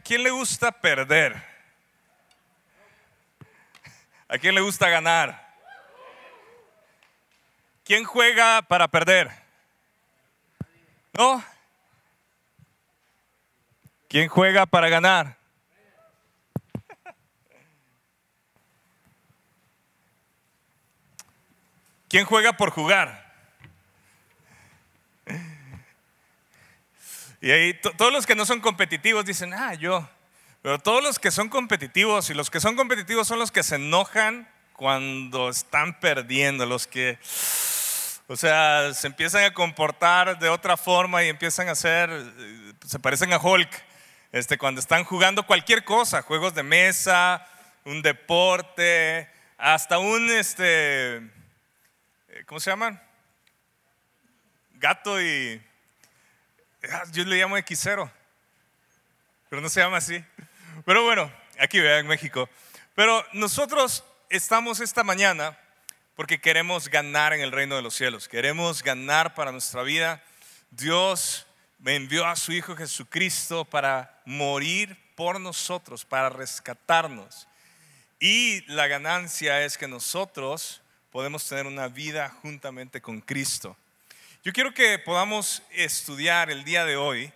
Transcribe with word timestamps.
¿A 0.00 0.02
quién 0.02 0.22
le 0.22 0.30
gusta 0.30 0.72
perder? 0.72 1.36
¿A 4.28 4.38
quién 4.38 4.54
le 4.54 4.62
gusta 4.62 4.88
ganar? 4.88 5.54
¿Quién 7.84 8.04
juega 8.04 8.62
para 8.62 8.88
perder? 8.88 9.30
¿No? 11.12 11.44
¿Quién 14.08 14.28
juega 14.28 14.64
para 14.64 14.88
ganar? 14.88 15.36
¿Quién 22.08 22.24
juega 22.24 22.54
por 22.54 22.70
jugar? 22.70 23.19
Y 27.40 27.50
ahí 27.50 27.74
todos 27.96 28.12
los 28.12 28.26
que 28.26 28.34
no 28.34 28.44
son 28.44 28.60
competitivos 28.60 29.24
dicen, 29.24 29.54
ah, 29.54 29.74
yo. 29.74 30.08
Pero 30.62 30.78
todos 30.78 31.02
los 31.02 31.18
que 31.18 31.30
son 31.30 31.48
competitivos 31.48 32.28
y 32.28 32.34
los 32.34 32.50
que 32.50 32.60
son 32.60 32.76
competitivos 32.76 33.26
son 33.26 33.38
los 33.38 33.50
que 33.50 33.62
se 33.62 33.76
enojan 33.76 34.46
cuando 34.74 35.48
están 35.48 35.98
perdiendo, 36.00 36.66
los 36.66 36.86
que, 36.86 37.18
o 38.26 38.36
sea, 38.36 38.92
se 38.92 39.06
empiezan 39.06 39.44
a 39.44 39.54
comportar 39.54 40.38
de 40.38 40.50
otra 40.50 40.76
forma 40.76 41.22
y 41.22 41.28
empiezan 41.28 41.68
a 41.68 41.72
hacer, 41.72 42.10
se 42.86 42.98
parecen 42.98 43.32
a 43.32 43.38
Hulk, 43.38 43.70
este, 44.32 44.58
cuando 44.58 44.80
están 44.80 45.04
jugando 45.04 45.46
cualquier 45.46 45.84
cosa, 45.84 46.22
juegos 46.22 46.54
de 46.54 46.62
mesa, 46.62 47.46
un 47.84 48.02
deporte, 48.02 49.30
hasta 49.56 49.98
un, 49.98 50.30
este, 50.30 51.22
¿cómo 52.46 52.60
se 52.60 52.70
llaman? 52.70 53.02
Gato 54.74 55.20
y 55.20 55.60
yo 57.12 57.24
le 57.24 57.36
llamo 57.36 57.56
X0, 57.58 58.10
pero 59.48 59.62
no 59.62 59.68
se 59.68 59.80
llama 59.80 59.98
así. 59.98 60.24
Pero 60.84 61.04
bueno, 61.04 61.32
aquí 61.58 61.80
vean 61.80 62.00
en 62.00 62.06
México. 62.06 62.48
Pero 62.94 63.24
nosotros 63.32 64.04
estamos 64.28 64.80
esta 64.80 65.04
mañana 65.04 65.58
porque 66.16 66.40
queremos 66.40 66.88
ganar 66.88 67.32
en 67.32 67.40
el 67.40 67.52
reino 67.52 67.76
de 67.76 67.82
los 67.82 67.94
cielos, 67.94 68.28
queremos 68.28 68.82
ganar 68.82 69.34
para 69.34 69.52
nuestra 69.52 69.82
vida. 69.82 70.22
Dios 70.70 71.46
me 71.78 71.96
envió 71.96 72.26
a 72.26 72.36
su 72.36 72.52
Hijo 72.52 72.76
Jesucristo 72.76 73.64
para 73.64 74.20
morir 74.24 74.96
por 75.14 75.40
nosotros, 75.40 76.04
para 76.04 76.28
rescatarnos. 76.30 77.48
Y 78.18 78.60
la 78.72 78.86
ganancia 78.86 79.64
es 79.64 79.78
que 79.78 79.88
nosotros 79.88 80.82
podemos 81.10 81.46
tener 81.48 81.66
una 81.66 81.88
vida 81.88 82.28
juntamente 82.42 83.00
con 83.00 83.20
Cristo. 83.20 83.76
Yo 84.42 84.54
quiero 84.54 84.72
que 84.72 84.98
podamos 84.98 85.62
estudiar 85.70 86.50
el 86.50 86.64
día 86.64 86.86
de 86.86 86.96
hoy 86.96 87.30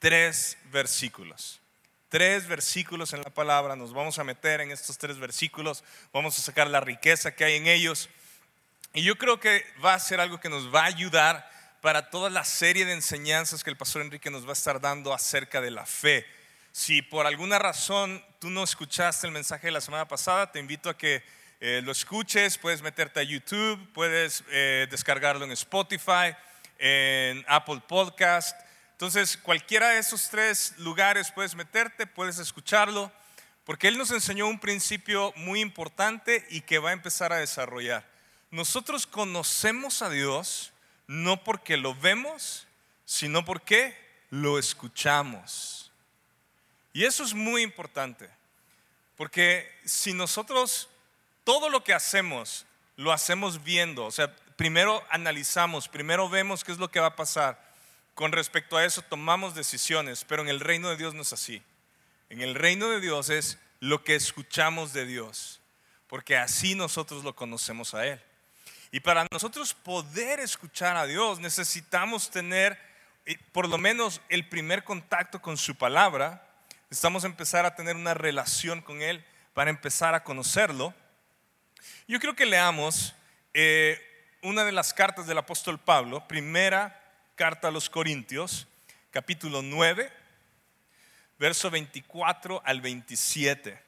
tres 0.00 0.58
versículos. 0.72 1.60
Tres 2.08 2.48
versículos 2.48 3.12
en 3.12 3.22
la 3.22 3.30
palabra, 3.30 3.76
nos 3.76 3.92
vamos 3.92 4.18
a 4.18 4.24
meter 4.24 4.60
en 4.60 4.72
estos 4.72 4.98
tres 4.98 5.16
versículos, 5.18 5.84
vamos 6.12 6.36
a 6.36 6.42
sacar 6.42 6.66
la 6.66 6.80
riqueza 6.80 7.36
que 7.36 7.44
hay 7.44 7.54
en 7.54 7.68
ellos. 7.68 8.08
Y 8.94 9.04
yo 9.04 9.16
creo 9.16 9.38
que 9.38 9.64
va 9.84 9.94
a 9.94 10.00
ser 10.00 10.18
algo 10.18 10.40
que 10.40 10.48
nos 10.48 10.74
va 10.74 10.80
a 10.82 10.86
ayudar 10.86 11.48
para 11.82 12.10
toda 12.10 12.30
la 12.30 12.44
serie 12.44 12.84
de 12.84 12.94
enseñanzas 12.94 13.62
que 13.62 13.70
el 13.70 13.76
pastor 13.76 14.02
Enrique 14.02 14.28
nos 14.28 14.44
va 14.44 14.50
a 14.50 14.54
estar 14.54 14.80
dando 14.80 15.14
acerca 15.14 15.60
de 15.60 15.70
la 15.70 15.86
fe. 15.86 16.26
Si 16.72 17.00
por 17.00 17.28
alguna 17.28 17.60
razón 17.60 18.24
tú 18.40 18.50
no 18.50 18.64
escuchaste 18.64 19.24
el 19.28 19.32
mensaje 19.32 19.68
de 19.68 19.72
la 19.72 19.80
semana 19.80 20.08
pasada, 20.08 20.50
te 20.50 20.58
invito 20.58 20.90
a 20.90 20.98
que 20.98 21.22
eh, 21.62 21.82
lo 21.84 21.92
escuches, 21.92 22.56
puedes 22.56 22.80
meterte 22.80 23.20
a 23.20 23.22
YouTube, 23.22 23.78
puedes 23.92 24.42
eh, 24.48 24.86
descargarlo 24.90 25.44
en 25.44 25.52
Spotify, 25.52 26.34
en 26.78 27.44
Apple 27.46 27.82
Podcast. 27.86 28.58
Entonces, 28.92 29.36
cualquiera 29.36 29.90
de 29.90 29.98
esos 29.98 30.30
tres 30.30 30.74
lugares 30.78 31.30
puedes 31.30 31.54
meterte, 31.54 32.06
puedes 32.06 32.38
escucharlo, 32.38 33.12
porque 33.64 33.88
Él 33.88 33.98
nos 33.98 34.10
enseñó 34.10 34.48
un 34.48 34.58
principio 34.58 35.34
muy 35.36 35.60
importante 35.60 36.46
y 36.48 36.62
que 36.62 36.78
va 36.78 36.90
a 36.90 36.94
empezar 36.94 37.30
a 37.30 37.40
desarrollar. 37.40 38.08
Nosotros 38.50 39.06
conocemos 39.06 40.00
a 40.00 40.08
Dios 40.08 40.72
no 41.06 41.44
porque 41.44 41.76
lo 41.76 41.94
vemos, 41.94 42.66
sino 43.04 43.44
porque 43.44 43.94
lo 44.30 44.58
escuchamos. 44.58 45.92
Y 46.94 47.04
eso 47.04 47.22
es 47.22 47.34
muy 47.34 47.62
importante, 47.62 48.30
porque 49.16 49.70
si 49.84 50.14
nosotros 50.14 50.89
todo 51.50 51.68
lo 51.68 51.82
que 51.82 51.92
hacemos 51.92 52.64
lo 52.94 53.10
hacemos 53.10 53.64
viendo, 53.64 54.04
o 54.04 54.12
sea, 54.12 54.32
primero 54.54 55.02
analizamos, 55.10 55.88
primero 55.88 56.28
vemos 56.28 56.62
qué 56.62 56.70
es 56.70 56.78
lo 56.78 56.92
que 56.92 57.00
va 57.00 57.08
a 57.08 57.16
pasar. 57.16 57.60
Con 58.14 58.30
respecto 58.30 58.76
a 58.76 58.84
eso 58.84 59.02
tomamos 59.02 59.56
decisiones, 59.56 60.24
pero 60.24 60.42
en 60.42 60.48
el 60.48 60.60
reino 60.60 60.90
de 60.90 60.96
Dios 60.96 61.12
no 61.12 61.22
es 61.22 61.32
así. 61.32 61.60
En 62.28 62.40
el 62.40 62.54
reino 62.54 62.88
de 62.88 63.00
Dios 63.00 63.30
es 63.30 63.58
lo 63.80 64.04
que 64.04 64.14
escuchamos 64.14 64.92
de 64.92 65.06
Dios, 65.06 65.60
porque 66.06 66.36
así 66.36 66.76
nosotros 66.76 67.24
lo 67.24 67.34
conocemos 67.34 67.94
a 67.94 68.06
Él. 68.06 68.20
Y 68.92 69.00
para 69.00 69.26
nosotros 69.32 69.74
poder 69.74 70.38
escuchar 70.38 70.96
a 70.96 71.06
Dios 71.06 71.40
necesitamos 71.40 72.30
tener 72.30 72.78
eh, 73.26 73.36
por 73.50 73.68
lo 73.68 73.76
menos 73.76 74.20
el 74.28 74.48
primer 74.48 74.84
contacto 74.84 75.42
con 75.42 75.56
su 75.56 75.74
palabra. 75.74 76.46
Necesitamos 76.90 77.24
empezar 77.24 77.66
a 77.66 77.74
tener 77.74 77.96
una 77.96 78.14
relación 78.14 78.82
con 78.82 79.02
Él 79.02 79.24
para 79.52 79.70
empezar 79.70 80.14
a 80.14 80.22
conocerlo. 80.22 80.94
Yo 82.10 82.18
creo 82.18 82.34
que 82.34 82.44
leamos 82.44 83.14
eh, 83.54 83.96
una 84.42 84.64
de 84.64 84.72
las 84.72 84.92
cartas 84.92 85.28
del 85.28 85.38
apóstol 85.38 85.78
Pablo, 85.78 86.26
primera 86.26 87.00
carta 87.36 87.68
a 87.68 87.70
los 87.70 87.88
Corintios, 87.88 88.66
capítulo 89.12 89.62
9, 89.62 90.10
verso 91.38 91.70
24 91.70 92.62
al 92.64 92.80
27. 92.80 93.80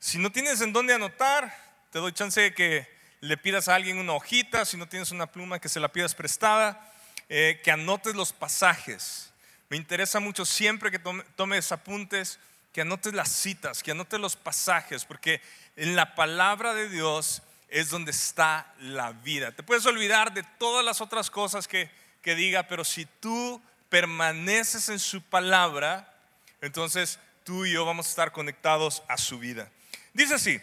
Si 0.00 0.18
no 0.18 0.32
tienes 0.32 0.60
en 0.62 0.72
dónde 0.72 0.94
anotar, 0.94 1.56
te 1.92 2.00
doy 2.00 2.10
chance 2.10 2.40
de 2.40 2.54
que 2.54 2.88
le 3.20 3.36
pidas 3.36 3.68
a 3.68 3.76
alguien 3.76 3.98
una 3.98 4.14
hojita, 4.14 4.64
si 4.64 4.76
no 4.76 4.88
tienes 4.88 5.12
una 5.12 5.30
pluma, 5.30 5.60
que 5.60 5.68
se 5.68 5.78
la 5.78 5.92
pidas 5.92 6.16
prestada, 6.16 6.92
eh, 7.28 7.60
que 7.62 7.70
anotes 7.70 8.16
los 8.16 8.32
pasajes. 8.32 9.32
Me 9.68 9.76
interesa 9.76 10.18
mucho 10.18 10.44
siempre 10.44 10.90
que 10.90 10.98
tomes 10.98 11.70
apuntes, 11.70 12.40
que 12.72 12.80
anotes 12.80 13.14
las 13.14 13.28
citas, 13.28 13.84
que 13.84 13.92
anotes 13.92 14.18
los 14.18 14.34
pasajes, 14.34 15.04
porque 15.04 15.40
en 15.76 15.94
la 15.94 16.16
palabra 16.16 16.74
de 16.74 16.88
Dios 16.88 17.44
es 17.70 17.88
donde 17.88 18.10
está 18.10 18.74
la 18.80 19.12
vida. 19.12 19.52
Te 19.52 19.62
puedes 19.62 19.86
olvidar 19.86 20.34
de 20.34 20.42
todas 20.58 20.84
las 20.84 21.00
otras 21.00 21.30
cosas 21.30 21.68
que, 21.68 21.90
que 22.20 22.34
diga, 22.34 22.64
pero 22.64 22.84
si 22.84 23.06
tú 23.06 23.62
permaneces 23.88 24.88
en 24.88 24.98
su 24.98 25.22
palabra, 25.22 26.14
entonces 26.60 27.18
tú 27.44 27.64
y 27.64 27.72
yo 27.72 27.84
vamos 27.84 28.06
a 28.06 28.10
estar 28.10 28.32
conectados 28.32 29.02
a 29.08 29.16
su 29.16 29.38
vida. 29.38 29.70
Dice 30.12 30.34
así, 30.34 30.60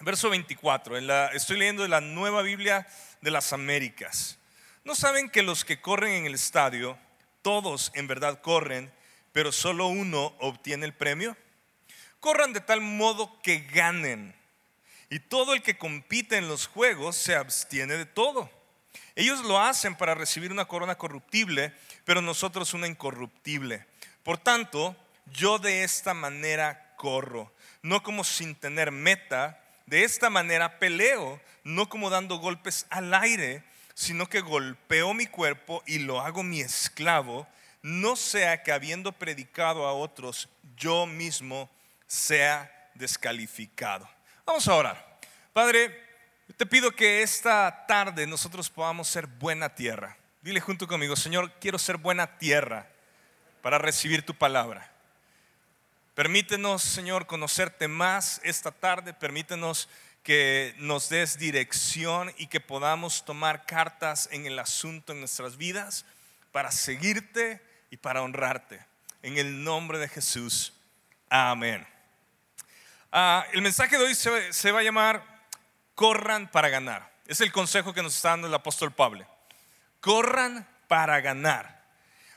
verso 0.00 0.28
24, 0.28 0.98
en 0.98 1.06
la, 1.06 1.28
estoy 1.28 1.58
leyendo 1.58 1.82
de 1.82 1.88
la 1.88 2.00
nueva 2.00 2.42
Biblia 2.42 2.86
de 3.20 3.30
las 3.30 3.52
Américas. 3.52 4.38
¿No 4.84 4.94
saben 4.94 5.30
que 5.30 5.42
los 5.42 5.64
que 5.64 5.80
corren 5.80 6.12
en 6.12 6.26
el 6.26 6.34
estadio, 6.34 6.98
todos 7.42 7.90
en 7.94 8.06
verdad 8.06 8.40
corren, 8.40 8.92
pero 9.32 9.52
solo 9.52 9.86
uno 9.86 10.36
obtiene 10.38 10.86
el 10.86 10.94
premio? 10.94 11.36
Corran 12.20 12.52
de 12.52 12.60
tal 12.60 12.80
modo 12.80 13.40
que 13.42 13.60
ganen. 13.60 14.35
Y 15.10 15.20
todo 15.20 15.54
el 15.54 15.62
que 15.62 15.78
compite 15.78 16.36
en 16.36 16.48
los 16.48 16.66
juegos 16.66 17.16
se 17.16 17.34
abstiene 17.34 17.96
de 17.96 18.06
todo. 18.06 18.50
Ellos 19.14 19.44
lo 19.44 19.60
hacen 19.60 19.96
para 19.96 20.14
recibir 20.14 20.52
una 20.52 20.66
corona 20.66 20.96
corruptible, 20.96 21.72
pero 22.04 22.20
nosotros 22.20 22.74
una 22.74 22.86
incorruptible. 22.86 23.86
Por 24.22 24.38
tanto, 24.38 24.96
yo 25.26 25.58
de 25.58 25.84
esta 25.84 26.14
manera 26.14 26.94
corro, 26.96 27.52
no 27.82 28.02
como 28.02 28.24
sin 28.24 28.54
tener 28.54 28.90
meta, 28.90 29.62
de 29.86 30.04
esta 30.04 30.30
manera 30.30 30.78
peleo, 30.78 31.40
no 31.62 31.88
como 31.88 32.10
dando 32.10 32.38
golpes 32.38 32.86
al 32.90 33.14
aire, 33.14 33.62
sino 33.94 34.28
que 34.28 34.40
golpeo 34.40 35.14
mi 35.14 35.26
cuerpo 35.26 35.82
y 35.86 36.00
lo 36.00 36.20
hago 36.20 36.42
mi 36.42 36.60
esclavo, 36.60 37.46
no 37.82 38.16
sea 38.16 38.62
que 38.62 38.72
habiendo 38.72 39.12
predicado 39.12 39.86
a 39.86 39.92
otros, 39.92 40.48
yo 40.76 41.06
mismo 41.06 41.70
sea 42.06 42.90
descalificado. 42.94 44.15
Vamos 44.46 44.68
a 44.68 44.74
orar. 44.76 45.18
Padre, 45.52 46.06
te 46.56 46.66
pido 46.66 46.92
que 46.92 47.22
esta 47.22 47.84
tarde 47.88 48.28
nosotros 48.28 48.70
podamos 48.70 49.08
ser 49.08 49.26
buena 49.26 49.74
tierra. 49.74 50.16
Dile 50.40 50.60
junto 50.60 50.86
conmigo, 50.86 51.16
Señor, 51.16 51.52
quiero 51.60 51.78
ser 51.78 51.96
buena 51.96 52.38
tierra 52.38 52.86
para 53.60 53.78
recibir 53.78 54.24
tu 54.24 54.34
palabra. 54.34 54.88
Permítenos, 56.14 56.82
Señor, 56.82 57.26
conocerte 57.26 57.88
más 57.88 58.40
esta 58.44 58.70
tarde. 58.70 59.12
Permítenos 59.12 59.88
que 60.22 60.74
nos 60.78 61.08
des 61.08 61.38
dirección 61.38 62.32
y 62.38 62.46
que 62.46 62.60
podamos 62.60 63.24
tomar 63.24 63.66
cartas 63.66 64.28
en 64.30 64.46
el 64.46 64.60
asunto 64.60 65.12
en 65.12 65.18
nuestras 65.18 65.56
vidas 65.56 66.06
para 66.52 66.70
seguirte 66.70 67.60
y 67.90 67.96
para 67.96 68.22
honrarte. 68.22 68.78
En 69.22 69.38
el 69.38 69.64
nombre 69.64 69.98
de 69.98 70.08
Jesús. 70.08 70.72
Amén. 71.28 71.84
Ah, 73.12 73.46
el 73.52 73.62
mensaje 73.62 73.96
de 73.98 74.04
hoy 74.04 74.14
se, 74.14 74.72
va 74.72 74.80
a 74.80 74.82
llamar 74.82 75.24
Corran 75.94 76.50
para 76.50 76.68
ganar. 76.68 77.12
Es 77.26 77.40
el 77.40 77.52
consejo 77.52 77.92
que 77.92 78.02
nos 78.02 78.14
está 78.14 78.30
dando 78.30 78.48
el 78.48 78.54
apóstol 78.54 78.92
Pablo. 78.92 79.26
Corran 80.00 80.68
para 80.88 81.20
ganar. 81.20 81.84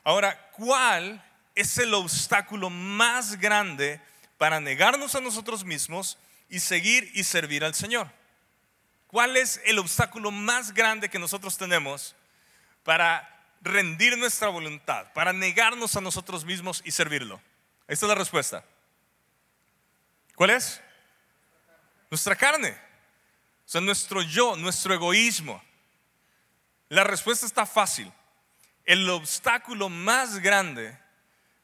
Ahora, 0.03 0.49
¿cuál 0.51 1.23
es 1.55 1.77
el 1.77 1.93
obstáculo 1.93 2.69
más 2.69 3.37
grande 3.37 4.01
para 4.37 4.61
negarnos 4.61 5.15
a 5.15 5.21
nosotros 5.21 5.65
mismos 5.65 6.17
y 6.49 6.61
seguir 6.61 7.11
y 7.13 7.25
servir 7.25 7.63
al 7.63 7.75
Señor. 7.75 8.09
¿Cuál 9.07 9.35
es 9.35 9.61
el 9.65 9.77
obstáculo 9.79 10.31
más 10.31 10.73
grande 10.73 11.09
que 11.09 11.19
nosotros 11.19 11.57
tenemos 11.57 12.15
para 12.83 13.27
rendir 13.61 14.17
nuestra 14.17 14.47
voluntad, 14.47 15.11
para 15.13 15.33
negarnos 15.33 15.95
a 15.97 16.01
nosotros 16.01 16.45
mismos 16.45 16.81
y 16.85 16.91
servirlo? 16.91 17.41
Esta 17.87 18.05
es 18.05 18.09
la 18.09 18.15
respuesta. 18.15 18.63
¿Cuál 20.39 20.51
es? 20.51 20.79
Nuestra 22.09 22.33
carne. 22.33 22.69
O 22.69 23.69
sea, 23.69 23.81
nuestro 23.81 24.21
yo, 24.21 24.55
nuestro 24.55 24.93
egoísmo. 24.93 25.61
La 26.87 27.03
respuesta 27.03 27.45
está 27.45 27.65
fácil. 27.65 28.09
El 28.85 29.09
obstáculo 29.09 29.89
más 29.89 30.39
grande 30.39 30.97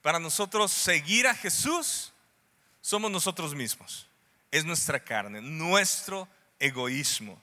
para 0.01 0.19
nosotros 0.19 0.73
seguir 0.73 1.25
a 1.25 1.33
Jesús 1.33 2.11
somos 2.81 3.09
nosotros 3.09 3.55
mismos. 3.55 4.07
Es 4.51 4.65
nuestra 4.65 4.99
carne, 4.99 5.39
nuestro 5.41 6.27
egoísmo. 6.59 7.41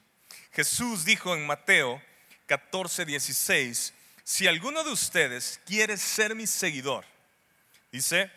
Jesús 0.53 1.07
dijo 1.07 1.35
en 1.35 1.47
Mateo 1.47 2.03
14, 2.45 3.07
16, 3.07 3.95
si 4.23 4.47
alguno 4.47 4.85
de 4.85 4.91
ustedes 4.91 5.59
quiere 5.65 5.97
ser 5.97 6.35
mi 6.35 6.47
seguidor, 6.47 7.07
dice, 7.91 8.31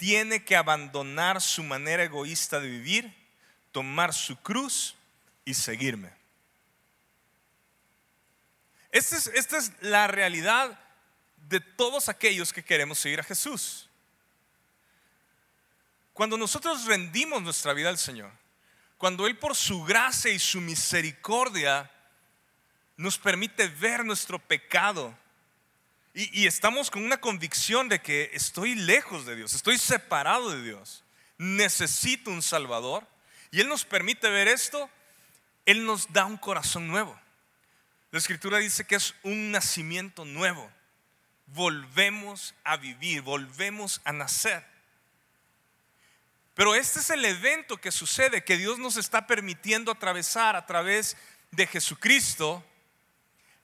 tiene 0.00 0.42
que 0.42 0.56
abandonar 0.56 1.42
su 1.42 1.62
manera 1.62 2.02
egoísta 2.02 2.58
de 2.58 2.70
vivir, 2.70 3.14
tomar 3.70 4.14
su 4.14 4.34
cruz 4.34 4.96
y 5.44 5.52
seguirme. 5.52 6.10
Esta 8.90 9.18
es, 9.18 9.26
esta 9.26 9.58
es 9.58 9.72
la 9.82 10.06
realidad 10.06 10.80
de 11.50 11.60
todos 11.60 12.08
aquellos 12.08 12.50
que 12.50 12.64
queremos 12.64 12.98
seguir 12.98 13.20
a 13.20 13.24
Jesús. 13.24 13.90
Cuando 16.14 16.38
nosotros 16.38 16.86
rendimos 16.86 17.42
nuestra 17.42 17.74
vida 17.74 17.90
al 17.90 17.98
Señor, 17.98 18.32
cuando 18.96 19.26
Él 19.26 19.36
por 19.36 19.54
su 19.54 19.84
gracia 19.84 20.32
y 20.32 20.38
su 20.38 20.62
misericordia 20.62 21.90
nos 22.96 23.18
permite 23.18 23.68
ver 23.68 24.02
nuestro 24.02 24.38
pecado 24.38 25.14
y, 26.12 26.46
estamos 26.46 26.90
con 26.90 27.04
una 27.04 27.20
convicción 27.20 27.88
de 27.88 28.00
que 28.00 28.30
estoy 28.32 28.74
lejos 28.74 29.26
de 29.26 29.36
Dios, 29.36 29.52
estoy 29.52 29.78
separado 29.78 30.50
de 30.50 30.62
Dios, 30.62 31.04
necesito 31.38 32.30
un 32.30 32.42
Salvador 32.42 33.06
y 33.52 33.60
Él 33.60 33.68
nos 33.68 33.84
permite 33.84 34.28
ver 34.28 34.48
esto, 34.48 34.90
Él 35.66 35.84
nos 35.84 36.12
da 36.12 36.24
un 36.24 36.36
corazón 36.36 36.88
nuevo. 36.88 37.18
La 38.10 38.18
escritura 38.18 38.58
dice 38.58 38.84
que 38.84 38.96
es 38.96 39.14
un 39.22 39.52
nacimiento 39.52 40.24
nuevo. 40.24 40.68
Volvemos 41.46 42.54
a 42.64 42.76
vivir, 42.76 43.22
volvemos 43.22 44.00
a 44.04 44.12
nacer. 44.12 44.64
Pero 46.54 46.74
este 46.74 46.98
es 46.98 47.10
el 47.10 47.24
evento 47.24 47.76
que 47.76 47.92
sucede, 47.92 48.42
que 48.42 48.56
Dios 48.56 48.78
nos 48.78 48.96
está 48.96 49.28
permitiendo 49.28 49.92
atravesar 49.92 50.56
a 50.56 50.66
través 50.66 51.16
de 51.52 51.66
Jesucristo, 51.68 52.64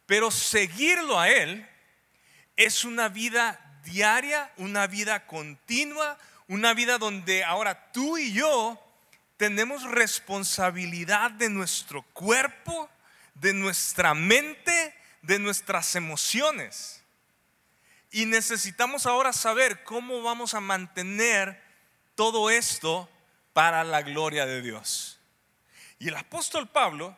pero 0.07 0.31
seguirlo 0.31 1.19
a 1.19 1.29
Él 1.29 1.69
es 2.57 2.85
una 2.85 3.09
vida 3.09 3.61
diaria, 3.85 4.51
una 4.57 4.87
vida 4.87 5.27
continua, 5.27 6.19
una 6.49 6.75
vida 6.75 6.99
donde 6.99 7.45
ahora 7.45 7.93
tú 7.93 8.19
y 8.19 8.33
yo 8.33 8.83
tenemos 9.37 9.83
responsabilidad 9.83 11.31
de 11.33 11.51
nuestro 11.51 12.03
cuerpo, 12.13 12.89
de 13.35 13.53
nuestra 13.53 14.15
mente, 14.15 14.95
de 15.23 15.39
nuestras 15.39 15.95
emociones. 15.95 17.03
Y 18.11 18.25
necesitamos 18.25 19.05
ahora 19.05 19.33
saber 19.33 19.85
cómo 19.85 20.23
vamos 20.23 20.55
a 20.55 20.61
mantener 20.61 21.63
todo 22.15 22.49
esto 22.49 23.11
para 23.53 23.85
la 23.85 24.03
gloria 24.03 24.47
de 24.47 24.63
Dios. 24.63 25.21
Y 25.99 26.09
el 26.09 26.17
apóstol 26.17 26.69
Pablo 26.69 27.17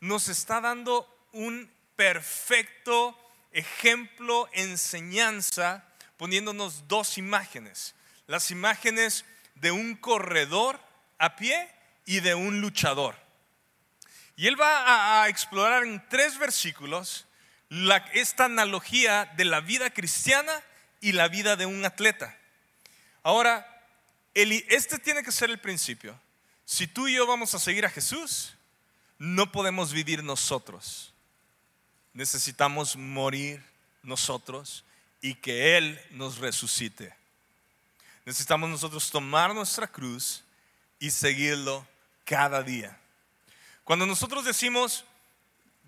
nos 0.00 0.28
está 0.28 0.60
dando 0.60 1.08
un 1.32 1.70
perfecto 1.96 3.18
ejemplo, 3.54 4.48
enseñanza, 4.52 5.84
poniéndonos 6.18 6.86
dos 6.88 7.16
imágenes. 7.16 7.94
Las 8.26 8.50
imágenes 8.50 9.24
de 9.54 9.70
un 9.70 9.96
corredor 9.96 10.80
a 11.18 11.36
pie 11.36 11.70
y 12.04 12.20
de 12.20 12.34
un 12.34 12.60
luchador. 12.60 13.16
Y 14.36 14.48
él 14.48 14.60
va 14.60 15.22
a, 15.22 15.28
explorar 15.28 15.84
en 15.84 16.06
tres 16.08 16.38
versículos 16.38 17.26
esta 18.12 18.46
analogía 18.46 19.32
de 19.36 19.44
la 19.44 19.60
vida 19.60 19.90
cristiana 19.90 20.52
y 21.00 21.12
la 21.12 21.28
vida 21.28 21.56
de 21.56 21.66
un 21.66 21.84
atleta. 21.84 22.36
Ahora, 23.22 23.66
este 24.34 24.98
tiene 24.98 25.22
que 25.22 25.32
ser 25.32 25.50
el 25.50 25.60
principio. 25.60 26.18
Si 26.64 26.86
tú 26.86 27.06
y 27.08 27.14
yo 27.14 27.26
vamos 27.26 27.54
a 27.54 27.60
seguir 27.60 27.86
a 27.86 27.90
Jesús, 27.90 28.54
no 29.18 29.52
podemos 29.52 29.92
vivir 29.92 30.24
nosotros. 30.24 31.13
Necesitamos 32.14 32.96
morir 32.96 33.62
nosotros 34.02 34.84
y 35.20 35.34
que 35.34 35.76
Él 35.76 36.00
nos 36.10 36.38
resucite. 36.38 37.14
Necesitamos 38.24 38.70
nosotros 38.70 39.10
tomar 39.10 39.54
nuestra 39.54 39.86
cruz 39.86 40.42
y 40.98 41.10
seguirlo 41.10 41.86
cada 42.24 42.62
día. 42.62 42.98
Cuando 43.84 44.06
nosotros 44.06 44.44
decimos, 44.44 45.04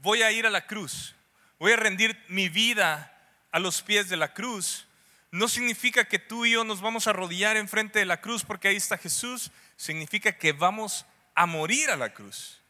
voy 0.02 0.22
a 0.22 0.32
ir 0.32 0.46
a 0.46 0.50
la 0.50 0.66
cruz, 0.66 1.14
voy 1.58 1.72
a 1.72 1.76
rendir 1.76 2.22
mi 2.28 2.48
vida 2.48 3.12
a 3.52 3.58
los 3.58 3.80
pies 3.80 4.08
de 4.08 4.16
la 4.16 4.34
cruz, 4.34 4.86
no 5.30 5.48
significa 5.48 6.04
que 6.04 6.18
tú 6.18 6.44
y 6.44 6.52
yo 6.52 6.64
nos 6.64 6.80
vamos 6.80 7.06
a 7.06 7.10
arrodillar 7.10 7.56
enfrente 7.56 7.98
de 7.98 8.04
la 8.04 8.20
cruz 8.20 8.44
porque 8.44 8.68
ahí 8.68 8.76
está 8.76 8.98
Jesús, 8.98 9.50
significa 9.76 10.36
que 10.36 10.52
vamos 10.52 11.06
a 11.34 11.46
morir 11.46 11.90
a 11.90 11.96
la 11.96 12.12
cruz. 12.12 12.60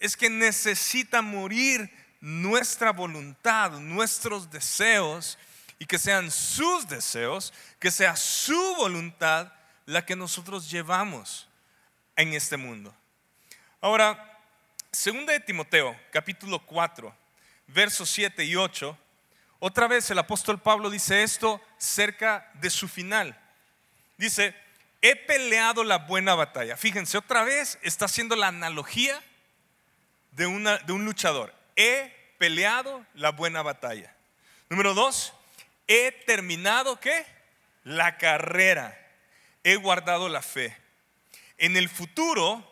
Es 0.00 0.16
que 0.16 0.30
necesita 0.30 1.22
morir 1.22 1.90
nuestra 2.24 2.90
voluntad, 2.90 3.72
nuestros 3.72 4.50
deseos 4.50 5.38
y 5.78 5.84
que 5.84 5.98
sean 5.98 6.30
sus 6.30 6.88
deseos, 6.88 7.52
que 7.78 7.90
sea 7.90 8.16
su 8.16 8.74
voluntad 8.76 9.52
la 9.84 10.06
que 10.06 10.16
nosotros 10.16 10.70
llevamos 10.70 11.46
en 12.16 12.32
este 12.32 12.56
mundo. 12.56 12.94
Ahora, 13.82 14.30
Segunda 14.90 15.34
de 15.34 15.40
Timoteo, 15.40 15.94
capítulo 16.10 16.64
4, 16.64 17.14
versos 17.66 18.08
7 18.08 18.44
y 18.44 18.56
8, 18.56 18.96
otra 19.58 19.86
vez 19.86 20.08
el 20.10 20.18
apóstol 20.18 20.58
Pablo 20.58 20.88
dice 20.88 21.24
esto 21.24 21.60
cerca 21.76 22.50
de 22.54 22.70
su 22.70 22.88
final. 22.88 23.38
Dice, 24.16 24.54
he 25.02 25.14
peleado 25.16 25.84
la 25.84 25.98
buena 25.98 26.34
batalla. 26.34 26.78
Fíjense, 26.78 27.18
otra 27.18 27.42
vez 27.42 27.78
está 27.82 28.06
haciendo 28.06 28.34
la 28.34 28.46
analogía 28.46 29.20
de, 30.32 30.46
una, 30.46 30.78
de 30.78 30.92
un 30.94 31.04
luchador. 31.04 31.52
He 31.76 32.23
peleado 32.44 33.06
la 33.14 33.30
buena 33.30 33.62
batalla. 33.62 34.14
Número 34.68 34.92
dos, 34.92 35.32
he 35.88 36.12
terminado 36.26 37.00
qué? 37.00 37.24
La 37.84 38.18
carrera. 38.18 39.00
He 39.62 39.76
guardado 39.76 40.28
la 40.28 40.42
fe. 40.42 40.76
En 41.56 41.74
el 41.78 41.88
futuro 41.88 42.62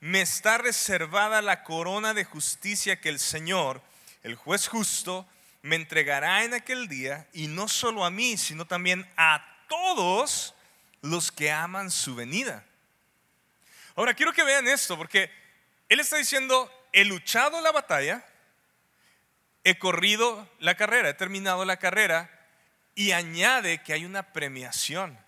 me 0.00 0.22
está 0.22 0.56
reservada 0.56 1.42
la 1.42 1.62
corona 1.62 2.14
de 2.14 2.24
justicia 2.24 3.02
que 3.02 3.10
el 3.10 3.18
Señor, 3.18 3.82
el 4.22 4.34
juez 4.34 4.66
justo, 4.66 5.28
me 5.60 5.76
entregará 5.76 6.44
en 6.44 6.54
aquel 6.54 6.88
día, 6.88 7.28
y 7.34 7.48
no 7.48 7.68
solo 7.68 8.06
a 8.06 8.10
mí, 8.10 8.38
sino 8.38 8.64
también 8.64 9.06
a 9.18 9.44
todos 9.68 10.54
los 11.02 11.30
que 11.30 11.52
aman 11.52 11.90
su 11.90 12.14
venida. 12.14 12.64
Ahora, 13.94 14.14
quiero 14.14 14.32
que 14.32 14.42
vean 14.42 14.66
esto, 14.68 14.96
porque 14.96 15.30
Él 15.90 16.00
está 16.00 16.16
diciendo, 16.16 16.72
he 16.94 17.04
luchado 17.04 17.60
la 17.60 17.72
batalla, 17.72 18.24
he 19.68 19.78
corrido 19.78 20.48
la 20.60 20.76
carrera, 20.76 21.10
he 21.10 21.14
terminado 21.14 21.64
la 21.64 21.78
carrera, 21.78 22.30
y 22.94 23.12
añade 23.12 23.82
que 23.82 23.92
hay 23.92 24.04
una 24.04 24.32
premiación 24.32 25.18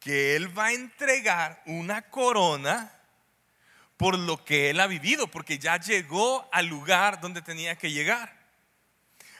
que 0.00 0.36
Él 0.36 0.56
va 0.56 0.66
a 0.66 0.72
entregar 0.72 1.62
una 1.66 2.02
corona 2.02 2.92
por 3.96 4.18
lo 4.18 4.44
que 4.44 4.70
Él 4.70 4.80
ha 4.80 4.86
vivido, 4.86 5.26
porque 5.26 5.58
ya 5.58 5.78
llegó 5.78 6.48
al 6.52 6.66
lugar 6.66 7.20
donde 7.20 7.42
tenía 7.42 7.76
que 7.76 7.90
llegar. 7.90 8.34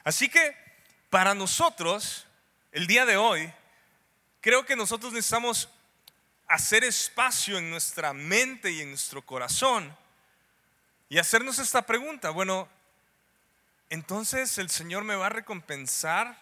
Así 0.04 0.28
que 0.28 0.54
para 1.08 1.34
nosotros, 1.34 2.26
el 2.72 2.86
día 2.86 3.06
de 3.06 3.16
hoy, 3.16 3.52
creo 4.40 4.66
que 4.66 4.76
nosotros 4.76 5.12
necesitamos 5.12 5.68
hacer 6.48 6.84
espacio 6.84 7.58
en 7.58 7.70
nuestra 7.70 8.12
mente 8.12 8.70
y 8.70 8.82
en 8.82 8.90
nuestro 8.90 9.22
corazón 9.22 9.96
y 11.08 11.18
hacernos 11.18 11.58
esta 11.58 11.82
pregunta, 11.82 12.30
bueno, 12.30 12.68
entonces 13.90 14.58
el 14.58 14.70
Señor 14.70 15.04
me 15.04 15.14
va 15.14 15.26
a 15.26 15.30
recompensar 15.30 16.38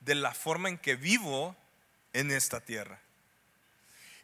de 0.00 0.14
la 0.14 0.32
forma 0.32 0.68
en 0.68 0.78
que 0.78 0.96
vivo 0.96 1.56
en 2.12 2.30
esta 2.30 2.60
tierra. 2.60 3.00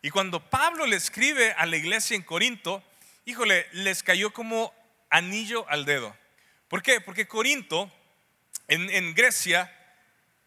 Y 0.03 0.11
cuando 0.11 0.51
Pablo 0.51 0.87
le 0.87 0.97
escribe 0.97 1.53
a 1.53 1.67
la 1.67 1.77
iglesia 1.77 2.15
en 2.15 2.23
Corinto, 2.23 2.83
híjole, 3.25 3.67
les 3.73 4.03
cayó 4.03 4.33
como 4.33 4.75
anillo 5.09 5.67
al 5.69 5.85
dedo. 5.85 6.15
¿Por 6.69 6.83
qué? 6.83 7.01
Porque 7.01 7.27
Corinto, 7.27 7.91
en, 8.69 9.15
Grecia, 9.15 9.73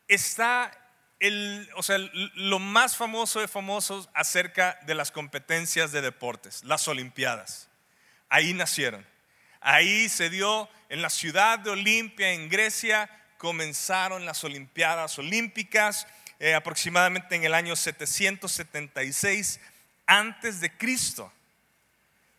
está 0.07 0.71
el, 1.19 1.69
o 1.75 1.83
sea, 1.83 1.97
lo 1.97 2.59
más 2.59 2.97
famoso 2.97 3.39
de 3.39 3.47
famosos 3.47 4.09
acerca 4.13 4.77
de 4.85 4.93
las 4.93 5.11
competencias 5.11 5.91
de 5.91 6.01
deportes, 6.01 6.63
las 6.63 6.87
Olimpiadas. 6.87 7.69
Ahí 8.29 8.53
nacieron. 8.53 9.05
Ahí 9.69 10.07
se 10.07 10.29
dio 10.29 10.69
en 10.87 11.01
la 11.01 11.09
ciudad 11.09 11.59
de 11.59 11.71
Olimpia, 11.71 12.31
en 12.31 12.47
Grecia, 12.47 13.09
comenzaron 13.37 14.25
las 14.25 14.41
Olimpiadas 14.45 15.19
Olímpicas 15.19 16.07
eh, 16.39 16.53
aproximadamente 16.53 17.35
en 17.35 17.43
el 17.43 17.53
año 17.53 17.75
776 17.75 19.59
antes 20.05 20.61
de 20.61 20.71
Cristo. 20.71 21.33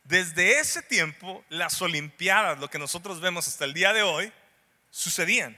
Desde 0.04 0.58
ese 0.58 0.80
tiempo, 0.80 1.44
las 1.50 1.82
Olimpiadas, 1.82 2.58
lo 2.60 2.70
que 2.70 2.78
nosotros 2.78 3.20
vemos 3.20 3.46
hasta 3.46 3.66
el 3.66 3.74
día 3.74 3.92
de 3.92 4.02
hoy, 4.04 4.32
sucedían. 4.90 5.54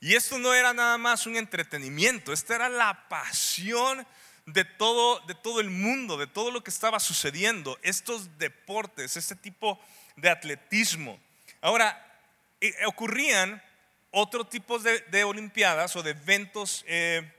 Y 0.00 0.14
esto 0.16 0.40
no 0.40 0.54
era 0.54 0.74
nada 0.74 0.98
más 0.98 1.24
un 1.28 1.36
entretenimiento, 1.36 2.32
esta 2.32 2.56
era 2.56 2.68
la 2.68 3.08
pasión 3.08 4.04
de 4.44 4.64
todo, 4.64 5.20
de 5.20 5.36
todo 5.36 5.60
el 5.60 5.70
mundo, 5.70 6.16
de 6.16 6.26
todo 6.26 6.50
lo 6.50 6.64
que 6.64 6.70
estaba 6.70 6.98
sucediendo, 6.98 7.78
estos 7.82 8.38
deportes, 8.38 9.16
este 9.16 9.36
tipo 9.36 9.78
de 9.78 9.96
atletismo. 10.24 11.20
Ahora, 11.60 12.02
eh, 12.60 12.72
ocurrían 12.86 13.62
otro 14.10 14.46
tipo 14.46 14.78
de, 14.78 15.24
olimpiadas 15.24 15.94
o 15.96 16.02
de 16.02 16.10
eventos 16.10 16.84
eh, 16.86 17.30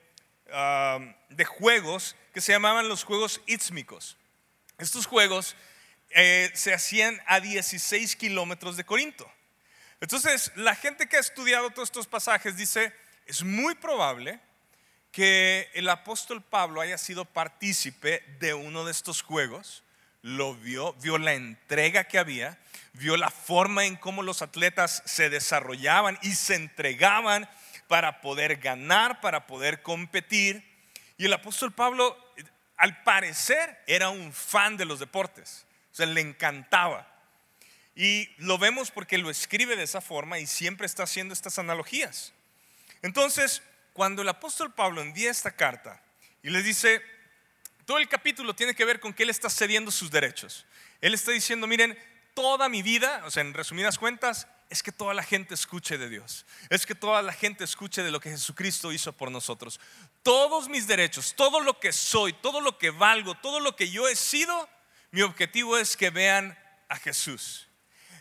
de 1.30 1.46
juegos 1.46 2.16
que 2.34 2.42
se 2.42 2.52
llamaban 2.52 2.88
los 2.88 3.04
Juegos 3.04 3.42
Ísmicos. 3.48 4.16
Estos 4.78 5.08
juegos 5.08 5.56
eh, 6.12 6.52
se 6.54 6.74
hacían 6.74 7.20
a 7.26 7.40
16 7.40 8.16
kilómetros 8.16 8.78
de 8.78 8.86
Corinto. 8.86 9.30
Entonces, 10.00 10.52
la 10.56 10.76
gente 10.76 11.10
que 11.10 11.18
ha 11.18 11.20
estudiado 11.20 11.72
todos 11.72 11.90
estos 11.90 12.08
pasajes 12.08 12.56
dice, 12.56 12.94
es 13.26 13.44
muy 13.44 13.76
probable 13.76 14.40
que 15.12 15.70
el 15.74 15.90
apóstol 15.90 16.44
Pablo 16.44 16.80
haya 16.80 16.98
sido 16.98 17.26
partícipe 17.26 18.24
de 18.40 18.54
uno 18.54 18.86
de 18.86 18.92
estos 18.92 19.24
juegos, 19.24 19.84
lo 20.22 20.56
vio, 20.56 20.94
vio 20.94 21.18
la 21.18 21.34
entrega 21.34 22.06
que 22.06 22.18
había, 22.20 22.58
vio 22.94 23.18
la 23.18 23.30
forma 23.30 23.86
en 23.86 23.96
cómo 23.96 24.24
los 24.24 24.42
atletas 24.42 25.04
se 25.06 25.30
desarrollaban 25.30 26.18
y 26.22 26.34
se 26.34 26.56
entregaban 26.56 27.50
para 27.88 28.22
poder 28.22 28.58
ganar, 28.58 29.22
para 29.22 29.48
poder 29.48 29.82
competir. 29.82 30.64
Y 31.18 31.26
el 31.26 31.34
apóstol 31.34 31.74
Pablo, 31.74 32.18
al 32.78 33.04
parecer, 33.04 33.82
era 33.88 34.10
un 34.10 34.34
fan 34.34 34.78
de 34.78 34.86
los 34.86 35.00
deportes, 35.00 35.66
o 35.92 35.96
sea, 35.96 36.06
le 36.06 36.22
encantaba. 36.22 37.08
Y 37.96 38.30
lo 38.38 38.58
vemos 38.58 38.92
porque 38.92 39.18
lo 39.18 39.30
escribe 39.30 39.76
de 39.76 39.84
esa 39.84 40.02
forma 40.02 40.38
y 40.38 40.46
siempre 40.46 40.86
está 40.86 41.04
haciendo 41.04 41.34
estas 41.34 41.58
analogías. 41.58 42.34
Entonces, 43.02 43.64
cuando 43.94 44.22
el 44.22 44.30
apóstol 44.30 44.74
Pablo 44.74 45.02
envía 45.02 45.32
esta 45.32 45.56
carta 45.56 46.00
y 46.44 46.52
les 46.52 46.64
dice, 46.64 47.02
todo 47.88 48.00
el 48.00 48.10
capítulo 48.10 48.54
tiene 48.54 48.76
que 48.76 48.84
ver 48.84 49.00
con 49.00 49.14
que 49.14 49.24
él 49.24 49.30
está 49.30 49.50
cediendo 49.50 49.92
sus 49.92 50.12
derechos. 50.12 50.66
Él 51.00 51.14
está 51.14 51.32
diciendo, 51.32 51.68
miren, 51.68 51.98
toda 52.34 52.68
mi 52.68 52.82
vida, 52.82 53.24
o 53.26 53.32
sea, 53.32 53.40
en 53.40 53.54
resumidas 53.54 53.98
cuentas, 53.98 54.46
es 54.70 54.84
que 54.84 54.92
toda 54.92 55.14
la 55.14 55.24
gente 55.24 55.54
escuche 55.54 55.98
de 55.98 56.10
Dios. 56.10 56.46
Es 56.70 56.86
que 56.86 56.96
toda 56.96 57.22
la 57.22 57.32
gente 57.32 57.64
escuche 57.64 58.04
de 58.04 58.12
lo 58.12 58.20
que 58.20 58.30
Jesucristo 58.30 58.92
hizo 58.92 59.14
por 59.14 59.32
nosotros. 59.32 59.80
Todos 60.22 60.68
mis 60.68 60.86
derechos, 60.86 61.34
todo 61.34 61.62
lo 61.62 61.80
que 61.80 61.94
soy, 61.94 62.34
todo 62.34 62.60
lo 62.60 62.78
que 62.78 62.90
valgo, 62.90 63.36
todo 63.36 63.62
lo 63.62 63.78
que 63.78 63.90
yo 63.90 64.10
he 64.10 64.18
sido, 64.18 64.68
mi 65.12 65.22
objetivo 65.22 65.78
es 65.78 65.96
que 65.96 66.10
vean 66.10 66.60
a 66.90 66.98
Jesús. 66.98 67.70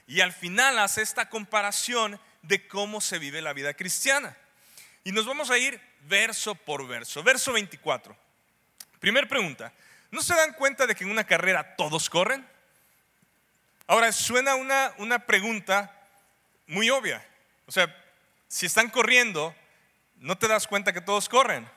Y 0.07 0.21
al 0.21 0.33
final 0.33 0.79
hace 0.79 1.03
esta 1.03 1.29
comparación 1.29 2.21
de 2.43 2.69
cómo 2.69 3.01
se 3.01 3.19
vive 3.19 3.43
la 3.43 3.53
vida 3.53 3.75
cristiana. 3.75 4.37
Y 5.03 5.11
nos 5.11 5.27
vamos 5.27 5.51
a 5.51 5.59
ir 5.59 5.81
verso 6.03 6.55
por 6.55 6.87
verso. 6.87 7.25
Verso 7.25 7.53
24. 7.53 8.26
Primer 9.01 9.29
pregunta. 9.29 9.73
¿No 10.11 10.23
se 10.23 10.35
dan 10.35 10.53
cuenta 10.55 10.87
de 10.87 10.95
que 10.95 11.05
en 11.05 11.11
una 11.11 11.25
carrera 11.25 11.77
todos 11.77 12.09
corren? 12.09 12.47
Ahora, 13.87 14.13
suena 14.13 14.55
una, 14.55 14.93
una 14.99 15.21
pregunta 15.21 15.93
muy 16.67 16.91
obvia. 16.91 17.25
O 17.67 17.73
sea, 17.73 17.95
si 18.49 18.67
están 18.67 18.91
corriendo, 18.91 19.55
no 20.17 20.39
te 20.39 20.49
das 20.49 20.67
cuenta 20.67 20.93
que 20.93 21.01
todos 21.01 21.29
corren. 21.29 21.69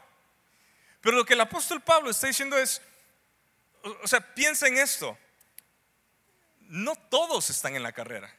Pero 1.02 1.18
lo 1.18 1.26
que 1.26 1.34
el 1.34 1.42
apóstol 1.42 1.82
Pablo 1.82 2.10
está 2.10 2.28
diciendo 2.28 2.58
es, 2.58 2.82
o 4.04 4.08
sea, 4.08 4.20
piensa 4.34 4.68
en 4.68 4.78
esto 4.78 5.18
no 6.70 6.96
todos 6.96 7.50
están 7.50 7.76
en 7.76 7.84
la 7.84 7.92
carrera. 7.92 8.34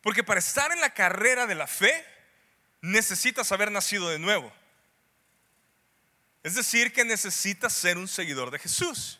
Porque 0.00 0.22
para 0.22 0.38
estar 0.38 0.70
en 0.70 0.80
la 0.80 0.94
carrera 0.94 1.46
de 1.46 1.56
la 1.56 1.66
fe, 1.66 2.06
necesitas 2.80 3.50
haber 3.50 3.72
nacido 3.72 4.08
de 4.08 4.20
nuevo. 4.20 4.52
Es 6.46 6.54
decir, 6.54 6.92
que 6.92 7.04
necesitas 7.04 7.72
ser 7.72 7.98
un 7.98 8.06
seguidor 8.06 8.52
de 8.52 8.60
Jesús. 8.60 9.18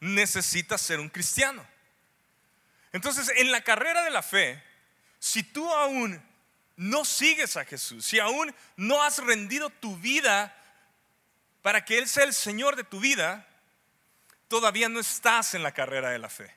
Necesitas 0.00 0.80
ser 0.80 1.00
un 1.00 1.10
cristiano. 1.10 1.62
Entonces, 2.94 3.30
en 3.36 3.52
la 3.52 3.60
carrera 3.60 4.02
de 4.02 4.10
la 4.10 4.22
fe, 4.22 4.64
si 5.18 5.42
tú 5.42 5.70
aún 5.70 6.18
no 6.76 7.04
sigues 7.04 7.58
a 7.58 7.66
Jesús, 7.66 8.06
si 8.06 8.20
aún 8.20 8.54
no 8.74 9.02
has 9.02 9.18
rendido 9.18 9.68
tu 9.68 9.98
vida 9.98 10.56
para 11.60 11.84
que 11.84 11.98
Él 11.98 12.08
sea 12.08 12.24
el 12.24 12.32
Señor 12.32 12.74
de 12.74 12.84
tu 12.84 13.00
vida, 13.00 13.46
todavía 14.48 14.88
no 14.88 14.98
estás 14.98 15.52
en 15.52 15.62
la 15.62 15.74
carrera 15.74 16.08
de 16.08 16.18
la 16.18 16.30
fe. 16.30 16.56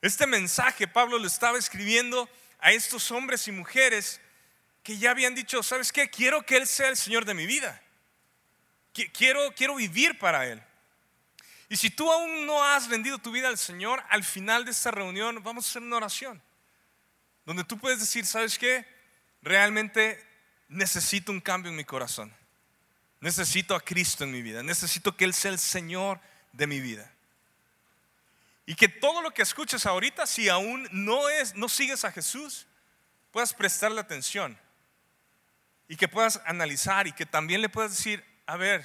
Este 0.00 0.28
mensaje 0.28 0.86
Pablo 0.86 1.18
lo 1.18 1.26
estaba 1.26 1.58
escribiendo 1.58 2.30
a 2.60 2.70
estos 2.70 3.10
hombres 3.10 3.48
y 3.48 3.50
mujeres 3.50 4.20
que 4.84 4.96
ya 4.96 5.10
habían 5.10 5.34
dicho, 5.34 5.60
¿sabes 5.64 5.90
qué? 5.90 6.08
Quiero 6.08 6.46
que 6.46 6.56
Él 6.56 6.68
sea 6.68 6.88
el 6.88 6.96
Señor 6.96 7.24
de 7.24 7.34
mi 7.34 7.46
vida. 7.46 7.82
Quiero, 9.06 9.54
quiero 9.54 9.76
vivir 9.76 10.18
para 10.18 10.46
Él. 10.46 10.62
Y 11.68 11.76
si 11.76 11.90
tú 11.90 12.10
aún 12.10 12.46
no 12.46 12.64
has 12.64 12.88
rendido 12.88 13.18
tu 13.18 13.30
vida 13.30 13.48
al 13.48 13.58
Señor, 13.58 14.02
al 14.08 14.24
final 14.24 14.64
de 14.64 14.70
esta 14.70 14.90
reunión 14.90 15.42
vamos 15.42 15.66
a 15.66 15.68
hacer 15.70 15.82
una 15.82 15.96
oración. 15.96 16.42
Donde 17.44 17.64
tú 17.64 17.78
puedes 17.78 18.00
decir, 18.00 18.26
¿sabes 18.26 18.58
qué? 18.58 18.86
Realmente 19.42 20.24
necesito 20.68 21.32
un 21.32 21.40
cambio 21.40 21.70
en 21.70 21.76
mi 21.76 21.84
corazón. 21.84 22.34
Necesito 23.20 23.74
a 23.74 23.80
Cristo 23.80 24.24
en 24.24 24.32
mi 24.32 24.42
vida. 24.42 24.62
Necesito 24.62 25.16
que 25.16 25.24
Él 25.24 25.34
sea 25.34 25.50
el 25.50 25.58
Señor 25.58 26.20
de 26.52 26.66
mi 26.66 26.80
vida. 26.80 27.10
Y 28.64 28.74
que 28.74 28.88
todo 28.88 29.22
lo 29.22 29.32
que 29.32 29.42
escuches 29.42 29.86
ahorita, 29.86 30.26
si 30.26 30.48
aún 30.48 30.88
no 30.92 31.28
es, 31.28 31.54
no 31.54 31.68
sigues 31.68 32.04
a 32.04 32.12
Jesús, 32.12 32.66
puedas 33.30 33.54
prestarle 33.54 34.00
atención 34.00 34.58
y 35.88 35.96
que 35.96 36.06
puedas 36.06 36.40
analizar 36.44 37.06
y 37.06 37.12
que 37.12 37.24
también 37.24 37.62
le 37.62 37.70
puedas 37.70 37.92
decir, 37.92 38.22
a 38.48 38.56
ver, 38.56 38.84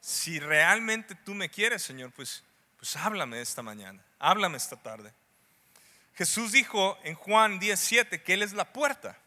si 0.00 0.38
realmente 0.38 1.14
tú 1.14 1.34
me 1.34 1.50
quieres, 1.50 1.82
Señor, 1.82 2.12
pues, 2.12 2.44
pues 2.78 2.94
háblame 2.96 3.40
esta 3.40 3.60
mañana, 3.60 4.02
háblame 4.18 4.56
esta 4.56 4.76
tarde. 4.76 5.12
Jesús 6.14 6.52
dijo 6.52 6.96
en 7.02 7.16
Juan 7.16 7.58
17 7.58 8.22
que 8.22 8.34
Él 8.34 8.42
es 8.42 8.52
la 8.52 8.72
puerta. 8.72 9.18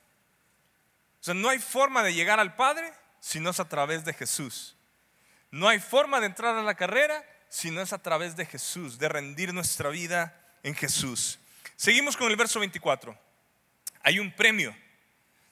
O 1.19 1.23
sea, 1.23 1.33
no 1.33 1.49
hay 1.49 1.59
forma 1.59 2.01
de 2.01 2.13
llegar 2.13 2.39
al 2.39 2.55
Padre 2.55 2.91
si 3.19 3.39
no 3.39 3.49
es 3.49 3.59
a 3.59 3.67
través 3.67 4.05
de 4.05 4.13
Jesús. 4.13 4.77
No 5.51 5.67
hay 5.67 5.79
forma 5.79 6.19
de 6.19 6.27
entrar 6.27 6.55
a 6.55 6.63
la 6.63 6.75
carrera 6.75 7.23
sino 7.49 7.81
es 7.81 7.91
a 7.91 8.01
través 8.01 8.35
de 8.35 8.45
Jesús, 8.45 8.99
de 8.99 9.09
rendir 9.09 9.53
nuestra 9.53 9.89
vida 9.89 10.39
en 10.63 10.75
Jesús. 10.75 11.39
Seguimos 11.75 12.15
con 12.15 12.29
el 12.29 12.37
verso 12.37 12.59
24. 12.59 13.19
Hay 14.03 14.19
un 14.19 14.31
premio. 14.31 14.75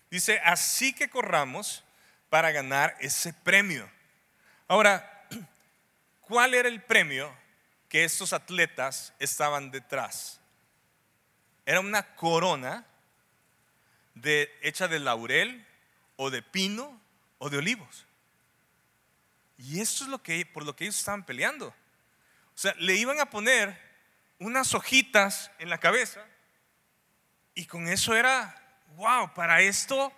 Dice, 0.10 0.40
así 0.46 0.94
que 0.94 1.10
corramos 1.10 1.84
para 2.30 2.52
ganar 2.52 2.96
ese 3.00 3.34
premio. 3.34 3.90
Ahora, 4.68 5.28
¿cuál 6.22 6.54
era 6.54 6.68
el 6.68 6.82
premio 6.82 7.34
que 7.90 8.04
estos 8.04 8.34
atletas 8.34 9.14
estaban 9.20 9.72
detrás? 9.72 10.40
Era 11.66 11.80
una 11.80 12.16
corona 12.16 12.86
hecha 14.62 14.88
de 14.88 15.00
laurel 15.00 15.66
o 16.16 16.30
de 16.30 16.42
pino 16.42 17.00
o 17.38 17.50
de 17.50 17.58
olivos. 17.58 18.06
Y 19.58 19.80
esto 19.80 20.04
es 20.04 20.10
lo 20.10 20.22
que, 20.22 20.46
por 20.46 20.66
lo 20.66 20.76
que 20.76 20.86
ellos 20.86 20.98
estaban 20.98 21.26
peleando. 21.26 21.68
O 21.68 22.58
sea, 22.58 22.74
le 22.80 22.96
iban 22.96 23.20
a 23.20 23.30
poner 23.30 23.80
unas 24.40 24.74
hojitas 24.74 25.52
en 25.60 25.70
la 25.70 25.80
cabeza 25.80 26.24
y 27.56 27.66
con 27.66 27.88
eso 27.88 28.16
era, 28.16 28.56
wow, 28.96 29.34
para 29.34 29.62
esto 29.62 30.14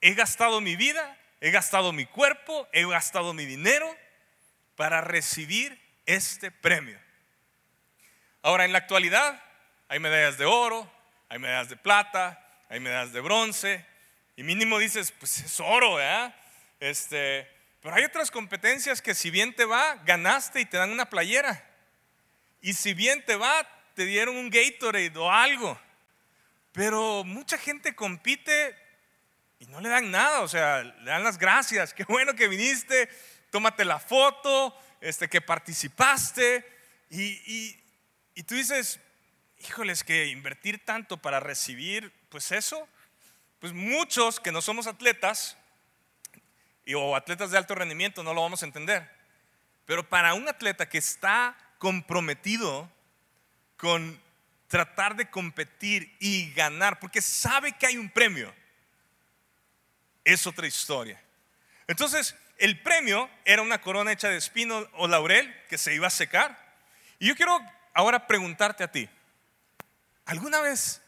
he 0.00 0.14
gastado 0.14 0.60
mi 0.60 0.76
vida, 0.76 1.16
he 1.40 1.50
gastado 1.50 1.92
mi 1.92 2.06
cuerpo, 2.06 2.68
he 2.72 2.86
gastado 2.86 3.34
mi 3.34 3.44
dinero 3.44 3.94
para 4.76 5.00
recibir 5.00 5.80
este 6.06 6.50
premio. 6.50 6.98
Ahora, 8.42 8.64
en 8.64 8.72
la 8.72 8.78
actualidad 8.78 9.42
hay 9.88 9.98
medallas 9.98 10.38
de 10.38 10.44
oro, 10.44 10.90
hay 11.28 11.38
medallas 11.38 11.68
de 11.68 11.76
plata, 11.76 12.44
hay 12.68 12.80
medallas 12.80 13.12
de 13.12 13.20
bronce, 13.20 13.84
y 14.36 14.44
mínimo 14.44 14.78
dices, 14.78 15.10
pues 15.10 15.40
es 15.40 15.58
oro, 15.58 15.96
¿verdad? 15.96 16.32
Este, 16.78 17.50
pero 17.80 17.96
hay 17.96 18.04
otras 18.04 18.30
competencias 18.30 19.02
que 19.02 19.14
si 19.14 19.30
bien 19.30 19.52
te 19.52 19.64
va, 19.64 19.96
ganaste 20.04 20.60
y 20.60 20.64
te 20.64 20.76
dan 20.76 20.92
una 20.92 21.10
playera. 21.10 21.64
Y 22.60 22.74
si 22.74 22.94
bien 22.94 23.24
te 23.24 23.34
va, 23.34 23.68
te 23.94 24.04
dieron 24.04 24.36
un 24.36 24.48
Gatorade 24.48 25.18
o 25.18 25.32
algo. 25.32 25.76
Pero 26.72 27.24
mucha 27.24 27.58
gente 27.58 27.96
compite 27.96 28.76
y 29.60 29.66
no 29.66 29.80
le 29.80 29.88
dan 29.88 30.10
nada, 30.10 30.40
o 30.40 30.48
sea, 30.48 30.82
le 30.82 31.10
dan 31.10 31.24
las 31.24 31.38
gracias, 31.38 31.94
qué 31.94 32.04
bueno 32.04 32.34
que 32.34 32.48
viniste, 32.48 33.08
tómate 33.50 33.84
la 33.84 33.98
foto, 33.98 34.76
este, 35.00 35.28
que 35.28 35.40
participaste. 35.40 36.64
Y, 37.10 37.76
y, 38.34 38.42
tú 38.42 38.54
dices, 38.54 39.00
híjoles, 39.60 40.04
que 40.04 40.26
invertir 40.26 40.84
tanto 40.84 41.16
para 41.16 41.40
recibir, 41.40 42.12
pues 42.28 42.52
eso, 42.52 42.88
pues 43.58 43.72
muchos 43.72 44.40
que 44.40 44.52
no 44.52 44.62
somos 44.62 44.86
atletas 44.86 45.56
o 46.94 47.16
atletas 47.16 47.50
de 47.50 47.58
alto 47.58 47.74
rendimiento 47.74 48.22
no 48.22 48.34
lo 48.34 48.42
vamos 48.42 48.62
a 48.62 48.66
entender. 48.66 49.10
Pero 49.86 50.08
para 50.08 50.34
un 50.34 50.48
atleta 50.48 50.88
que 50.88 50.98
está 50.98 51.56
comprometido 51.78 52.90
con 53.76 54.20
tratar 54.68 55.16
de 55.16 55.30
competir 55.30 56.14
y 56.20 56.52
ganar, 56.52 57.00
porque 57.00 57.22
sabe 57.22 57.72
que 57.72 57.86
hay 57.86 57.96
un 57.96 58.10
premio, 58.10 58.54
es 60.32 60.46
otra 60.46 60.66
historia. 60.66 61.20
Entonces, 61.86 62.34
el 62.58 62.80
premio 62.82 63.30
era 63.44 63.62
una 63.62 63.80
corona 63.80 64.12
hecha 64.12 64.28
de 64.28 64.36
espino 64.36 64.86
o 64.94 65.08
laurel 65.08 65.54
que 65.68 65.78
se 65.78 65.94
iba 65.94 66.06
a 66.06 66.10
secar. 66.10 66.58
Y 67.18 67.28
yo 67.28 67.34
quiero 67.34 67.58
ahora 67.94 68.26
preguntarte 68.26 68.84
a 68.84 68.92
ti, 68.92 69.08
¿alguna 70.26 70.60
vez 70.60 71.00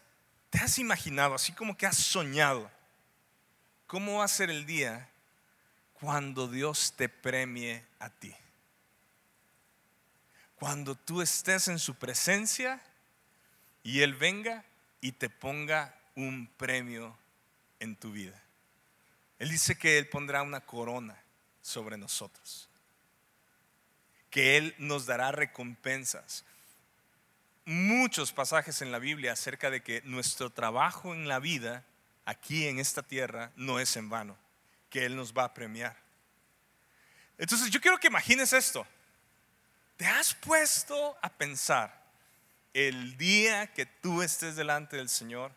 te 0.49 0.59
has 0.59 0.79
imaginado, 0.79 1.35
así 1.35 1.53
como 1.53 1.77
que 1.77 1.87
has 1.87 1.99
soñado, 1.99 2.71
cómo 3.87 4.19
va 4.19 4.25
a 4.25 4.29
ser 4.29 4.49
el 4.49 4.65
día 4.65 5.09
cuando 5.95 6.49
Dios 6.49 6.95
te 6.97 7.09
premie 7.09 7.85
a 7.99 8.09
ti? 8.09 8.35
Cuando 10.55 10.95
tú 10.95 11.21
estés 11.21 11.69
en 11.69 11.79
su 11.79 11.95
presencia 11.95 12.81
y 13.83 14.01
Él 14.01 14.15
venga 14.15 14.65
y 15.01 15.13
te 15.13 15.29
ponga 15.29 15.95
un 16.15 16.47
premio 16.57 17.17
en 17.81 17.97
tu 17.97 18.13
vida. 18.13 18.41
Él 19.41 19.49
dice 19.49 19.77
que 19.77 19.97
Él 19.97 20.07
pondrá 20.07 20.43
una 20.43 20.61
corona 20.61 21.17
sobre 21.63 21.97
nosotros, 21.97 22.69
que 24.29 24.59
Él 24.59 24.75
nos 24.77 25.07
dará 25.07 25.33
recompensas. 25.33 26.45
Muchos 27.65 28.33
pasajes 28.33 28.83
en 28.83 28.93
la 28.93 28.99
Biblia 28.99 29.33
acerca 29.33 29.71
de 29.71 29.83
que 29.83 30.03
nuestro 30.03 30.51
trabajo 30.51 31.15
en 31.15 31.27
la 31.27 31.39
vida, 31.39 31.85
aquí 32.27 32.67
en 32.67 32.79
esta 32.79 33.03
tierra, 33.03 33.51
no 33.57 33.81
es 33.81 33.97
en 33.97 34.11
vano, 34.11 34.37
que 34.91 35.07
Él 35.07 35.17
nos 35.17 35.33
va 35.33 35.45
a 35.45 35.55
premiar. 35.55 35.97
Entonces 37.39 37.71
yo 37.71 37.81
quiero 37.81 37.99
que 37.99 38.09
imagines 38.09 38.53
esto. 38.53 38.87
¿Te 39.97 40.07
has 40.07 40.35
puesto 40.35 41.17
a 41.23 41.31
pensar 41.31 41.99
el 42.75 43.17
día 43.17 43.73
que 43.73 43.87
tú 43.87 44.21
estés 44.21 44.55
delante 44.55 44.99
del 44.99 45.09
Señor 45.09 45.51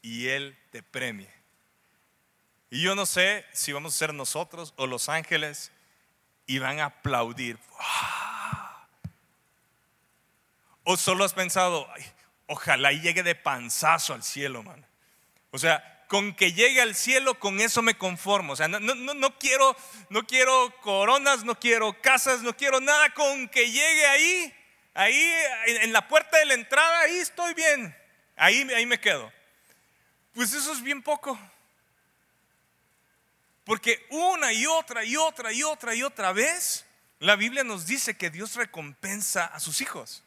y 0.00 0.28
Él 0.28 0.58
te 0.70 0.82
premie? 0.82 1.41
Y 2.72 2.80
yo 2.80 2.94
no 2.94 3.04
sé 3.04 3.44
si 3.52 3.70
vamos 3.70 3.94
a 3.94 3.98
ser 3.98 4.14
nosotros 4.14 4.72
o 4.78 4.86
los 4.86 5.10
ángeles 5.10 5.70
y 6.46 6.58
van 6.58 6.80
a 6.80 6.86
aplaudir. 6.86 7.58
O 10.82 10.96
solo 10.96 11.22
has 11.22 11.34
pensado, 11.34 11.86
ojalá 12.46 12.92
llegue 12.92 13.22
de 13.22 13.34
panzazo 13.34 14.14
al 14.14 14.22
cielo, 14.22 14.62
man. 14.62 14.86
O 15.50 15.58
sea, 15.58 16.06
con 16.08 16.34
que 16.34 16.54
llegue 16.54 16.80
al 16.80 16.94
cielo, 16.94 17.38
con 17.38 17.60
eso 17.60 17.82
me 17.82 17.98
conformo. 17.98 18.54
O 18.54 18.56
sea, 18.56 18.68
no, 18.68 18.80
no, 18.80 18.94
no, 18.94 19.38
quiero, 19.38 19.76
no 20.08 20.26
quiero 20.26 20.74
coronas, 20.80 21.44
no 21.44 21.60
quiero 21.60 22.00
casas, 22.00 22.40
no 22.40 22.56
quiero 22.56 22.80
nada. 22.80 23.12
Con 23.12 23.50
que 23.50 23.70
llegue 23.70 24.06
ahí, 24.06 24.54
ahí 24.94 25.32
en 25.66 25.92
la 25.92 26.08
puerta 26.08 26.38
de 26.38 26.46
la 26.46 26.54
entrada, 26.54 27.00
ahí 27.00 27.16
estoy 27.16 27.52
bien. 27.52 27.94
Ahí, 28.34 28.66
ahí 28.74 28.86
me 28.86 28.98
quedo. 28.98 29.30
Pues 30.32 30.54
eso 30.54 30.72
es 30.72 30.82
bien 30.82 31.02
poco. 31.02 31.38
Porque 33.64 34.06
una 34.10 34.52
y 34.52 34.66
otra 34.66 35.04
y 35.04 35.16
otra 35.16 35.52
y 35.52 35.62
otra 35.62 35.94
y 35.94 36.02
otra 36.02 36.32
vez 36.32 36.84
la 37.20 37.36
Biblia 37.36 37.62
nos 37.62 37.86
dice 37.86 38.16
que 38.16 38.30
Dios 38.30 38.56
recompensa 38.56 39.44
a 39.46 39.60
sus 39.60 39.80
hijos. 39.80 40.24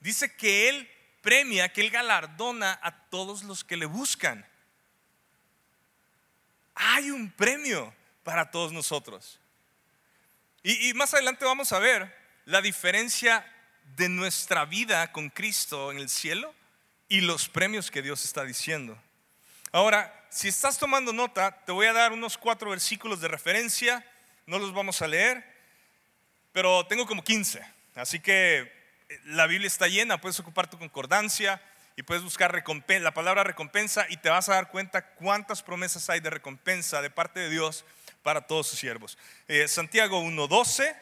Dice 0.00 0.34
que 0.34 0.70
Él 0.70 0.90
premia, 1.20 1.70
que 1.70 1.82
Él 1.82 1.90
galardona 1.90 2.78
a 2.82 3.08
todos 3.10 3.44
los 3.44 3.62
que 3.62 3.76
le 3.76 3.84
buscan. 3.84 4.46
Hay 6.74 7.10
un 7.10 7.30
premio 7.30 7.94
para 8.22 8.50
todos 8.50 8.72
nosotros. 8.72 9.38
Y, 10.62 10.88
y 10.88 10.94
más 10.94 11.12
adelante 11.12 11.44
vamos 11.44 11.72
a 11.72 11.78
ver 11.78 12.14
la 12.46 12.62
diferencia 12.62 13.46
de 13.96 14.08
nuestra 14.08 14.64
vida 14.64 15.12
con 15.12 15.28
Cristo 15.28 15.92
en 15.92 15.98
el 15.98 16.08
cielo 16.08 16.54
y 17.08 17.20
los 17.20 17.50
premios 17.50 17.90
que 17.90 18.00
Dios 18.00 18.24
está 18.24 18.44
diciendo. 18.44 18.98
Ahora, 19.74 20.14
si 20.30 20.46
estás 20.46 20.78
tomando 20.78 21.12
nota, 21.12 21.50
te 21.64 21.72
voy 21.72 21.86
a 21.86 21.92
dar 21.92 22.12
unos 22.12 22.38
cuatro 22.38 22.70
versículos 22.70 23.20
de 23.20 23.26
referencia, 23.26 24.06
no 24.46 24.60
los 24.60 24.72
vamos 24.72 25.02
a 25.02 25.08
leer, 25.08 25.44
pero 26.52 26.86
tengo 26.86 27.06
como 27.06 27.24
15, 27.24 27.60
así 27.96 28.20
que 28.20 28.58
eh, 29.08 29.20
la 29.24 29.48
Biblia 29.48 29.66
está 29.66 29.88
llena, 29.88 30.20
puedes 30.20 30.38
ocupar 30.38 30.70
tu 30.70 30.78
concordancia 30.78 31.60
y 31.96 32.04
puedes 32.04 32.22
buscar 32.22 32.54
la 32.86 33.14
palabra 33.14 33.42
recompensa 33.42 34.06
y 34.08 34.16
te 34.16 34.28
vas 34.28 34.48
a 34.48 34.54
dar 34.54 34.70
cuenta 34.70 35.06
cuántas 35.16 35.64
promesas 35.64 36.08
hay 36.08 36.20
de 36.20 36.30
recompensa 36.30 37.02
de 37.02 37.10
parte 37.10 37.40
de 37.40 37.50
Dios 37.50 37.84
para 38.22 38.42
todos 38.42 38.68
sus 38.68 38.78
siervos. 38.78 39.18
Eh, 39.48 39.66
Santiago 39.66 40.22
1.12, 40.22 40.96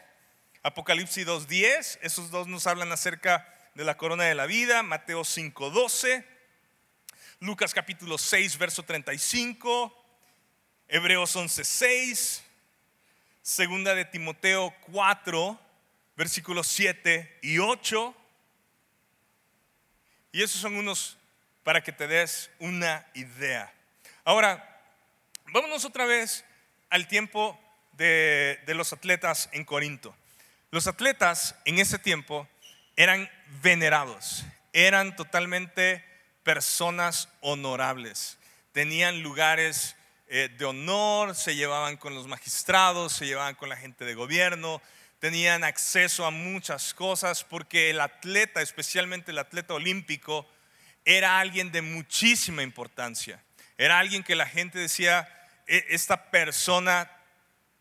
Apocalipsis 0.62 1.26
2.10, 1.26 1.98
esos 2.00 2.30
dos 2.30 2.46
nos 2.48 2.66
hablan 2.66 2.90
acerca 2.90 3.46
de 3.74 3.84
la 3.84 3.98
corona 3.98 4.24
de 4.24 4.34
la 4.34 4.46
vida, 4.46 4.82
Mateo 4.82 5.24
5.12. 5.24 6.24
Lucas 7.42 7.74
capítulo 7.74 8.18
6, 8.18 8.56
verso 8.56 8.84
35, 8.84 9.92
Hebreos 10.86 11.34
11, 11.34 11.64
6, 11.64 12.44
segunda 13.42 13.96
de 13.96 14.04
Timoteo 14.04 14.72
4, 14.92 15.60
versículos 16.14 16.68
7 16.68 17.40
y 17.42 17.58
8. 17.58 18.14
Y 20.30 20.40
esos 20.44 20.60
son 20.60 20.76
unos 20.76 21.18
para 21.64 21.82
que 21.82 21.90
te 21.90 22.06
des 22.06 22.48
una 22.60 23.04
idea. 23.14 23.74
Ahora, 24.22 24.80
vámonos 25.52 25.84
otra 25.84 26.04
vez 26.04 26.44
al 26.90 27.08
tiempo 27.08 27.58
de, 27.94 28.60
de 28.66 28.74
los 28.74 28.92
atletas 28.92 29.48
en 29.50 29.64
Corinto. 29.64 30.14
Los 30.70 30.86
atletas 30.86 31.56
en 31.64 31.80
ese 31.80 31.98
tiempo 31.98 32.48
eran 32.94 33.28
venerados, 33.62 34.44
eran 34.72 35.16
totalmente 35.16 36.11
personas 36.42 37.28
honorables. 37.40 38.38
Tenían 38.72 39.22
lugares 39.22 39.96
eh, 40.28 40.48
de 40.56 40.64
honor, 40.64 41.34
se 41.34 41.54
llevaban 41.54 41.96
con 41.96 42.14
los 42.14 42.26
magistrados, 42.26 43.12
se 43.12 43.26
llevaban 43.26 43.54
con 43.54 43.68
la 43.68 43.76
gente 43.76 44.04
de 44.04 44.14
gobierno, 44.14 44.80
tenían 45.18 45.62
acceso 45.62 46.24
a 46.24 46.30
muchas 46.30 46.94
cosas 46.94 47.44
porque 47.44 47.90
el 47.90 48.00
atleta, 48.00 48.62
especialmente 48.62 49.30
el 49.30 49.38
atleta 49.38 49.74
olímpico, 49.74 50.48
era 51.04 51.38
alguien 51.38 51.70
de 51.70 51.82
muchísima 51.82 52.62
importancia. 52.62 53.42
Era 53.76 53.98
alguien 53.98 54.22
que 54.22 54.34
la 54.34 54.46
gente 54.46 54.78
decía, 54.78 55.28
e, 55.66 55.84
esta 55.90 56.30
persona 56.30 57.10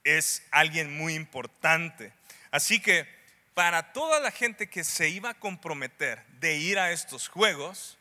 es 0.03 0.43
alguien 0.51 0.97
muy 0.97 1.15
importante. 1.15 2.13
Así 2.51 2.79
que 2.79 3.07
para 3.53 3.93
toda 3.93 4.19
la 4.19 4.31
gente 4.31 4.69
que 4.69 4.83
se 4.83 5.09
iba 5.09 5.29
a 5.29 5.39
comprometer 5.39 6.25
de 6.39 6.57
ir 6.57 6.79
a 6.79 6.91
estos 6.91 7.27
juegos, 7.27 7.97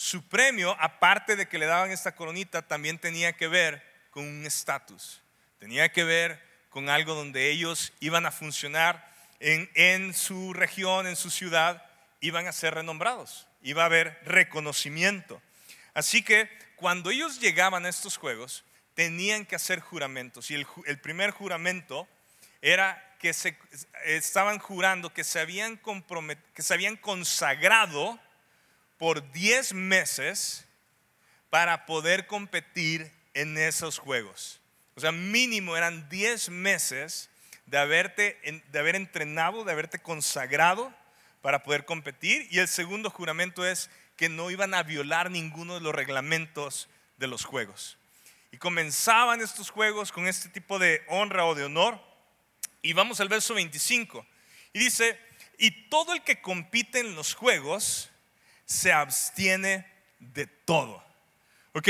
su 0.00 0.26
premio, 0.26 0.74
aparte 0.80 1.36
de 1.36 1.46
que 1.46 1.58
le 1.58 1.66
daban 1.66 1.90
esta 1.90 2.14
coronita, 2.14 2.62
también 2.62 2.98
tenía 2.98 3.34
que 3.34 3.48
ver 3.48 3.84
con 4.10 4.24
un 4.24 4.46
estatus. 4.46 5.20
Tenía 5.58 5.92
que 5.92 6.04
ver 6.04 6.42
con 6.70 6.88
algo 6.88 7.14
donde 7.14 7.50
ellos 7.50 7.92
iban 8.00 8.24
a 8.24 8.30
funcionar 8.30 9.06
en, 9.40 10.14
su 10.14 10.54
región, 10.54 11.06
en 11.06 11.16
su 11.16 11.28
ciudad, 11.28 11.84
iban 12.20 12.46
a 12.46 12.52
ser 12.52 12.76
renombrados. 12.76 13.46
Iba 13.60 13.82
a 13.82 13.86
haber 13.86 14.18
reconocimiento. 14.24 15.42
Así 15.92 16.22
que 16.22 16.48
cuando 16.76 17.10
ellos 17.10 17.38
llegaban 17.38 17.84
a 17.84 17.90
estos 17.90 18.16
juegos, 18.16 18.64
tenían 18.94 19.44
que 19.44 19.56
hacer 19.56 19.80
juramentos. 19.80 20.50
Y 20.50 20.54
el, 20.54 20.98
primer 21.00 21.30
juramento 21.30 22.08
era 22.62 23.16
que 23.18 23.34
se 23.34 23.54
estaban 24.06 24.60
jurando 24.60 25.12
que 25.12 25.24
se 25.24 25.40
habían, 25.40 25.78
que 26.54 26.62
se 26.62 26.72
habían 26.72 26.96
consagrado 26.96 28.18
por 29.00 29.32
10 29.32 29.72
meses 29.72 30.66
para 31.48 31.86
poder 31.86 32.26
competir 32.26 33.10
en 33.32 33.56
esos 33.56 33.98
juegos. 33.98 34.60
O 34.94 35.00
sea, 35.00 35.10
mínimo 35.10 35.74
eran 35.74 36.10
10 36.10 36.50
meses 36.50 37.30
de, 37.64 37.78
haberte, 37.78 38.62
de 38.70 38.78
haber 38.78 38.96
entrenado, 38.96 39.64
de 39.64 39.72
haberte 39.72 40.00
consagrado 40.00 40.94
para 41.40 41.62
poder 41.62 41.86
competir. 41.86 42.46
Y 42.50 42.58
el 42.58 42.68
segundo 42.68 43.08
juramento 43.08 43.66
es 43.66 43.88
que 44.16 44.28
no 44.28 44.50
iban 44.50 44.74
a 44.74 44.82
violar 44.82 45.30
ninguno 45.30 45.74
de 45.74 45.80
los 45.80 45.94
reglamentos 45.94 46.90
de 47.16 47.26
los 47.26 47.46
juegos. 47.46 47.96
Y 48.52 48.58
comenzaban 48.58 49.40
estos 49.40 49.70
juegos 49.70 50.12
con 50.12 50.26
este 50.26 50.50
tipo 50.50 50.78
de 50.78 51.02
honra 51.08 51.46
o 51.46 51.54
de 51.54 51.64
honor. 51.64 51.98
Y 52.82 52.92
vamos 52.92 53.18
al 53.20 53.30
verso 53.30 53.54
25. 53.54 54.26
Y 54.74 54.78
dice, 54.78 55.18
y 55.56 55.88
todo 55.88 56.12
el 56.12 56.22
que 56.22 56.42
compite 56.42 57.00
en 57.00 57.14
los 57.14 57.32
juegos 57.32 58.10
se 58.70 58.92
abstiene 58.92 59.84
de 60.20 60.46
todo. 60.46 61.04
Ok, 61.72 61.88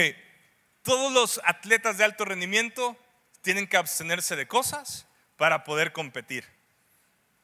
Todos 0.82 1.12
los 1.12 1.40
atletas 1.44 1.98
de 1.98 2.04
alto 2.04 2.24
rendimiento 2.24 2.96
tienen 3.42 3.66
que 3.66 3.76
abstenerse 3.76 4.34
de 4.34 4.48
cosas 4.48 5.06
para 5.36 5.62
poder 5.62 5.92
competir. 5.92 6.46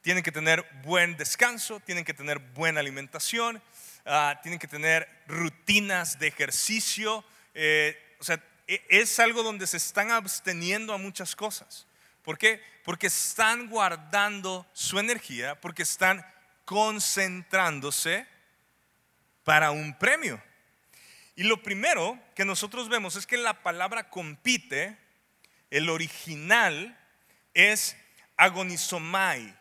Tienen 0.01 0.23
que 0.23 0.33
tener 0.33 0.67
buen 0.83 1.19
descanso, 1.19 1.81
tienen 1.81 2.05
que 2.05 2.15
tener 2.15 2.39
buena 2.39 2.81
alimentación, 2.81 3.63
ah, 4.07 4.41
tienen 4.43 4.59
que 4.59 4.69
tener 4.69 5.07
rutinas 5.27 6.19
de 6.19 6.29
ejercicio. 6.29 7.23
Eh, 7.53 8.17
o 8.19 8.25
sea, 8.25 8.43
e, 8.67 8.83
es 8.89 9.19
algo 9.19 9.43
donde 9.43 9.67
se 9.67 9.77
están 9.77 10.11
absteniendo 10.13 10.95
a 10.95 10.99
muchas 10.99 11.37
cosas. 11.37 11.87
¿Por 12.23 12.39
qué? 12.39 12.63
Porque 12.85 13.09
están 13.09 13.69
guardando 13.69 14.67
su 14.73 14.99
energía, 14.99 15.61
porque 15.61 15.83
están 15.83 16.25
concentrándose 16.65 18.27
para 19.47 19.71
un 19.71 19.97
premio. 19.97 20.43
Y 21.37 21.45
lo 21.45 21.63
primero 21.63 22.19
que 22.35 22.45
nosotros 22.45 22.89
vemos 22.89 23.15
es 23.15 23.29
que 23.29 23.37
la 23.37 23.63
palabra 23.63 24.11
compite, 24.11 24.99
el 25.71 25.89
original 25.89 26.99
es 27.55 27.97
agonizomai. 28.37 29.57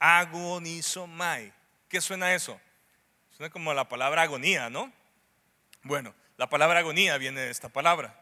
Agonizomai. 0.00 1.52
¿Qué 1.88 2.00
suena 2.00 2.34
eso? 2.34 2.60
Suena 3.30 3.48
como 3.48 3.72
la 3.74 3.88
palabra 3.88 4.22
agonía, 4.22 4.68
¿no? 4.68 4.92
Bueno, 5.84 6.12
la 6.36 6.48
palabra 6.48 6.80
agonía 6.80 7.16
viene 7.16 7.42
de 7.42 7.50
esta 7.50 7.68
palabra. 7.68 8.20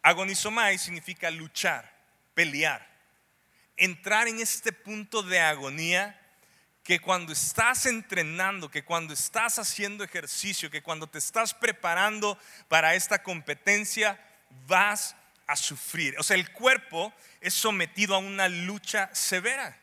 Agonizomai 0.00 0.78
significa 0.78 1.30
luchar, 1.30 1.92
pelear, 2.32 2.88
entrar 3.76 4.26
en 4.26 4.40
este 4.40 4.72
punto 4.72 5.22
de 5.22 5.38
agonía 5.38 6.18
que 6.82 6.98
cuando 6.98 7.32
estás 7.32 7.86
entrenando, 7.86 8.70
que 8.70 8.84
cuando 8.84 9.12
estás 9.12 9.58
haciendo 9.58 10.02
ejercicio, 10.02 10.70
que 10.70 10.82
cuando 10.82 11.06
te 11.06 11.18
estás 11.18 11.54
preparando 11.54 12.38
para 12.68 12.94
esta 12.94 13.22
competencia, 13.22 14.18
vas 14.66 15.14
a 15.46 15.56
sufrir. 15.56 16.18
O 16.18 16.22
sea, 16.22 16.36
el 16.36 16.50
cuerpo 16.52 17.12
es 17.40 17.54
sometido 17.54 18.14
a 18.14 18.18
una 18.18 18.48
lucha 18.48 19.10
severa. 19.14 19.78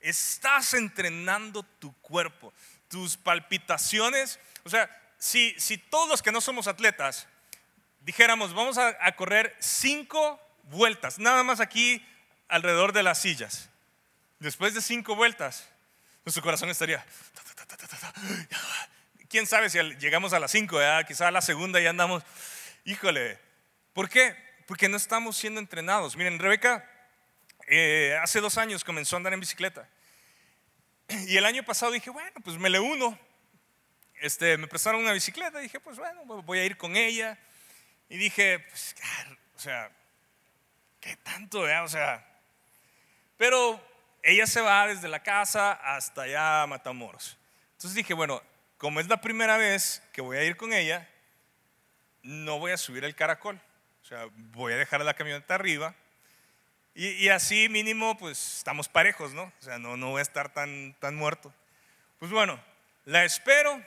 Estás 0.00 0.74
entrenando 0.74 1.62
tu 1.62 1.92
cuerpo, 2.00 2.52
tus 2.88 3.16
palpitaciones. 3.16 4.38
O 4.64 4.70
sea, 4.70 4.88
si, 5.18 5.54
si 5.58 5.76
todos 5.76 6.08
los 6.08 6.22
que 6.22 6.32
no 6.32 6.40
somos 6.40 6.68
atletas 6.68 7.26
dijéramos, 8.00 8.54
vamos 8.54 8.78
a, 8.78 8.96
a 9.00 9.16
correr 9.16 9.56
cinco 9.58 10.40
vueltas, 10.64 11.18
nada 11.18 11.42
más 11.42 11.60
aquí 11.60 12.06
alrededor 12.46 12.92
de 12.92 13.02
las 13.02 13.20
sillas. 13.20 13.70
Después 14.38 14.72
de 14.72 14.80
cinco 14.80 15.16
vueltas, 15.16 15.68
nuestro 16.28 16.42
corazón 16.42 16.68
estaría. 16.68 17.02
Quién 19.30 19.46
sabe 19.46 19.70
si 19.70 19.78
llegamos 19.96 20.34
a 20.34 20.38
las 20.38 20.50
5, 20.50 20.78
quizá 21.06 21.28
a 21.28 21.30
la 21.30 21.40
segunda 21.40 21.80
ya 21.80 21.88
andamos. 21.88 22.22
Híjole, 22.84 23.38
¿por 23.94 24.10
qué? 24.10 24.36
Porque 24.66 24.90
no 24.90 24.98
estamos 24.98 25.38
siendo 25.38 25.58
entrenados. 25.58 26.18
Miren, 26.18 26.38
Rebeca 26.38 26.84
eh, 27.66 28.14
hace 28.22 28.42
dos 28.42 28.58
años 28.58 28.84
comenzó 28.84 29.16
a 29.16 29.18
andar 29.18 29.32
en 29.32 29.40
bicicleta. 29.40 29.88
Y 31.08 31.38
el 31.38 31.46
año 31.46 31.62
pasado 31.62 31.92
dije, 31.92 32.10
bueno, 32.10 32.38
pues 32.44 32.58
me 32.58 32.68
le 32.68 32.78
uno. 32.78 33.18
Este, 34.20 34.58
me 34.58 34.66
prestaron 34.66 35.00
una 35.00 35.12
bicicleta. 35.12 35.60
Dije, 35.60 35.80
pues 35.80 35.96
bueno, 35.96 36.26
voy 36.26 36.58
a 36.58 36.64
ir 36.66 36.76
con 36.76 36.94
ella. 36.94 37.38
Y 38.10 38.18
dije, 38.18 38.58
pues, 38.58 38.94
o 39.56 39.60
sea, 39.60 39.90
¿qué 41.00 41.16
tanto? 41.16 41.62
O 41.62 41.88
sea, 41.88 42.22
pero 43.38 43.87
ella 44.22 44.46
se 44.46 44.60
va 44.60 44.86
desde 44.86 45.08
la 45.08 45.22
casa 45.22 45.72
hasta 45.72 46.22
allá 46.22 46.66
Matamoros. 46.66 47.36
Entonces 47.72 47.94
dije, 47.94 48.14
bueno, 48.14 48.42
como 48.76 49.00
es 49.00 49.08
la 49.08 49.20
primera 49.20 49.56
vez 49.56 50.02
que 50.12 50.20
voy 50.20 50.36
a 50.36 50.44
ir 50.44 50.56
con 50.56 50.72
ella, 50.72 51.08
no 52.22 52.58
voy 52.58 52.72
a 52.72 52.76
subir 52.76 53.04
el 53.04 53.14
caracol. 53.14 53.60
O 54.02 54.04
sea, 54.04 54.26
voy 54.34 54.72
a 54.72 54.76
dejar 54.76 55.00
la 55.02 55.14
camioneta 55.14 55.54
arriba. 55.54 55.94
Y, 56.94 57.28
así 57.28 57.68
mínimo, 57.68 58.18
pues 58.18 58.58
estamos 58.58 58.88
parejos, 58.88 59.32
¿no? 59.32 59.44
O 59.44 59.62
sea, 59.62 59.78
no, 59.78 59.96
no 59.96 60.10
voy 60.10 60.18
a 60.18 60.22
estar 60.22 60.52
tan, 60.52 60.96
tan 60.98 61.14
muerto. 61.14 61.54
Pues 62.18 62.32
bueno, 62.32 62.60
la 63.04 63.24
espero. 63.24 63.80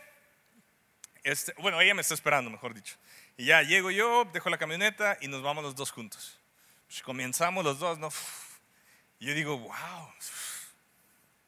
Este, 1.23 1.53
bueno, 1.57 1.81
ella 1.81 1.93
me 1.93 2.01
está 2.01 2.13
esperando, 2.13 2.49
mejor 2.49 2.73
dicho. 2.73 2.95
Y 3.35 3.45
ya 3.45 3.63
llego 3.63 3.91
yo, 3.91 4.23
dejo 4.31 4.49
la 4.49 4.57
camioneta 4.57 5.17
y 5.19 5.27
nos 5.27 5.43
vamos 5.43 5.61
los 5.61 5.75
dos 5.75 5.91
juntos. 5.91 6.39
Pues 6.87 7.01
comenzamos 7.01 7.65
los 7.65 7.79
dos, 7.79 7.99
¿no? 7.99 8.09
Y 9.21 9.27
yo 9.27 9.35
digo, 9.35 9.55
wow, 9.55 10.09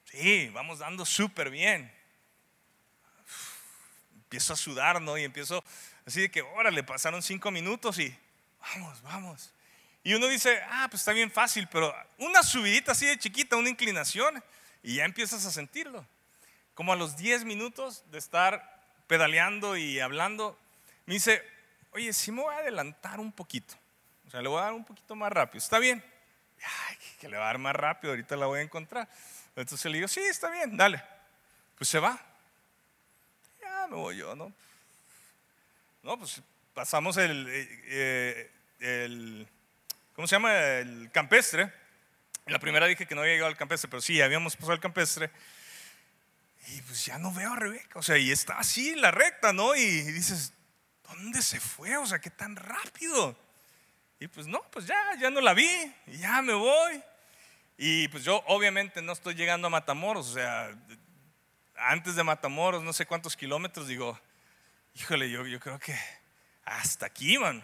sí, 0.05 0.47
vamos 0.53 0.77
dando 0.77 1.07
súper 1.07 1.49
bien. 1.49 1.91
Empiezo 4.13 4.53
a 4.53 4.55
sudar, 4.55 5.01
¿no? 5.01 5.17
Y 5.17 5.23
empiezo 5.23 5.63
así 6.05 6.21
de 6.21 6.29
que, 6.29 6.43
órale, 6.43 6.83
pasaron 6.83 7.23
cinco 7.23 7.49
minutos 7.49 7.97
y 7.97 8.15
vamos, 8.59 9.01
vamos. 9.01 9.53
Y 10.03 10.13
uno 10.13 10.27
dice, 10.27 10.61
ah, 10.69 10.85
pues 10.87 11.01
está 11.01 11.13
bien 11.13 11.31
fácil, 11.31 11.67
pero 11.67 11.91
una 12.19 12.43
subidita 12.43 12.91
así 12.91 13.07
de 13.07 13.17
chiquita, 13.17 13.55
una 13.55 13.69
inclinación, 13.69 14.43
y 14.83 14.97
ya 14.97 15.05
empiezas 15.05 15.43
a 15.43 15.51
sentirlo. 15.51 16.05
Como 16.75 16.93
a 16.93 16.95
los 16.95 17.17
diez 17.17 17.43
minutos 17.43 18.03
de 18.11 18.19
estar 18.19 18.83
pedaleando 19.07 19.77
y 19.77 19.99
hablando, 19.99 20.59
me 21.07 21.15
dice, 21.15 21.41
oye, 21.89 22.13
sí 22.13 22.31
me 22.31 22.43
voy 22.43 22.53
a 22.53 22.59
adelantar 22.59 23.19
un 23.19 23.31
poquito. 23.31 23.73
O 24.27 24.29
sea, 24.29 24.43
le 24.43 24.47
voy 24.47 24.59
a 24.59 24.65
dar 24.65 24.73
un 24.73 24.85
poquito 24.85 25.15
más 25.15 25.31
rápido. 25.31 25.57
¿Está 25.57 25.79
bien? 25.79 26.12
Ay, 26.63 26.97
que 27.19 27.29
le 27.29 27.37
va 27.37 27.43
a 27.43 27.47
dar 27.47 27.57
más 27.57 27.75
rápido, 27.75 28.13
ahorita 28.13 28.35
la 28.35 28.45
voy 28.45 28.59
a 28.59 28.63
encontrar. 28.63 29.07
Entonces 29.55 29.85
le 29.91 29.97
digo, 29.97 30.07
sí, 30.07 30.21
está 30.21 30.49
bien, 30.49 30.75
dale. 30.75 31.03
Pues 31.77 31.89
se 31.89 31.99
va. 31.99 32.19
Ya 33.61 33.87
me 33.87 33.95
voy 33.95 34.17
yo, 34.17 34.35
¿no? 34.35 34.51
No, 36.01 36.17
pues 36.17 36.41
pasamos 36.73 37.17
el, 37.17 37.47
eh, 37.49 38.51
el 38.79 39.47
¿cómo 40.15 40.27
se 40.27 40.35
llama? 40.35 40.55
El 40.55 41.09
campestre. 41.11 41.71
la 42.45 42.59
primera 42.59 42.87
dije 42.87 43.05
que 43.05 43.15
no 43.15 43.21
había 43.21 43.33
llegado 43.33 43.49
al 43.49 43.57
campestre, 43.57 43.89
pero 43.89 44.01
sí, 44.01 44.21
habíamos 44.21 44.55
pasado 44.55 44.73
el 44.73 44.79
campestre. 44.79 45.31
Y 46.67 46.81
pues 46.81 47.05
ya 47.05 47.17
no 47.17 47.33
veo 47.33 47.53
a 47.53 47.55
Rebeca, 47.57 47.99
o 47.99 48.03
sea, 48.03 48.17
y 48.17 48.31
está 48.31 48.57
así 48.57 48.95
la 48.95 49.11
recta, 49.11 49.51
¿no? 49.51 49.75
Y 49.75 50.01
dices, 50.11 50.53
¿dónde 51.07 51.41
se 51.41 51.59
fue? 51.59 51.97
O 51.97 52.05
sea, 52.05 52.19
qué 52.19 52.29
tan 52.29 52.55
rápido. 52.55 53.37
Y 54.19 54.27
pues 54.27 54.47
no, 54.47 54.61
pues 54.71 54.85
ya, 54.87 55.15
ya 55.19 55.29
no 55.29 55.41
la 55.41 55.53
vi, 55.53 55.69
ya 56.07 56.41
me 56.41 56.53
voy. 56.53 57.03
Y 57.77 58.07
pues 58.09 58.23
yo 58.23 58.43
obviamente 58.47 59.01
no 59.01 59.13
estoy 59.13 59.35
llegando 59.35 59.67
a 59.67 59.69
Matamoros, 59.69 60.29
o 60.29 60.33
sea, 60.33 60.71
antes 61.75 62.15
de 62.15 62.23
Matamoros, 62.23 62.83
no 62.83 62.93
sé 62.93 63.05
cuántos 63.05 63.35
kilómetros, 63.35 63.87
digo, 63.87 64.19
híjole, 64.95 65.29
yo, 65.29 65.45
yo 65.45 65.59
creo 65.59 65.79
que 65.79 65.97
hasta 66.65 67.07
aquí 67.07 67.37
van. 67.37 67.63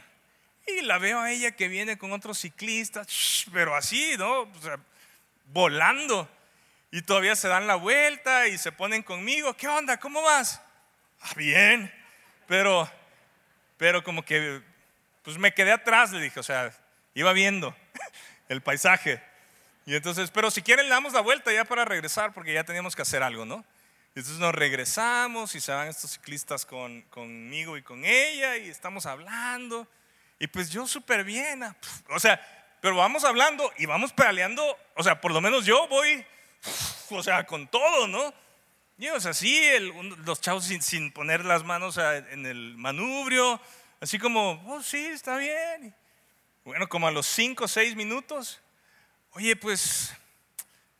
Y 0.68 0.82
la 0.82 0.98
veo 0.98 1.20
a 1.20 1.32
ella 1.32 1.52
que 1.52 1.68
viene 1.68 1.98
con 1.98 2.12
otros 2.12 2.40
ciclistas, 2.40 3.46
pero 3.54 3.76
así, 3.76 4.16
¿no? 4.18 4.42
O 4.42 4.62
sea, 4.62 4.80
volando. 5.46 6.30
Y 6.92 7.02
todavía 7.02 7.36
se 7.36 7.48
dan 7.48 7.68
la 7.68 7.76
vuelta 7.76 8.48
y 8.48 8.58
se 8.58 8.72
ponen 8.72 9.04
conmigo. 9.04 9.56
¿Qué 9.56 9.68
onda? 9.68 9.98
¿Cómo 10.00 10.22
vas? 10.22 10.62
Ah, 11.22 11.34
bien. 11.36 11.92
Pero, 12.48 12.90
pero 13.78 14.04
como 14.04 14.24
que, 14.24 14.62
pues 15.24 15.38
me 15.38 15.54
quedé 15.54 15.72
atrás, 15.72 16.12
le 16.12 16.22
dije, 16.22 16.40
o 16.40 16.44
sea, 16.44 16.72
iba 17.14 17.34
viendo 17.34 17.76
el 18.50 18.62
paisaje. 18.62 19.22
Y 19.86 19.96
entonces, 19.96 20.32
pero 20.32 20.52
si 20.52 20.62
quieren 20.62 20.86
le 20.86 20.92
damos 20.92 21.14
la 21.14 21.22
vuelta 21.22 21.52
ya 21.52 21.66
para 21.66 21.86
regresar 21.86 22.34
porque 22.34 22.54
ya 22.54 22.64
teníamos 22.64 22.96
que 22.96 23.02
hacer 23.02 23.24
algo, 23.24 23.46
¿no? 23.46 23.66
entonces 24.16 24.40
nos 24.40 24.54
regresamos 24.54 25.56
y 25.56 25.62
se 25.62 25.72
van 25.72 25.88
estos 25.88 26.12
ciclistas 26.12 26.66
con, 26.66 27.04
conmigo 27.04 27.78
y 27.78 27.84
con 27.84 28.04
ella 28.04 28.58
y 28.58 28.68
estamos 28.68 29.06
hablando. 29.06 29.88
Y 30.40 30.48
pues 30.48 30.70
yo 30.70 30.88
súper 30.88 31.24
bien, 31.24 31.64
ah, 31.64 31.76
o 32.10 32.20
sea, 32.20 32.42
pero 32.82 32.96
vamos 32.96 33.24
hablando 33.24 33.72
y 33.78 33.86
vamos 33.86 34.12
pedaleando, 34.14 34.78
o 34.96 35.04
sea, 35.04 35.22
por 35.22 35.32
lo 35.32 35.42
menos 35.42 35.66
yo 35.66 35.88
voy, 35.88 36.26
o 37.10 37.24
sea, 37.24 37.46
con 37.46 37.68
todo, 37.68 38.08
¿no? 38.08 38.34
Y 38.98 39.08
o 39.08 39.20
sea, 39.20 39.34
sí, 39.34 39.70
los 40.26 40.42
chavos 40.42 40.66
sin, 40.66 40.82
sin, 40.82 41.12
poner 41.12 41.46
las 41.46 41.64
manos 41.64 41.98
en 41.98 42.46
el 42.46 42.76
manubrio, 42.78 43.62
así 44.00 44.20
como, 44.20 44.64
oh, 44.68 44.82
sí, 44.82 45.06
está 45.06 45.38
bien. 45.38 45.96
Bueno, 46.64 46.88
como 46.88 47.08
a 47.08 47.12
los 47.12 47.26
cinco 47.26 47.66
o 47.66 47.68
seis 47.68 47.96
minutos, 47.96 48.62
oye, 49.32 49.56
pues 49.56 50.14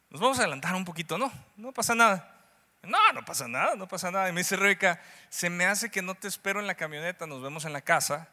nos 0.10 0.22
vamos 0.22 0.40
a 0.40 0.42
adelantar 0.42 0.74
un 0.76 0.86
poquito, 0.86 1.18
¿no? 1.18 1.32
No 1.56 1.72
pasa 1.72 1.94
nada. 1.94 2.36
No, 2.82 3.14
no 3.14 3.26
pasa 3.26 3.48
nada, 3.48 3.76
no 3.76 3.88
pasa 3.88 4.10
nada. 4.10 4.30
Y 4.30 4.32
me 4.32 4.42
dice 4.42 4.56
Rebeca, 4.56 5.02
se 5.30 5.50
me 5.50 5.66
hace 5.66 5.92
que 5.92 6.02
no 6.02 6.16
te 6.16 6.28
espero 6.28 6.60
en 6.60 6.68
la 6.68 6.76
camioneta, 6.76 7.28
nos 7.28 7.42
vemos 7.42 7.66
en 7.66 7.74
la 7.74 7.82
casa, 7.82 8.30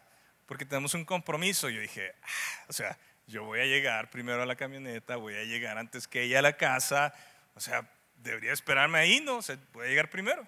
porque 0.47 0.65
tenemos 0.65 0.95
un 0.95 1.05
compromiso. 1.05 1.69
Yo 1.69 1.81
dije, 1.81 2.15
ah, 2.23 2.65
o 2.69 2.73
sea, 2.73 2.97
yo 3.27 3.45
voy 3.45 3.61
a 3.61 3.65
llegar 3.65 4.09
primero 4.09 4.43
a 4.43 4.47
la 4.47 4.57
camioneta, 4.57 5.17
voy 5.17 5.35
a 5.35 5.43
llegar 5.43 5.79
antes 5.79 6.07
que 6.07 6.23
ella 6.23 6.39
a 6.39 6.43
la 6.43 6.57
casa, 6.57 7.13
o 7.55 7.61
sea, 7.61 7.89
debería 8.17 8.53
esperarme 8.53 8.99
ahí, 8.99 9.21
¿no? 9.21 9.39
O 9.39 9.43
sea, 9.43 9.59
voy 9.73 9.87
a 9.87 9.89
llegar 9.91 10.11
primero. 10.11 10.47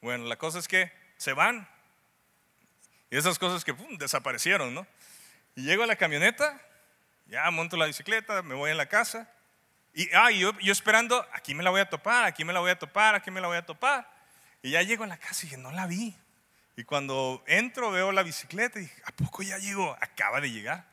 Bueno, 0.00 0.24
la 0.24 0.36
cosa 0.36 0.58
es 0.58 0.66
que 0.66 0.90
se 1.18 1.32
van. 1.32 1.68
Esas 3.16 3.38
cosas 3.38 3.64
que 3.64 3.74
desaparecieron, 3.98 4.74
¿no? 4.74 4.86
Y 5.54 5.62
llego 5.62 5.82
a 5.82 5.86
la 5.86 5.96
camioneta 5.96 6.60
ya 7.28 7.50
monto 7.50 7.76
la 7.76 7.86
bicicleta, 7.86 8.42
me 8.42 8.54
voy 8.54 8.70
a 8.70 8.74
la 8.74 8.86
casa. 8.86 9.28
Y 9.94 10.08
ah, 10.14 10.30
yo, 10.30 10.56
yo 10.60 10.72
esperando, 10.72 11.26
aquí 11.32 11.54
me 11.54 11.62
la 11.62 11.70
voy 11.70 11.80
a 11.80 11.88
topar, 11.88 12.24
aquí 12.24 12.44
me 12.44 12.52
la 12.52 12.60
voy 12.60 12.70
a 12.70 12.78
topar, 12.78 13.14
aquí 13.14 13.30
me 13.30 13.40
la 13.40 13.48
voy 13.48 13.56
a 13.56 13.64
topar. 13.64 14.08
Y 14.62 14.70
ya 14.70 14.82
llego 14.82 15.04
a 15.04 15.06
la 15.06 15.16
casa 15.16 15.40
y 15.42 15.48
dije, 15.48 15.56
no 15.56 15.72
la 15.72 15.86
vi. 15.86 16.16
Y 16.76 16.84
cuando 16.84 17.42
entro 17.46 17.90
veo 17.90 18.12
la 18.12 18.22
bicicleta 18.22 18.78
y 18.78 18.82
dije, 18.82 19.02
¿a 19.06 19.12
poco 19.12 19.42
ya 19.42 19.58
llegó? 19.58 19.96
Acaba 20.00 20.40
de 20.40 20.50
llegar, 20.50 20.86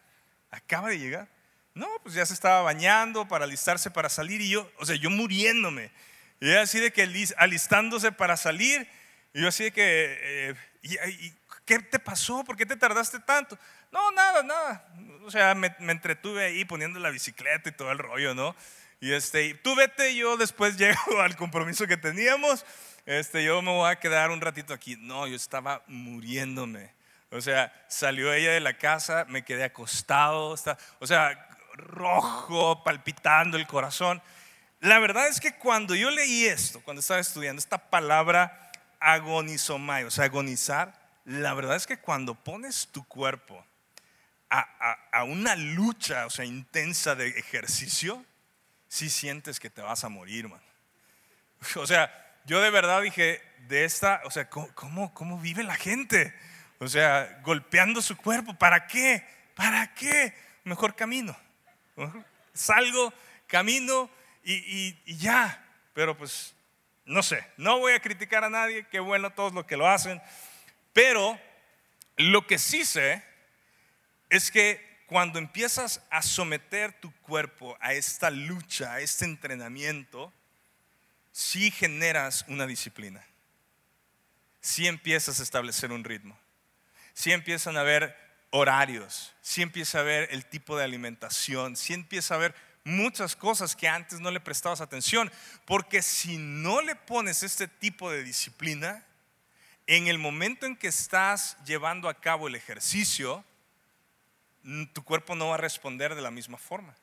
acaba 0.49 0.89
de 0.89 0.99
llegar. 0.99 1.27
No, 1.73 1.87
pues 2.03 2.15
ya 2.15 2.25
se 2.25 2.33
estaba 2.33 2.61
bañando 2.61 3.27
para 3.27 3.45
alistarse 3.45 3.91
para 3.91 4.07
salir 4.07 4.41
y 4.41 4.49
yo, 4.49 4.71
o 4.77 4.85
sea, 4.85 4.95
yo 4.95 5.09
muriéndome. 5.09 5.91
Y 6.39 6.51
así 6.53 6.79
de 6.79 6.91
que 6.91 7.03
alistándose 7.37 8.11
para 8.11 8.37
salir, 8.37 8.87
y 9.33 9.41
yo 9.41 9.47
así 9.47 9.65
de 9.65 9.71
que, 9.71 10.53
eh, 10.83 11.33
¿qué 11.65 11.79
te 11.79 11.99
pasó? 11.99 12.43
¿Por 12.43 12.55
qué 12.55 12.65
te 12.65 12.75
tardaste 12.75 13.19
tanto? 13.19 13.57
No, 13.91 14.11
nada, 14.11 14.43
nada. 14.43 14.87
O 15.23 15.31
sea, 15.31 15.55
me, 15.55 15.75
entretuve 15.79 16.45
ahí 16.45 16.65
poniendo 16.65 16.99
la 16.99 17.09
bicicleta 17.09 17.69
y 17.69 17.73
todo 17.73 17.91
el 17.91 17.97
rollo, 17.97 18.33
¿no? 18.33 18.55
Y 18.99 19.13
este, 19.13 19.53
tú 19.55 19.75
vete, 19.75 20.15
yo 20.15 20.37
después 20.37 20.77
llego 20.77 21.21
al 21.21 21.35
compromiso 21.35 21.87
que 21.87 21.97
teníamos. 21.97 22.65
Este, 23.05 23.43
yo 23.43 23.61
me 23.61 23.71
voy 23.71 23.91
a 23.91 23.99
quedar 23.99 24.31
un 24.31 24.41
ratito 24.41 24.73
aquí. 24.73 24.95
No, 24.97 25.27
yo 25.27 25.35
estaba 25.35 25.83
muriéndome. 25.87 26.91
O 27.31 27.41
sea, 27.41 27.73
salió 27.87 28.31
ella 28.31 28.51
de 28.51 28.59
la 28.59 28.77
casa, 28.77 29.25
me 29.27 29.43
quedé 29.43 29.63
acostado, 29.63 30.53
está, 30.53 30.77
o 30.99 31.07
sea, 31.07 31.49
rojo, 31.73 32.83
palpitando 32.83 33.57
el 33.57 33.65
corazón. 33.65 34.21
La 34.81 34.99
verdad 34.99 35.27
es 35.27 35.39
que 35.39 35.55
cuando 35.55 35.95
yo 35.95 36.11
leí 36.11 36.45
esto, 36.45 36.81
cuando 36.83 36.99
estaba 36.99 37.19
estudiando 37.19 37.59
esta 37.59 37.89
palabra 37.89 38.71
agonizomai, 38.99 40.03
o 40.03 40.11
sea, 40.11 40.25
agonizar, 40.25 40.93
la 41.25 41.53
verdad 41.53 41.75
es 41.75 41.87
que 41.87 41.99
cuando 41.99 42.35
pones 42.35 42.87
tu 42.91 43.03
cuerpo 43.07 43.65
a, 44.49 45.23
una 45.23 45.55
lucha, 45.55 46.27
o 46.27 46.29
sea, 46.29 46.45
intensa 46.45 47.15
de 47.15 47.29
ejercicio, 47.29 48.23
sí 48.87 49.09
sientes 49.09 49.59
que 49.59 49.71
te 49.71 49.81
vas 49.81 50.03
a 50.03 50.09
morir, 50.09 50.47
man. 50.47 50.61
O 51.77 51.87
sea, 51.87 52.11
yo 52.45 52.61
de 52.61 52.69
verdad 52.69 53.01
dije, 53.01 53.41
de 53.67 53.85
esta, 53.85 54.21
o 54.25 54.31
sea, 54.31 54.49
¿cómo, 54.49 55.13
cómo 55.13 55.39
vive 55.39 55.63
la 55.63 55.75
gente? 55.75 56.33
O 56.79 56.87
sea, 56.87 57.39
golpeando 57.43 58.01
su 58.01 58.17
cuerpo, 58.17 58.53
¿para 58.53 58.87
qué? 58.87 59.25
¿Para 59.55 59.93
qué? 59.93 60.35
Mejor 60.63 60.95
camino. 60.95 61.35
Salgo, 62.53 63.13
camino 63.47 64.09
y, 64.43 65.15
ya. 65.15 65.63
Pero 65.93 66.17
pues, 66.17 66.53
no 67.05 67.23
sé, 67.23 67.47
no 67.57 67.79
voy 67.79 67.93
a 67.93 68.01
criticar 68.01 68.43
a 68.43 68.49
nadie, 68.49 68.87
qué 68.87 68.99
bueno 68.99 69.31
todos 69.31 69.53
los 69.53 69.65
que 69.65 69.77
lo 69.77 69.87
hacen. 69.87 70.21
Pero 70.93 71.39
lo 72.17 72.45
que 72.47 72.59
sí 72.59 72.85
sé 72.85 73.23
es 74.29 74.51
que 74.51 74.93
cuando 75.07 75.37
empiezas 75.39 76.01
a 76.09 76.21
someter 76.21 76.93
tu 76.93 77.11
cuerpo 77.21 77.77
a 77.81 77.93
esta 77.93 78.29
lucha, 78.29 78.93
a 78.93 78.99
este 79.01 79.25
entrenamiento, 79.25 80.31
sí 81.31 81.71
generas 81.71 82.45
una 82.47 82.65
disciplina. 82.65 83.23
Sí 84.61 84.87
empiezas 84.87 85.39
a 85.39 85.43
establecer 85.43 85.91
un 85.91 86.03
ritmo. 86.03 86.39
Sí 87.13 87.31
empiezan 87.31 87.77
a 87.77 87.81
haber 87.81 88.17
horarios. 88.51 89.33
Sí 89.41 89.61
empieza 89.61 89.97
a 89.97 90.01
haber 90.01 90.29
el 90.31 90.45
tipo 90.45 90.77
de 90.77 90.85
alimentación. 90.85 91.75
Sí 91.75 91.93
empieza 91.93 92.33
a 92.33 92.37
haber 92.37 92.55
muchas 92.83 93.35
cosas 93.35 93.75
que 93.75 93.87
antes 93.87 94.19
no 94.19 94.31
le 94.31 94.39
prestabas 94.39 94.81
atención. 94.81 95.31
Porque 95.65 96.01
si 96.01 96.37
no 96.37 96.81
le 96.81 96.95
pones 96.95 97.43
este 97.43 97.67
tipo 97.67 98.09
de 98.09 98.23
disciplina, 98.23 99.03
en 99.87 100.07
el 100.07 100.17
momento 100.17 100.65
en 100.65 100.75
que 100.75 100.87
estás 100.87 101.57
llevando 101.65 102.07
a 102.07 102.19
cabo 102.19 102.47
el 102.47 102.55
ejercicio, 102.55 103.43
tu 104.93 105.03
cuerpo 105.03 105.35
no 105.35 105.49
va 105.49 105.55
a 105.55 105.57
responder 105.57 106.15
de 106.15 106.21
la 106.21 106.31
misma 106.31 106.57
forma. 106.57 106.95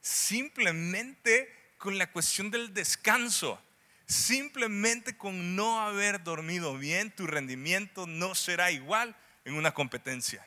Simplemente 0.00 1.54
con 1.78 1.96
la 1.96 2.10
cuestión 2.10 2.50
del 2.50 2.74
descanso, 2.74 3.60
simplemente 4.06 5.16
con 5.16 5.56
no 5.56 5.80
haber 5.80 6.22
dormido 6.22 6.76
bien, 6.76 7.10
tu 7.10 7.26
rendimiento 7.26 8.06
no 8.06 8.34
será 8.34 8.70
igual 8.70 9.16
en 9.44 9.54
una 9.54 9.72
competencia. 9.72 10.46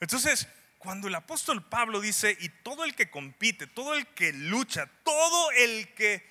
Entonces, 0.00 0.46
cuando 0.78 1.08
el 1.08 1.14
apóstol 1.16 1.64
Pablo 1.68 2.00
dice, 2.00 2.36
y 2.40 2.48
todo 2.48 2.84
el 2.84 2.94
que 2.94 3.10
compite, 3.10 3.66
todo 3.66 3.94
el 3.94 4.06
que 4.06 4.32
lucha, 4.32 4.88
todo 5.02 5.50
el 5.52 5.92
que 5.94 6.24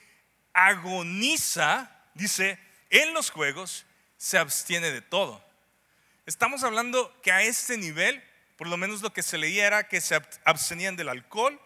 agoniza, 0.54 1.92
dice, 2.14 2.58
en 2.90 3.14
los 3.14 3.30
juegos 3.30 3.86
se 4.18 4.38
abstiene 4.38 4.92
de 4.92 5.02
todo. 5.02 5.44
Estamos 6.26 6.64
hablando 6.64 7.16
que 7.22 7.32
a 7.32 7.42
este 7.44 7.78
nivel, 7.78 8.24
por 8.58 8.68
lo 8.68 8.78
menos 8.78 9.02
lo 9.02 9.14
que 9.14 9.24
se 9.24 9.38
leía 9.38 9.68
era 9.68 9.88
que 9.88 10.02
se 10.02 10.20
abstenían 10.44 10.96
del 10.96 11.10
alcohol, 11.10 11.60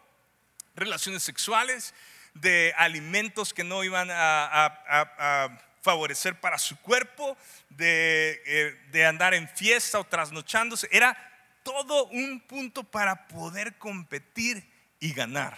relaciones 0.75 1.23
sexuales, 1.23 1.93
de 2.33 2.73
alimentos 2.77 3.53
que 3.53 3.63
no 3.63 3.83
iban 3.83 4.09
a, 4.11 5.57
favorecer 5.81 6.39
para 6.39 6.59
su 6.59 6.79
cuerpo, 6.79 7.35
de, 7.69 8.39
eh, 8.45 8.79
de 8.91 9.05
andar 9.07 9.33
en 9.33 9.49
fiesta 9.49 9.99
o 9.99 10.03
trasnochándose. 10.03 10.87
Era 10.91 11.17
todo 11.63 12.05
un 12.05 12.39
punto 12.39 12.83
para 12.83 13.27
poder 13.27 13.79
competir 13.79 14.63
y 14.99 15.11
ganar. 15.11 15.57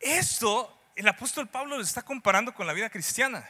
Esto 0.00 0.74
el 1.00 1.08
apóstol 1.08 1.48
Pablo 1.48 1.76
lo 1.76 1.82
está 1.82 2.02
comparando 2.02 2.54
con 2.54 2.66
la 2.66 2.72
vida 2.72 2.90
cristiana. 2.90 3.48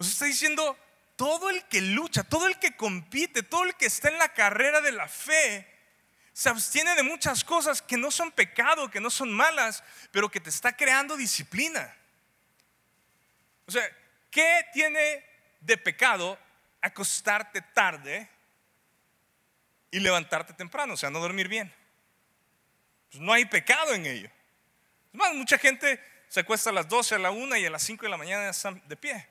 Os 0.00 0.08
está 0.08 0.24
diciendo, 0.24 0.78
todo 1.14 1.50
el 1.50 1.62
que 1.66 1.82
lucha, 1.82 2.24
todo 2.24 2.46
el 2.46 2.58
que 2.58 2.74
compite, 2.74 3.42
todo 3.42 3.64
el 3.64 3.74
que 3.74 3.84
está 3.84 4.08
en 4.08 4.16
la 4.16 4.32
carrera 4.32 4.80
de 4.80 4.92
la 4.92 5.06
fe, 5.06 5.68
se 6.32 6.48
abstiene 6.48 6.94
de 6.94 7.02
muchas 7.02 7.44
cosas 7.44 7.82
que 7.82 7.98
no 7.98 8.10
son 8.10 8.32
pecado, 8.32 8.90
que 8.90 8.98
no 8.98 9.10
son 9.10 9.30
malas, 9.30 9.84
pero 10.10 10.30
que 10.30 10.40
te 10.40 10.48
está 10.48 10.74
creando 10.74 11.18
disciplina. 11.18 11.94
O 13.66 13.70
sea, 13.70 13.86
¿qué 14.30 14.64
tiene 14.72 15.22
de 15.60 15.76
pecado 15.76 16.38
acostarte 16.80 17.60
tarde 17.60 18.26
y 19.90 20.00
levantarte 20.00 20.54
temprano? 20.54 20.94
O 20.94 20.96
sea, 20.96 21.10
no 21.10 21.20
dormir 21.20 21.48
bien. 21.48 21.70
Pues 23.10 23.20
no 23.20 23.34
hay 23.34 23.44
pecado 23.44 23.92
en 23.92 24.06
ello. 24.06 24.30
Es 25.12 25.14
más, 25.14 25.34
mucha 25.34 25.58
gente 25.58 26.02
se 26.30 26.40
acuesta 26.40 26.70
a 26.70 26.72
las 26.72 26.88
12, 26.88 27.16
a 27.16 27.18
la 27.18 27.30
1 27.30 27.56
y 27.58 27.66
a 27.66 27.70
las 27.70 27.82
5 27.82 28.06
de 28.06 28.08
la 28.08 28.16
mañana 28.16 28.48
están 28.48 28.82
de 28.88 28.96
pie. 28.96 29.28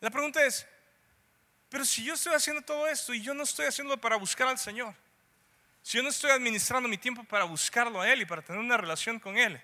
La 0.00 0.10
pregunta 0.10 0.44
es, 0.44 0.66
pero 1.68 1.84
si 1.84 2.04
yo 2.04 2.14
estoy 2.14 2.34
haciendo 2.34 2.62
todo 2.62 2.86
esto 2.86 3.14
y 3.14 3.22
yo 3.22 3.34
no 3.34 3.42
estoy 3.42 3.66
haciéndolo 3.66 4.00
para 4.00 4.16
buscar 4.16 4.48
al 4.48 4.58
Señor, 4.58 4.94
si 5.82 5.98
yo 5.98 6.02
no 6.02 6.08
estoy 6.08 6.30
administrando 6.30 6.88
mi 6.88 6.98
tiempo 6.98 7.24
para 7.24 7.44
buscarlo 7.44 8.00
a 8.00 8.10
Él 8.12 8.22
y 8.22 8.26
para 8.26 8.42
tener 8.42 8.60
una 8.60 8.76
relación 8.76 9.18
con 9.18 9.36
Él, 9.36 9.60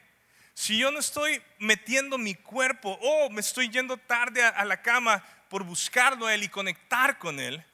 si 0.55 0.79
yo 0.79 0.91
no 0.91 0.99
estoy 0.99 1.43
metiendo 1.59 2.19
mi 2.19 2.35
cuerpo 2.35 2.99
o 3.01 3.31
me 3.31 3.41
estoy 3.41 3.71
yendo 3.71 3.97
tarde 3.97 4.43
a, 4.43 4.65
la 4.65 4.83
cama 4.83 5.25
por 5.49 5.65
buscarlo 5.65 6.27
a 6.27 6.35
Él 6.35 6.43
y 6.43 6.49
conectar 6.49 7.19
con 7.19 7.41
Él, 7.41 7.65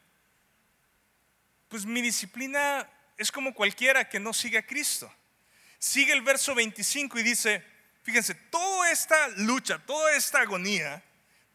pues 1.68 1.84
mi 1.84 2.00
disciplina 2.00 2.88
es 3.16 3.32
como 3.32 3.52
cualquiera 3.52 4.08
que 4.08 4.20
no 4.20 4.32
sigue 4.32 4.58
a 4.58 4.66
Cristo. 4.66 5.12
Sigue 5.78 6.12
el 6.12 6.22
verso 6.22 6.54
25 6.54 7.18
y 7.18 7.22
dice, 7.22 7.64
fíjense, 8.02 8.34
toda 8.34 8.90
esta 8.90 9.28
lucha, 9.36 9.78
toda 9.84 10.14
esta 10.14 10.40
agonía, 10.40 11.02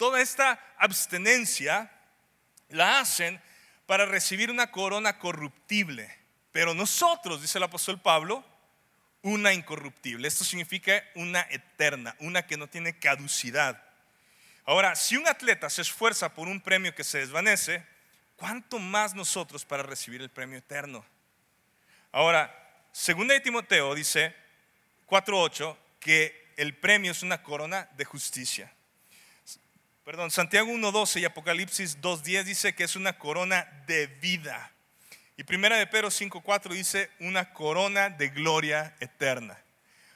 toda 0.03 0.19
esta 0.19 0.59
abstenencia 0.79 1.89
la 2.67 2.99
hacen 2.99 3.41
para 3.85 4.05
recibir 4.05 4.51
una 4.51 4.69
corona 4.69 5.17
corruptible. 5.17 6.13
Pero 6.51 6.73
nosotros, 6.73 7.41
dice 7.41 7.57
el 7.57 7.63
apóstol 7.63 8.01
Pablo, 8.01 8.43
una 9.21 9.53
incorruptible. 9.53 10.27
Esto 10.27 10.43
significa 10.43 11.01
una 11.15 11.47
eterna, 11.49 12.17
una 12.19 12.45
que 12.45 12.57
no 12.57 12.67
tiene 12.67 12.99
caducidad. 12.99 13.81
Ahora, 14.65 14.97
si 14.97 15.15
un 15.15 15.25
atleta 15.25 15.69
se 15.69 15.83
esfuerza 15.83 16.33
por 16.33 16.49
un 16.49 16.59
premio 16.59 16.93
que 16.93 17.05
se 17.05 17.19
desvanece, 17.19 17.87
¿cuánto 18.35 18.79
más 18.79 19.15
nosotros 19.15 19.63
para 19.63 19.83
recibir 19.83 20.21
el 20.21 20.29
premio 20.29 20.57
eterno? 20.57 21.05
Ahora, 22.11 22.53
segunda 22.91 23.35
de 23.35 23.39
Timoteo 23.39 23.95
dice 23.95 24.35
4.8 25.07 25.77
que 26.01 26.51
el 26.57 26.75
premio 26.75 27.13
es 27.13 27.23
una 27.23 27.41
corona 27.41 27.87
de 27.95 28.03
justicia. 28.03 28.69
Perdón, 30.03 30.31
Santiago 30.31 30.69
1.12 30.69 31.21
y 31.21 31.25
Apocalipsis 31.25 32.01
2.10 32.01 32.43
dice 32.43 32.75
que 32.75 32.83
es 32.83 32.97
una 32.97 33.17
corona 33.17 33.65
de 33.87 34.07
vida. 34.07 34.73
Y 35.37 35.45
Primera 35.45 35.77
de 35.77 35.87
Pedro 35.87 36.09
5.4 36.09 36.73
dice 36.73 37.09
una 37.19 37.53
corona 37.53 38.09
de 38.09 38.27
gloria 38.27 38.97
eterna. 38.99 39.57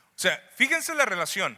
O 0.09 0.19
sea, 0.19 0.43
fíjense 0.55 0.93
la 0.93 1.05
relación. 1.05 1.57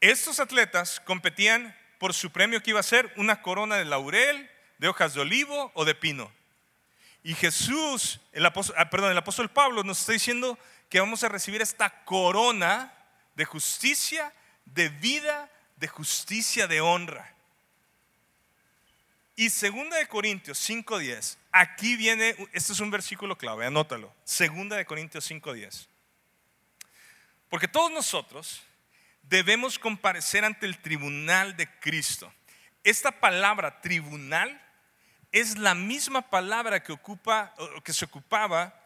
Estos 0.00 0.40
atletas 0.40 0.98
competían 0.98 1.72
por 2.00 2.14
su 2.14 2.32
premio 2.32 2.60
que 2.60 2.70
iba 2.70 2.80
a 2.80 2.82
ser 2.82 3.12
una 3.14 3.40
corona 3.42 3.76
de 3.76 3.84
laurel, 3.84 4.50
de 4.78 4.88
hojas 4.88 5.14
de 5.14 5.20
olivo 5.20 5.70
o 5.74 5.84
de 5.84 5.94
pino. 5.94 6.32
Y 7.22 7.34
Jesús, 7.34 8.18
el 8.32 8.44
ah, 8.44 8.90
perdón, 8.90 9.12
el 9.12 9.18
apóstol 9.18 9.50
Pablo 9.50 9.84
nos 9.84 10.00
está 10.00 10.10
diciendo 10.10 10.58
que 10.90 10.98
vamos 10.98 11.22
a 11.22 11.28
recibir 11.28 11.62
esta 11.62 12.02
corona 12.04 12.92
de 13.36 13.44
justicia, 13.44 14.34
de 14.64 14.88
vida, 14.88 15.48
de 15.76 15.86
justicia, 15.86 16.66
de 16.66 16.80
honra. 16.80 17.35
Y 19.38 19.50
segunda 19.50 19.98
de 19.98 20.08
Corintios 20.08 20.58
5:10, 20.58 21.36
aquí 21.52 21.94
viene, 21.94 22.34
este 22.54 22.72
es 22.72 22.80
un 22.80 22.90
versículo 22.90 23.36
clave, 23.36 23.66
anótalo. 23.66 24.10
Segunda 24.24 24.76
de 24.76 24.86
Corintios 24.86 25.30
5:10. 25.30 25.88
Porque 27.50 27.68
todos 27.68 27.92
nosotros 27.92 28.62
debemos 29.22 29.78
comparecer 29.78 30.42
ante 30.42 30.64
el 30.64 30.78
tribunal 30.78 31.54
de 31.56 31.68
Cristo. 31.80 32.32
esta 32.82 33.10
palabra 33.10 33.80
tribunal 33.80 34.62
es 35.32 35.58
la 35.58 35.74
misma 35.74 36.22
palabra 36.30 36.80
que, 36.82 36.92
ocupa, 36.92 37.52
que 37.82 37.92
se 37.92 38.04
ocupaba 38.04 38.80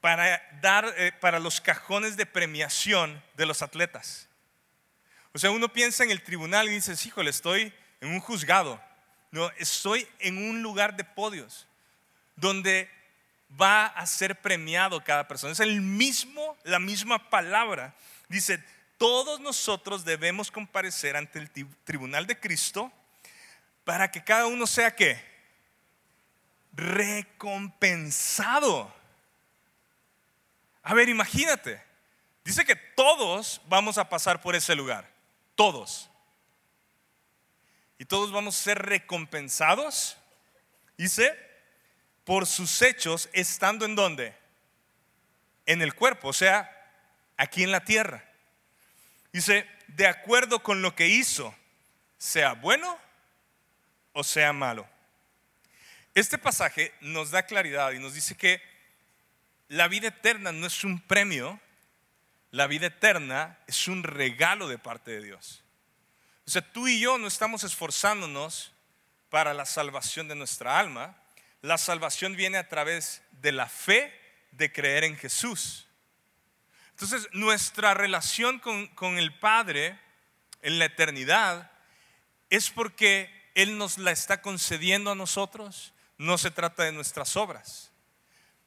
para 0.00 0.42
dar 0.62 0.92
eh, 0.96 1.12
para 1.12 1.38
los 1.38 1.60
cajones 1.60 2.16
de 2.16 2.24
premiación 2.24 3.22
de 3.34 3.44
los 3.44 3.60
atletas. 3.60 4.26
O 5.32 5.38
sea, 5.38 5.50
uno 5.50 5.70
piensa 5.70 6.02
en 6.02 6.10
el 6.10 6.22
tribunal 6.22 6.66
y 6.68 6.72
dice, 6.72 6.94
híjole, 7.04 7.28
estoy 7.28 7.74
en 8.00 8.08
un 8.08 8.20
juzgado. 8.20 8.80
Estoy 9.58 10.08
en 10.18 10.38
un 10.38 10.62
lugar 10.62 10.96
de 10.96 11.04
podios 11.04 11.66
donde 12.36 12.90
va 13.60 13.86
a 13.86 14.06
ser 14.06 14.40
premiado 14.40 15.04
cada 15.04 15.28
persona. 15.28 15.52
Es 15.52 15.60
el 15.60 15.80
mismo, 15.80 16.56
la 16.64 16.78
misma 16.78 17.30
palabra. 17.30 17.94
Dice, 18.28 18.62
todos 18.98 19.40
nosotros 19.40 20.04
debemos 20.04 20.50
comparecer 20.50 21.16
ante 21.16 21.38
el 21.38 21.50
tribunal 21.84 22.26
de 22.26 22.38
Cristo 22.38 22.92
para 23.84 24.10
que 24.10 24.24
cada 24.24 24.46
uno 24.46 24.66
sea 24.66 24.94
qué? 24.94 25.24
Recompensado. 26.72 28.94
A 30.82 30.94
ver, 30.94 31.08
imagínate. 31.08 31.82
Dice 32.44 32.64
que 32.64 32.76
todos 32.76 33.60
vamos 33.66 33.98
a 33.98 34.08
pasar 34.08 34.40
por 34.40 34.54
ese 34.54 34.74
lugar. 34.74 35.10
Todos. 35.54 36.10
Y 37.98 38.04
todos 38.04 38.32
vamos 38.32 38.58
a 38.58 38.62
ser 38.62 38.78
recompensados. 38.78 40.16
Dice, 40.98 41.38
por 42.24 42.46
sus 42.46 42.82
hechos, 42.82 43.28
estando 43.32 43.84
en 43.84 43.94
dónde? 43.94 44.34
En 45.64 45.82
el 45.82 45.94
cuerpo, 45.94 46.28
o 46.28 46.32
sea, 46.32 46.70
aquí 47.36 47.62
en 47.62 47.70
la 47.70 47.84
tierra. 47.84 48.24
Dice, 49.32 49.68
de 49.88 50.06
acuerdo 50.06 50.62
con 50.62 50.82
lo 50.82 50.94
que 50.94 51.08
hizo, 51.08 51.54
sea 52.18 52.52
bueno 52.54 52.98
o 54.12 54.24
sea 54.24 54.52
malo. 54.52 54.88
Este 56.14 56.38
pasaje 56.38 56.94
nos 57.02 57.30
da 57.30 57.44
claridad 57.44 57.92
y 57.92 57.98
nos 57.98 58.14
dice 58.14 58.34
que 58.34 58.62
la 59.68 59.88
vida 59.88 60.08
eterna 60.08 60.52
no 60.52 60.66
es 60.66 60.84
un 60.84 61.00
premio, 61.00 61.60
la 62.50 62.66
vida 62.66 62.86
eterna 62.86 63.58
es 63.66 63.88
un 63.88 64.02
regalo 64.02 64.68
de 64.68 64.78
parte 64.78 65.10
de 65.10 65.22
Dios. 65.22 65.62
O 66.46 66.50
sea, 66.50 66.62
tú 66.62 66.86
y 66.86 67.00
yo 67.00 67.18
no 67.18 67.26
estamos 67.26 67.64
esforzándonos 67.64 68.72
para 69.30 69.52
la 69.52 69.66
salvación 69.66 70.28
de 70.28 70.36
nuestra 70.36 70.78
alma. 70.78 71.16
La 71.60 71.76
salvación 71.76 72.36
viene 72.36 72.56
a 72.56 72.68
través 72.68 73.22
de 73.32 73.50
la 73.50 73.68
fe 73.68 74.14
de 74.52 74.72
creer 74.72 75.02
en 75.02 75.16
Jesús. 75.16 75.88
Entonces, 76.90 77.28
nuestra 77.32 77.94
relación 77.94 78.60
con, 78.60 79.18
el 79.18 79.36
Padre 79.38 79.98
en 80.62 80.78
la 80.78 80.86
eternidad 80.86 81.70
es 82.48 82.70
porque 82.70 83.50
Él 83.54 83.76
nos 83.76 83.98
la 83.98 84.12
está 84.12 84.40
concediendo 84.40 85.10
a 85.10 85.16
nosotros. 85.16 85.92
No 86.16 86.38
se 86.38 86.52
trata 86.52 86.84
de 86.84 86.92
nuestras 86.92 87.36
obras. 87.36 87.90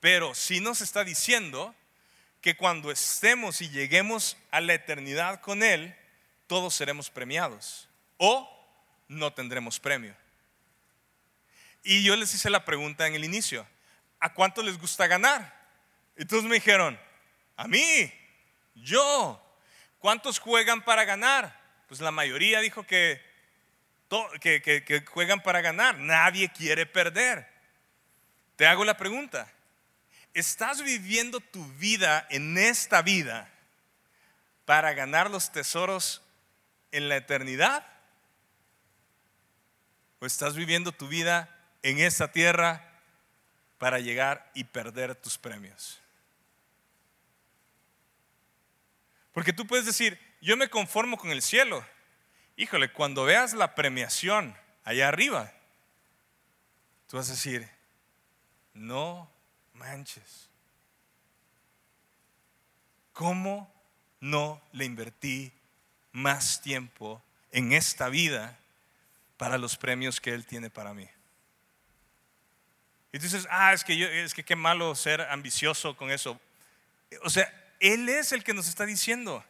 Pero 0.01 0.35
sí 0.35 0.59
nos 0.59 0.81
está 0.81 1.05
diciendo 1.05 1.73
que 2.41 2.57
cuando 2.57 2.91
estemos 2.91 3.61
y 3.61 3.69
lleguemos 3.69 4.37
a 4.51 4.59
la 4.59 4.73
eternidad 4.73 5.41
con 5.41 5.63
Él, 5.63 5.95
todos 6.49 6.73
seremos 6.73 7.11
premiados 7.11 7.87
o 8.17 8.49
no 9.07 9.31
tendremos 9.31 9.79
premio. 9.79 10.15
Y 11.83 12.03
yo 12.03 12.15
les 12.15 12.33
hice 12.33 12.49
la 12.49 12.65
pregunta 12.65 13.05
en 13.05 13.13
el 13.13 13.23
inicio, 13.23 13.67
¿a 14.19 14.33
cuánto 14.33 14.63
les 14.63 14.79
gusta 14.79 15.05
ganar? 15.05 15.55
Todos 16.27 16.45
me 16.45 16.55
dijeron, 16.55 16.99
a 17.55 17.67
mí, 17.67 18.11
yo. 18.73 19.39
¿Cuántos 19.99 20.39
juegan 20.39 20.83
para 20.83 21.05
ganar? 21.05 21.55
Pues 21.87 22.01
la 22.01 22.09
mayoría 22.09 22.61
dijo 22.61 22.83
que, 22.83 23.21
que, 24.41 25.05
juegan 25.07 25.43
para 25.43 25.61
ganar. 25.61 25.99
Nadie 25.99 26.49
quiere 26.49 26.87
perder. 26.87 27.47
Te 28.55 28.65
hago 28.65 28.83
la 28.85 28.97
pregunta. 28.97 29.53
¿Estás 30.33 30.81
viviendo 30.81 31.41
tu 31.41 31.63
vida 31.73 32.25
en 32.31 32.57
esta 32.57 33.03
vida 33.03 33.51
para 34.65 34.93
ganar 34.93 35.29
los 35.29 35.51
tesoros 35.51 36.23
en 36.91 37.09
la 37.09 37.17
eternidad? 37.17 37.85
¿O 40.19 40.25
estás 40.25 40.55
viviendo 40.55 40.91
tu 40.91 41.07
vida 41.07 41.49
en 41.81 41.99
esta 41.99 42.31
tierra 42.31 42.85
para 43.77 43.99
llegar 43.99 44.51
y 44.53 44.65
perder 44.65 45.15
tus 45.15 45.37
premios? 45.37 45.99
Porque 49.31 49.53
tú 49.53 49.65
puedes 49.65 49.85
decir, 49.85 50.19
yo 50.41 50.57
me 50.57 50.69
conformo 50.69 51.17
con 51.17 51.31
el 51.31 51.41
cielo. 51.41 51.85
Híjole, 52.57 52.91
cuando 52.91 53.23
veas 53.23 53.53
la 53.53 53.75
premiación 53.75 54.55
allá 54.83 55.07
arriba, 55.07 55.53
tú 57.07 57.17
vas 57.17 57.29
a 57.29 57.33
decir, 57.33 57.69
no 58.73 59.31
manches. 59.73 60.49
¿Cómo 63.13 63.73
no 64.19 64.61
le 64.73 64.85
invertí 64.85 65.53
más 66.11 66.61
tiempo 66.61 67.21
en 67.51 67.73
esta 67.73 68.09
vida 68.09 68.57
para 69.37 69.57
los 69.57 69.77
premios 69.77 70.19
que 70.19 70.33
Él 70.33 70.45
tiene 70.45 70.69
para 70.69 70.93
mí? 70.93 71.07
Y 73.11 73.17
tú 73.17 73.23
dices, 73.23 73.47
ah, 73.49 73.73
es 73.73 73.83
que, 73.83 73.97
yo, 73.97 74.07
es 74.07 74.33
que 74.33 74.43
qué 74.43 74.55
malo 74.55 74.93
ser 74.95 75.21
ambicioso 75.21 75.97
con 75.97 76.11
eso. 76.11 76.39
O 77.23 77.29
sea, 77.29 77.51
él 77.79 78.07
es 78.07 78.31
el 78.31 78.43
que 78.43 78.53
nos 78.53 78.67
está 78.67 78.85
diciendo 78.85 79.43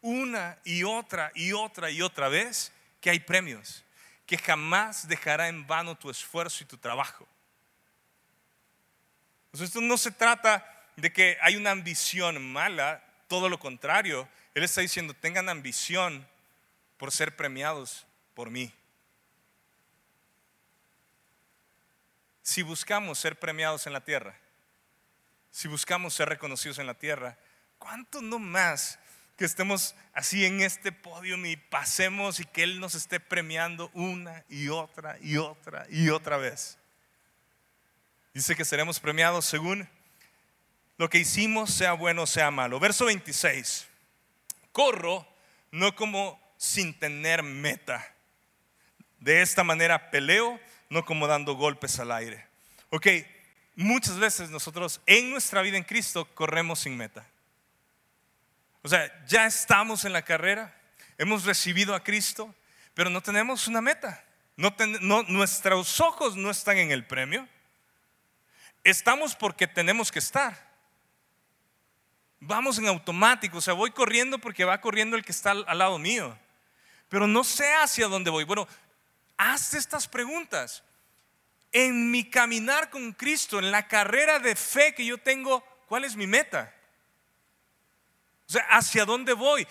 una 0.00 0.58
y 0.64 0.84
otra 0.84 1.30
y 1.34 1.52
otra 1.52 1.90
y 1.90 2.02
otra 2.02 2.28
vez 2.28 2.72
que 3.00 3.10
hay 3.10 3.20
premios, 3.20 3.84
que 4.26 4.38
jamás 4.38 5.06
dejará 5.06 5.48
en 5.48 5.66
vano 5.66 5.96
tu 5.96 6.10
esfuerzo 6.10 6.64
y 6.64 6.66
tu 6.66 6.76
trabajo. 6.76 7.26
esto 9.52 9.80
no 9.80 9.96
se 9.96 10.10
trata 10.10 10.66
de 10.96 11.12
que 11.12 11.38
hay 11.40 11.56
una 11.56 11.70
ambición 11.70 12.52
mala, 12.52 13.02
todo 13.28 13.48
lo 13.48 13.58
contrario. 13.58 14.28
Él 14.58 14.64
está 14.64 14.80
diciendo, 14.80 15.14
tengan 15.14 15.48
ambición 15.48 16.26
por 16.96 17.12
ser 17.12 17.34
premiados 17.36 18.06
por 18.34 18.50
mí. 18.50 18.72
Si 22.42 22.62
buscamos 22.62 23.18
ser 23.18 23.38
premiados 23.38 23.86
en 23.86 23.92
la 23.92 24.04
tierra, 24.04 24.36
si 25.50 25.68
buscamos 25.68 26.14
ser 26.14 26.28
reconocidos 26.28 26.78
en 26.78 26.86
la 26.86 26.94
tierra, 26.94 27.36
¿Cuánto 27.78 28.20
no 28.20 28.38
más 28.38 28.98
que 29.36 29.44
estemos 29.44 29.94
así 30.12 30.44
en 30.44 30.60
este 30.60 30.90
podio 30.90 31.36
y 31.46 31.56
pasemos 31.56 32.40
y 32.40 32.44
que 32.44 32.64
Él 32.64 32.80
nos 32.80 32.94
esté 32.94 33.20
premiando 33.20 33.90
una 33.94 34.44
y 34.48 34.68
otra 34.68 35.16
y 35.20 35.36
otra 35.36 35.86
y 35.88 36.10
otra 36.10 36.36
vez? 36.36 36.76
Dice 38.34 38.56
que 38.56 38.64
seremos 38.64 39.00
premiados 39.00 39.46
según 39.46 39.88
lo 40.96 41.08
que 41.08 41.18
hicimos, 41.18 41.72
sea 41.72 41.92
bueno 41.92 42.22
o 42.22 42.26
sea 42.26 42.50
malo. 42.50 42.80
Verso 42.80 43.04
26. 43.04 43.87
Corro 44.72 45.26
no 45.70 45.94
como 45.94 46.40
sin 46.56 46.98
tener 46.98 47.42
meta. 47.42 48.14
De 49.20 49.42
esta 49.42 49.64
manera 49.64 50.10
peleo, 50.10 50.60
no 50.90 51.04
como 51.04 51.26
dando 51.26 51.54
golpes 51.54 51.98
al 51.98 52.12
aire. 52.12 52.46
Ok, 52.90 53.06
muchas 53.76 54.18
veces 54.18 54.50
nosotros 54.50 55.00
en 55.06 55.30
nuestra 55.30 55.62
vida 55.62 55.76
en 55.76 55.84
Cristo 55.84 56.26
corremos 56.34 56.80
sin 56.80 56.96
meta. 56.96 57.26
O 58.82 58.88
sea, 58.88 59.24
ya 59.26 59.46
estamos 59.46 60.04
en 60.04 60.12
la 60.12 60.22
carrera, 60.22 60.74
hemos 61.18 61.44
recibido 61.44 61.94
a 61.94 62.02
Cristo, 62.02 62.54
pero 62.94 63.10
no 63.10 63.20
tenemos 63.20 63.68
una 63.68 63.80
meta. 63.80 64.24
No, 64.56 65.22
nuestros 65.24 66.00
ojos 66.00 66.36
no 66.36 66.50
están 66.50 66.78
en 66.78 66.90
el 66.90 67.06
premio. 67.06 67.46
Estamos 68.82 69.36
porque 69.36 69.68
tenemos 69.68 70.10
que 70.10 70.18
estar. 70.18 70.67
Vamos 72.40 72.78
en 72.78 72.86
automático, 72.86 73.58
o 73.58 73.60
sea, 73.60 73.74
voy 73.74 73.90
corriendo 73.90 74.38
porque 74.38 74.64
va 74.64 74.80
corriendo 74.80 75.16
el 75.16 75.24
que 75.24 75.32
está 75.32 75.50
al, 75.50 75.78
lado 75.78 75.98
mío. 75.98 76.38
Pero 77.08 77.26
no 77.26 77.42
sé 77.42 77.74
hacia 77.74 78.06
dónde 78.06 78.30
voy. 78.30 78.44
Bueno, 78.44 78.68
haz 79.36 79.74
estas 79.74 80.06
preguntas. 80.06 80.84
En 81.72 82.10
mi 82.10 82.28
caminar 82.30 82.90
con 82.90 83.12
Cristo, 83.12 83.58
en 83.58 83.70
la 83.70 83.88
carrera 83.88 84.38
de 84.38 84.54
fe 84.54 84.94
que 84.94 85.04
yo 85.04 85.18
tengo, 85.18 85.64
¿cuál 85.86 86.04
es 86.04 86.16
mi 86.16 86.26
meta? 86.26 86.72
O 88.48 88.52
sea, 88.52 88.62
¿hacia 88.70 89.04
dónde 89.04 89.32
voy? 89.32 89.66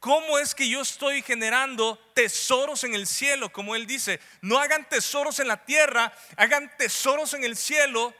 ¿Cómo 0.00 0.38
es 0.38 0.54
que 0.54 0.68
yo 0.68 0.82
estoy 0.82 1.22
generando 1.22 1.98
tesoros 2.14 2.84
en 2.84 2.94
el 2.94 3.06
cielo? 3.06 3.50
Como 3.50 3.74
Él 3.74 3.86
dice, 3.86 4.20
no 4.42 4.58
hagan 4.58 4.88
tesoros 4.88 5.38
en 5.40 5.48
la 5.48 5.64
tierra, 5.64 6.12
hagan 6.36 6.70
tesoros 6.76 7.32
en 7.34 7.44
el 7.44 7.56
cielo 7.56 8.14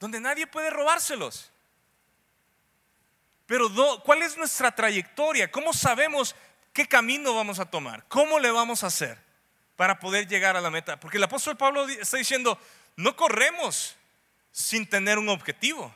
donde 0.00 0.20
nadie 0.20 0.46
puede 0.46 0.70
robárselos. 0.70 1.51
Pero 3.46 3.68
¿cuál 4.04 4.22
es 4.22 4.36
nuestra 4.36 4.74
trayectoria? 4.74 5.50
¿Cómo 5.50 5.72
sabemos 5.72 6.34
qué 6.72 6.86
camino 6.86 7.34
vamos 7.34 7.58
a 7.58 7.66
tomar? 7.66 8.04
¿Cómo 8.08 8.38
le 8.38 8.50
vamos 8.50 8.84
a 8.84 8.86
hacer 8.86 9.18
para 9.76 9.98
poder 9.98 10.26
llegar 10.26 10.56
a 10.56 10.60
la 10.60 10.70
meta? 10.70 10.98
Porque 10.98 11.18
el 11.18 11.24
apóstol 11.24 11.56
Pablo 11.56 11.86
está 11.88 12.16
diciendo, 12.16 12.58
no 12.96 13.16
corremos 13.16 13.96
sin 14.50 14.86
tener 14.86 15.18
un 15.18 15.28
objetivo. 15.28 15.94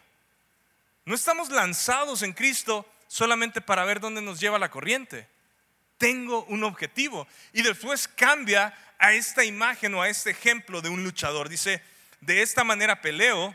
No 1.05 1.14
estamos 1.14 1.51
lanzados 1.51 2.22
en 2.22 2.32
Cristo 2.32 2.84
solamente 3.07 3.61
para 3.61 3.84
ver 3.84 4.01
dónde 4.01 4.22
nos 4.22 4.40
lleva 4.40 4.59
la 4.59 4.70
corriente. 4.70 5.28
tengo 5.99 6.44
un 6.44 6.62
objetivo. 6.64 7.26
Y 7.53 7.62
después 7.62 8.07
cambia 8.07 8.76
a 8.99 9.12
esta 9.12 9.44
imagen 9.44 9.94
o 9.94 10.03
a 10.03 10.09
este 10.09 10.30
ejemplo 10.30 10.82
de 10.82 10.88
un 10.88 11.05
luchador. 11.05 11.49
Dice, 11.49 11.82
de 12.20 12.42
esta 12.42 12.64
manera 12.64 13.01
peleo, 13.01 13.55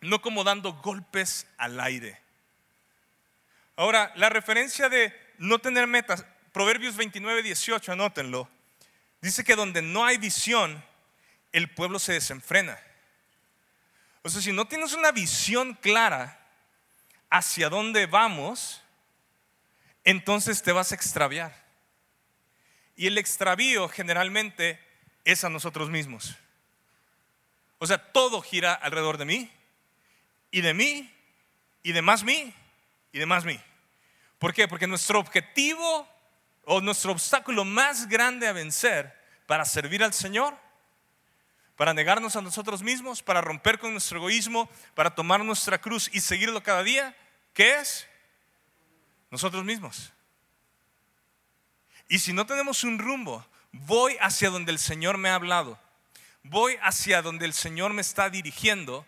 no 0.00 0.20
como 0.20 0.44
dando 0.44 0.74
golpes 0.74 1.46
al 1.56 1.80
aire. 1.80 2.20
Ahora, 3.76 4.12
la 4.16 4.30
referencia 4.30 4.88
de 4.88 5.14
no 5.38 5.58
tener 5.58 5.86
metas, 5.86 6.24
Proverbios 6.52 6.96
29, 6.96 7.42
18, 7.42 7.92
anótenlo, 7.92 8.48
dice 9.20 9.44
que 9.44 9.54
donde 9.54 9.82
no 9.82 10.06
hay 10.06 10.16
visión, 10.16 10.82
el 11.52 11.68
pueblo 11.68 11.98
se 11.98 12.14
desenfrena. 12.14 12.78
O 14.22 14.30
sea, 14.30 14.40
si 14.40 14.52
no 14.52 14.66
tienes 14.66 14.94
una 14.94 15.12
visión 15.12 15.74
clara 15.74 16.40
hacia 17.28 17.68
dónde 17.68 18.06
vamos, 18.06 18.82
entonces 20.04 20.62
te 20.62 20.72
vas 20.72 20.92
a 20.92 20.94
extraviar. 20.94 21.54
Y 22.96 23.06
el 23.06 23.18
extravío 23.18 23.88
generalmente 23.88 24.80
es 25.24 25.44
a 25.44 25.50
nosotros 25.50 25.90
mismos. 25.90 26.34
O 27.78 27.86
sea, 27.86 27.98
todo 27.98 28.40
gira 28.40 28.72
alrededor 28.72 29.18
de 29.18 29.26
mí, 29.26 29.52
y 30.50 30.62
de 30.62 30.72
mí, 30.72 31.12
y 31.82 31.92
de 31.92 32.00
más 32.00 32.24
mí, 32.24 32.54
y 33.16 33.18
de 33.18 33.24
más 33.24 33.46
mí. 33.46 33.58
¿Por 34.38 34.52
qué? 34.52 34.68
Porque 34.68 34.86
nuestro 34.86 35.18
objetivo 35.18 36.06
o 36.64 36.82
nuestro 36.82 37.12
obstáculo 37.12 37.64
más 37.64 38.10
grande 38.10 38.46
a 38.46 38.52
vencer 38.52 39.18
para 39.46 39.64
servir 39.64 40.04
al 40.04 40.12
Señor, 40.12 40.54
para 41.76 41.94
negarnos 41.94 42.36
a 42.36 42.42
nosotros 42.42 42.82
mismos, 42.82 43.22
para 43.22 43.40
romper 43.40 43.78
con 43.78 43.92
nuestro 43.92 44.18
egoísmo, 44.18 44.68
para 44.94 45.14
tomar 45.14 45.42
nuestra 45.42 45.80
cruz 45.80 46.10
y 46.12 46.20
seguirlo 46.20 46.62
cada 46.62 46.82
día, 46.82 47.16
¿qué 47.54 47.76
es? 47.76 48.06
Nosotros 49.30 49.64
mismos. 49.64 50.12
Y 52.10 52.18
si 52.18 52.34
no 52.34 52.44
tenemos 52.44 52.84
un 52.84 52.98
rumbo, 52.98 53.46
voy 53.72 54.18
hacia 54.20 54.50
donde 54.50 54.72
el 54.72 54.78
Señor 54.78 55.16
me 55.16 55.30
ha 55.30 55.36
hablado, 55.36 55.80
voy 56.42 56.76
hacia 56.82 57.22
donde 57.22 57.46
el 57.46 57.54
Señor 57.54 57.94
me 57.94 58.02
está 58.02 58.28
dirigiendo. 58.28 59.06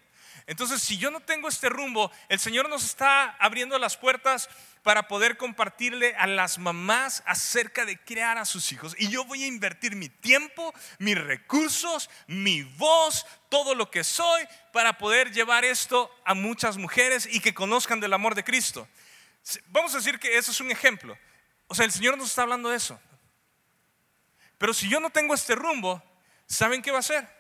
Entonces, 0.49 0.81
si 0.81 0.97
yo 0.97 1.11
no 1.11 1.21
tengo 1.21 1.47
este 1.47 1.69
rumbo, 1.69 2.11
el 2.31 2.39
Señor 2.39 2.71
nos 2.71 2.83
está 2.83 3.37
abriendo 3.39 3.79
las 3.79 3.99
puertas 3.99 4.49
para 4.83 5.07
poder 5.07 5.37
compartirle 5.37 6.17
a 6.17 6.27
las 6.27 6.57
mamás 6.57 7.23
acerca 7.27 7.85
de 7.85 7.99
crear 7.99 8.39
a 8.39 8.47
sus 8.47 8.73
hijos. 8.73 8.97
Y 8.99 9.11
yo 9.11 9.27
voy 9.27 9.45
a 9.45 9.47
invertir 9.47 9.95
mi 9.95 10.09
tiempo, 10.09 10.73
mis 10.99 11.19
recursos, 11.19 12.09
mi 12.27 12.63
voz, 12.63 13.27
todo 13.51 13.75
lo 13.75 13.91
que 13.91 14.03
soy 14.05 14.49
para 14.73 14.97
poder 14.97 15.33
llevar 15.33 15.67
esto 15.67 16.11
a 16.25 16.33
muchas 16.33 16.79
mujeres 16.79 17.29
y 17.31 17.41
que 17.41 17.53
conozcan 17.53 18.01
del 18.01 18.15
amor 18.15 18.35
de 18.35 18.43
Cristo. 18.43 18.89
Vamos 19.67 19.93
a 19.93 19.99
decir 19.99 20.19
que 20.19 20.39
eso 20.39 20.51
es 20.51 20.61
un 20.63 20.71
ejemplo. 20.71 21.15
O 21.67 21.75
sea, 21.75 21.85
el 21.85 21.93
Señor 21.93 22.17
nos 22.17 22.31
está 22.31 22.41
hablando 22.41 22.71
de 22.71 22.79
eso. 22.79 22.99
Pero 24.57 24.73
si 24.73 24.89
yo 24.89 24.99
no 24.99 25.11
tengo 25.11 25.35
este 25.35 25.55
rumbo, 25.55 26.03
¿saben 26.47 26.81
qué 26.81 26.91
va 26.91 26.97
a 26.97 27.01
hacer? 27.01 27.38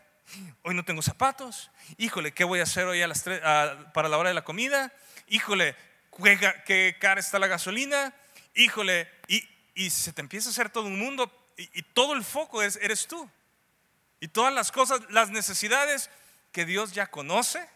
Hoy 0.62 0.74
no 0.74 0.85
tengo 0.85 1.03
zapatos. 1.03 1.70
Híjole, 1.97 2.33
¿qué 2.33 2.45
voy 2.45 2.61
a 2.61 2.64
hacer 2.64 2.87
hoy 2.87 3.03
a 3.03 3.09
las 3.09 3.22
para 3.95 4.09
la 4.09 4.18
hora 4.18 4.31
de 4.31 4.35
la 4.35 4.45
comida? 4.45 4.93
Híjole, 5.29 5.74
¿qué, 6.66 6.97
cara 7.01 7.20
está 7.20 7.39
la 7.39 7.47
gasolina? 7.47 8.14
Híjole, 8.55 9.11
y, 9.26 9.91
se 9.91 10.12
te 10.12 10.20
empieza 10.20 10.49
a 10.49 10.53
hacer 10.53 10.70
todo 10.70 10.87
un 10.87 10.99
mundo 10.99 11.33
y, 11.57 11.83
todo 11.83 12.14
el 12.14 12.24
foco 12.24 12.62
es, 12.62 12.76
eres 12.76 13.07
tú. 13.07 13.29
Y 14.20 14.29
todas 14.29 14.53
las 14.53 14.72
cosas, 14.72 15.01
las 15.11 15.31
necesidades 15.31 16.11
que 16.53 16.64
Dios 16.64 16.93
ya 16.93 17.07
conoce, 17.07 17.66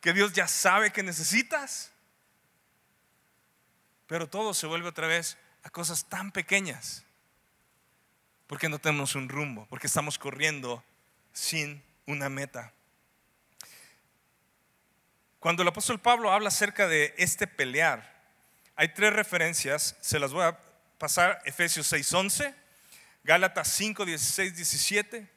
que 0.00 0.12
Dios 0.12 0.32
ya 0.32 0.46
sabe 0.46 0.92
que 0.92 1.02
necesitas. 1.02 1.92
Pero 4.06 4.28
todo 4.28 4.54
se 4.54 4.66
vuelve 4.66 4.88
otra 4.88 5.06
vez 5.06 5.36
a 5.64 5.70
cosas 5.70 6.04
tan 6.08 6.30
pequeñas. 6.32 7.04
Porque 8.46 8.68
no 8.68 8.78
tenemos 8.78 9.14
un 9.14 9.28
rumbo, 9.28 9.66
porque 9.68 9.86
estamos 9.86 10.18
corriendo 10.18 10.84
sin 11.32 11.82
una 12.06 12.28
meta. 12.28 12.72
Cuando 15.38 15.62
el 15.62 15.68
apóstol 15.68 16.00
Pablo 16.00 16.30
habla 16.32 16.48
acerca 16.48 16.86
de 16.86 17.14
este 17.18 17.46
pelear, 17.46 18.12
hay 18.76 18.94
tres 18.94 19.12
referencias, 19.12 19.96
se 20.00 20.18
las 20.18 20.32
voy 20.32 20.44
a 20.44 20.58
pasar, 20.98 21.42
Efesios 21.44 21.92
6:11, 21.92 22.54
Gálatas 23.24 23.68
5, 23.72 24.04
16, 24.04 24.56
17 24.56 25.28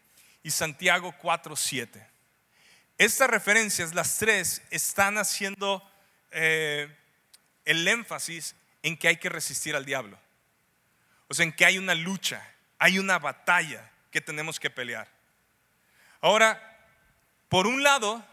y 0.43 0.51
Santiago 0.51 1.13
4, 1.21 1.55
7. 1.55 2.07
Estas 2.97 3.29
referencias, 3.29 3.93
las 3.93 4.17
tres, 4.17 4.61
están 4.69 5.17
haciendo 5.17 5.83
eh, 6.31 6.95
el 7.65 7.87
énfasis 7.87 8.55
en 8.83 8.97
que 8.97 9.07
hay 9.07 9.17
que 9.17 9.29
resistir 9.29 9.75
al 9.75 9.85
diablo. 9.85 10.19
O 11.27 11.33
sea, 11.33 11.43
en 11.45 11.51
que 11.51 11.65
hay 11.65 11.77
una 11.77 11.95
lucha, 11.95 12.47
hay 12.77 12.99
una 12.99 13.19
batalla 13.19 13.91
que 14.11 14.21
tenemos 14.21 14.59
que 14.59 14.69
pelear. 14.69 15.14
Ahora, 16.25 16.59
por 17.49 17.67
un 17.67 17.83
lado 17.83 18.25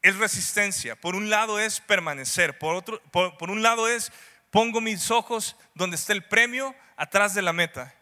es 0.00 0.16
resistencia, 0.16 0.96
por 0.96 1.14
un 1.14 1.28
lado 1.28 1.60
es 1.60 1.78
permanecer, 1.78 2.56
por, 2.58 2.74
otro, 2.74 3.02
por, 3.10 3.50
un 3.50 3.62
lado 3.62 3.86
es 3.86 4.10
pongo 4.50 4.80
mis 4.80 5.10
ojos 5.10 5.54
donde 5.74 5.96
está 5.96 6.14
el 6.14 6.24
premio, 6.24 6.74
atrás 6.96 7.34
de 7.34 7.42
la 7.42 7.52
meta. 7.52 7.94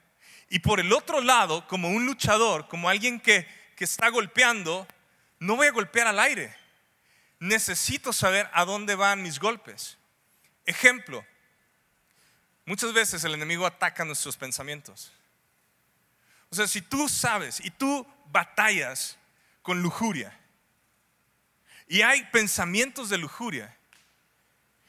Y 0.49 0.61
por 0.61 0.79
el 0.79 0.93
otro 0.93 1.21
lado, 1.21 1.67
como 1.67 1.89
un 1.89 2.07
luchador, 2.07 2.69
como 2.69 2.89
alguien 2.89 3.19
que, 3.19 3.49
que 3.75 3.83
está 3.83 4.11
golpeando, 4.11 4.87
no 5.41 5.57
voy 5.57 5.67
a 5.67 5.73
golpear 5.73 6.07
al 6.07 6.21
aire. 6.21 6.55
Necesito 7.41 8.13
saber 8.13 8.49
a 8.53 8.65
dónde 8.65 8.95
van 8.95 9.25
mis 9.25 9.41
golpes. 9.41 9.99
Ejemplo, 10.67 11.27
Muchas 12.65 12.93
veces 12.93 13.23
el 13.23 13.33
enemigo 13.33 13.65
ataca 13.65 14.05
nuestros 14.05 14.37
pensamientos. 14.37 15.13
O 16.51 16.55
sea, 16.57 16.67
si 16.67 16.83
tú 16.83 17.09
sabes 17.09 17.65
y 17.65 17.71
tú 17.71 18.05
batallas 18.37 19.17
con 19.63 19.81
lujuria. 19.81 20.39
Y 21.89 22.03
hay 22.03 22.23
pensamientos 22.27 23.09
de 23.09 23.17
lujuria. 23.17 23.75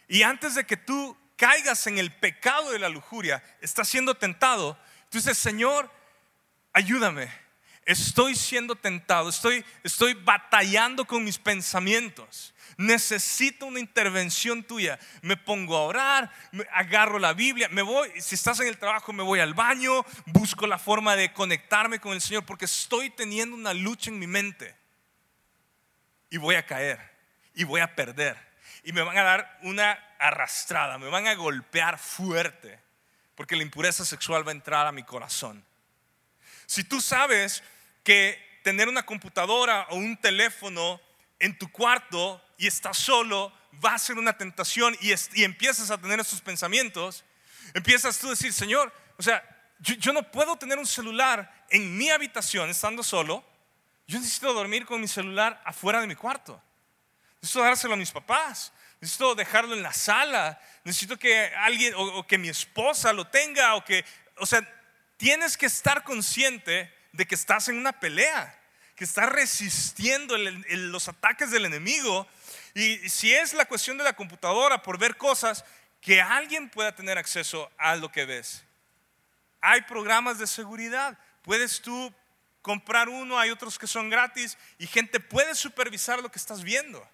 Y 0.10 0.24
antes 0.24 0.54
de 0.56 0.66
que 0.66 0.76
tú 0.76 1.18
caigas 1.38 1.88
en 1.88 1.98
el 1.98 2.12
pecado 2.12 2.72
de 2.72 2.80
la 2.80 2.90
lujuria, 2.90 3.42
estás 3.62 3.88
siendo 3.88 4.16
tentado, 4.16 4.78
tú 5.10 5.18
dices, 5.18 5.38
Señor, 5.38 5.90
ayúdame. 6.74 7.32
Estoy 7.88 8.36
siendo 8.36 8.76
tentado, 8.76 9.30
estoy, 9.30 9.66
estoy 9.84 10.14
batallando 10.14 11.06
con 11.06 11.24
mis 11.24 11.40
pensamientos 11.40 12.54
necesito 12.78 13.66
una 13.66 13.80
intervención 13.80 14.64
tuya. 14.64 15.00
Me 15.22 15.36
pongo 15.36 15.76
a 15.76 15.84
orar, 15.84 16.32
agarro 16.72 17.20
la 17.20 17.34
Biblia, 17.34 17.68
me 17.70 17.82
voy, 17.82 18.10
si 18.22 18.36
estás 18.36 18.60
en 18.60 18.68
el 18.68 18.78
trabajo 18.78 19.12
me 19.12 19.24
voy 19.24 19.40
al 19.40 19.54
baño, 19.54 20.06
busco 20.28 20.68
la 20.68 20.78
forma 20.78 21.16
de 21.16 21.34
conectarme 21.34 22.00
con 22.00 22.14
el 22.14 22.22
Señor 22.22 22.46
porque 22.46 22.66
estoy 22.66 23.10
teniendo 23.10 23.56
una 23.56 23.74
lucha 23.74 24.10
en 24.10 24.20
mi 24.20 24.28
mente. 24.28 24.76
Y 26.30 26.38
voy 26.38 26.56
a 26.56 26.66
caer, 26.66 27.00
y 27.56 27.64
voy 27.64 27.82
a 27.82 27.96
perder, 27.96 28.38
y 28.84 28.92
me 28.92 29.02
van 29.02 29.18
a 29.18 29.24
dar 29.24 29.60
una 29.64 29.94
arrastrada, 30.20 30.98
me 30.98 31.08
van 31.08 31.26
a 31.26 31.36
golpear 31.36 31.98
fuerte, 31.98 32.80
porque 33.36 33.56
la 33.56 33.64
impureza 33.64 34.04
sexual 34.04 34.46
va 34.46 34.52
a 34.52 34.56
entrar 34.56 34.88
a 34.88 34.92
mi 34.92 35.04
corazón. 35.04 35.64
Si 36.66 36.84
tú 36.84 37.00
sabes 37.00 37.64
que 38.08 38.62
tener 38.64 38.88
una 38.88 39.06
computadora 39.06 39.86
o 39.90 39.98
un 39.98 40.16
teléfono 40.16 41.02
en 41.40 41.58
tu 41.58 41.70
cuarto 41.70 42.42
y 42.58 42.66
estás 42.66 42.98
solo, 42.98 43.52
va 43.84 43.96
a 43.96 44.00
ser 44.00 44.18
una 44.18 44.38
tentación 44.38 44.96
y, 45.02 45.12
empiezas 45.44 45.92
a 45.92 45.98
tener 45.98 46.18
esos 46.18 46.40
pensamientos, 46.40 47.26
empiezas 47.74 48.18
tú 48.18 48.28
a 48.28 48.30
decir, 48.30 48.54
Señor, 48.54 48.94
o 49.18 49.22
sea, 49.22 49.44
yo, 49.80 50.14
no 50.14 50.24
puedo 50.32 50.56
tener 50.56 50.80
un 50.80 50.88
celular 50.88 51.66
en 51.70 51.98
mi 51.98 52.10
habitación 52.10 52.70
estando 52.70 53.04
solo, 53.04 53.44
yo 54.08 54.18
necesito 54.20 54.54
dormir 54.54 54.86
con 54.86 55.02
mi 55.02 55.10
celular 55.10 55.62
afuera 55.66 56.00
de 56.00 56.08
mi 56.08 56.16
cuarto, 56.16 56.64
necesito 57.42 57.62
dárselo 57.62 57.96
a 57.96 57.98
mis 57.98 58.12
papás, 58.12 58.72
necesito 59.02 59.36
dejarlo 59.36 59.76
en 59.76 59.84
la 59.84 59.92
sala, 59.92 60.62
necesito 60.86 61.20
que 61.20 61.48
alguien 61.58 61.94
o, 61.98 62.26
que 62.26 62.38
mi 62.38 62.48
esposa 62.48 63.12
lo 63.12 63.28
tenga 63.28 63.76
o 63.76 63.84
que, 63.84 64.06
o 64.38 64.46
sea, 64.46 64.66
tienes 65.18 65.58
que 65.58 65.66
estar 65.66 66.06
consciente 66.06 66.96
de 67.12 67.26
que 67.26 67.36
estás 67.36 67.68
en 67.70 67.78
una 67.78 68.00
pelea 68.00 68.54
que 68.96 69.04
estás 69.04 69.30
resistiendo 69.30 70.36
los 70.38 71.08
ataques 71.08 71.52
del 71.52 71.66
enemigo 71.66 72.28
y 72.74 73.10
si 73.10 73.32
es 73.32 73.54
la 73.54 73.66
cuestión 73.66 73.98
de 73.98 74.04
la 74.04 74.14
computadora 74.14 74.82
por 74.82 74.98
ver 74.98 75.18
cosas, 75.18 75.64
que 76.02 76.22
alguien 76.22 76.70
pueda 76.70 76.96
tener 76.96 77.18
acceso 77.18 77.72
a 77.78 77.96
lo 77.96 78.12
que 78.12 78.26
ves. 78.26 78.64
Hay 79.62 79.82
programas 79.82 80.40
de 80.40 80.48
seguridad. 80.48 81.18
Puedes 81.44 81.82
tú 81.82 82.14
comprar 82.62 83.08
uno, 83.08 83.38
hay 83.38 83.52
otros 83.52 83.78
que 83.78 83.88
son 83.88 84.10
gratis 84.10 84.58
y 84.78 84.88
gente 84.88 85.20
puede 85.20 85.54
supervisar 85.54 86.22
lo 86.22 86.30
que 86.30 86.40
estás 86.40 86.64
viendo. 86.64 87.08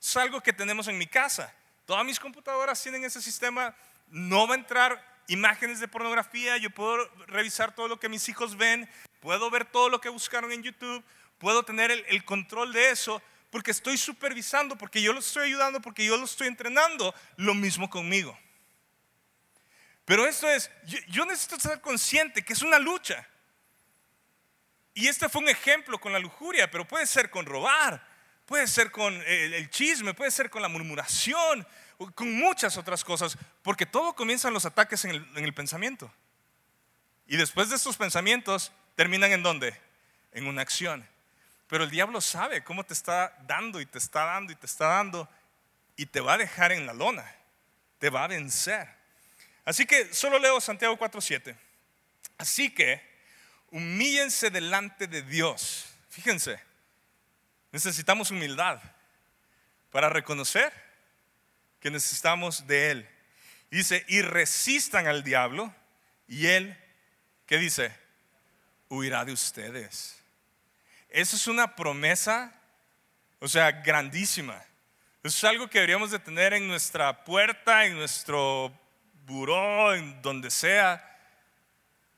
Es 0.00 0.16
algo 0.16 0.40
que 0.40 0.52
tenemos 0.52 0.88
en 0.88 0.98
mi 0.98 1.06
casa. 1.06 1.54
Todas 1.86 2.04
mis 2.04 2.18
computadoras 2.18 2.82
tienen 2.82 3.04
ese 3.04 3.22
sistema. 3.22 3.74
No 4.08 4.48
va 4.48 4.54
a 4.54 4.58
entrar 4.58 5.11
imágenes 5.28 5.80
de 5.80 5.88
pornografía. 5.88 6.56
Yo 6.56 6.70
puedo 6.70 7.08
revisar 7.26 7.74
todo 7.74 7.88
lo 7.88 7.98
que 8.00 8.08
mis 8.08 8.28
hijos 8.28 8.56
ven. 8.56 8.88
Puedo 9.20 9.50
ver 9.50 9.64
todo 9.64 9.88
lo 9.88 10.00
que 10.00 10.08
buscaron 10.08 10.52
en 10.52 10.62
YouTube. 10.62 11.04
Puedo 11.38 11.64
tener 11.64 11.90
el, 11.90 12.24
control 12.24 12.72
de 12.72 12.90
eso 12.90 13.22
porque 13.50 13.70
estoy 13.70 13.98
supervisando, 13.98 14.78
porque 14.78 15.02
yo 15.02 15.12
lo 15.12 15.18
estoy 15.18 15.48
ayudando, 15.48 15.80
porque 15.80 16.04
yo 16.04 16.16
lo 16.16 16.24
estoy 16.24 16.48
entrenando, 16.48 17.14
lo 17.36 17.54
mismo 17.54 17.90
conmigo. 17.90 18.38
Pero 20.04 20.26
esto 20.26 20.48
es, 20.48 20.70
yo, 21.08 21.24
necesito 21.26 21.56
estar 21.56 21.80
consciente 21.80 22.44
que 22.44 22.52
es 22.52 22.62
una 22.62 22.78
lucha. 22.78 23.26
Y 24.94 25.08
este 25.08 25.28
fue 25.28 25.42
un 25.42 25.48
ejemplo 25.48 26.00
con 26.00 26.12
la 26.12 26.18
lujuria, 26.18 26.70
pero 26.70 26.86
puede 26.86 27.06
ser 27.06 27.30
con 27.30 27.46
robar, 27.46 28.06
puede 28.46 28.66
ser 28.66 28.90
con 28.90 29.14
el, 29.26 29.70
chisme, 29.70 30.14
puede 30.14 30.30
ser 30.30 30.50
con 30.50 30.62
la 30.62 30.68
murmuración, 30.68 31.66
con 32.14 32.32
muchas 32.34 32.76
otras 32.76 33.04
cosas, 33.04 33.36
porque 33.62 33.86
todo 33.86 34.14
comienzan 34.14 34.52
los 34.52 34.64
ataques 34.64 35.04
en 35.04 35.12
el, 35.12 35.28
en 35.36 35.44
el 35.44 35.54
pensamiento. 35.54 36.12
Y 37.26 37.36
después 37.36 37.70
de 37.70 37.76
estos 37.76 37.96
pensamientos, 37.96 38.72
terminan 38.94 39.32
en 39.32 39.42
dónde? 39.42 39.78
En 40.32 40.46
una 40.46 40.62
acción. 40.62 41.06
Pero 41.68 41.84
el 41.84 41.90
diablo 41.90 42.20
sabe 42.20 42.62
cómo 42.62 42.84
te 42.84 42.92
está 42.92 43.34
dando 43.46 43.80
y 43.80 43.86
te 43.86 43.98
está 43.98 44.24
dando 44.24 44.52
y 44.52 44.56
te 44.56 44.66
está 44.66 44.86
dando 44.88 45.28
y 45.96 46.06
te 46.06 46.20
va 46.20 46.34
a 46.34 46.38
dejar 46.38 46.72
en 46.72 46.86
la 46.86 46.92
lona, 46.92 47.24
te 47.98 48.10
va 48.10 48.24
a 48.24 48.28
vencer. 48.28 48.88
Así 49.64 49.86
que 49.86 50.12
solo 50.12 50.38
leo 50.38 50.60
Santiago 50.60 50.98
4:7. 50.98 51.56
Así 52.38 52.70
que 52.74 53.00
humíllense 53.70 54.50
delante 54.50 55.06
de 55.06 55.22
Dios. 55.22 55.86
Fíjense, 56.10 56.60
necesitamos 57.70 58.30
humildad 58.30 58.80
para 59.90 60.08
reconocer 60.10 60.72
que 61.82 61.90
necesitamos 61.90 62.66
de 62.66 62.92
Él. 62.92 63.08
Dice, 63.70 64.04
y 64.08 64.22
resistan 64.22 65.08
al 65.08 65.24
diablo 65.24 65.74
y 66.28 66.46
Él, 66.46 66.76
¿qué 67.46 67.58
dice? 67.58 67.92
Huirá 68.88 69.24
de 69.24 69.32
ustedes. 69.32 70.16
Esa 71.08 71.36
es 71.36 71.46
una 71.48 71.74
promesa, 71.74 72.54
o 73.40 73.48
sea, 73.48 73.72
grandísima. 73.72 74.62
Eso 75.24 75.36
es 75.36 75.44
algo 75.44 75.68
que 75.68 75.78
deberíamos 75.78 76.10
de 76.10 76.20
tener 76.20 76.54
en 76.54 76.68
nuestra 76.68 77.24
puerta, 77.24 77.84
en 77.84 77.94
nuestro 77.94 78.72
buró, 79.26 79.94
en 79.94 80.22
donde 80.22 80.50
sea. 80.50 81.18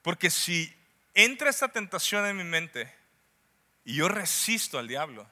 Porque 0.02 0.30
si 0.30 0.72
entra 1.14 1.48
esta 1.48 1.68
tentación 1.68 2.26
en 2.26 2.36
mi 2.36 2.44
mente 2.44 2.92
y 3.84 3.94
yo 3.94 4.08
resisto 4.08 4.78
al 4.78 4.88
diablo, 4.88 5.26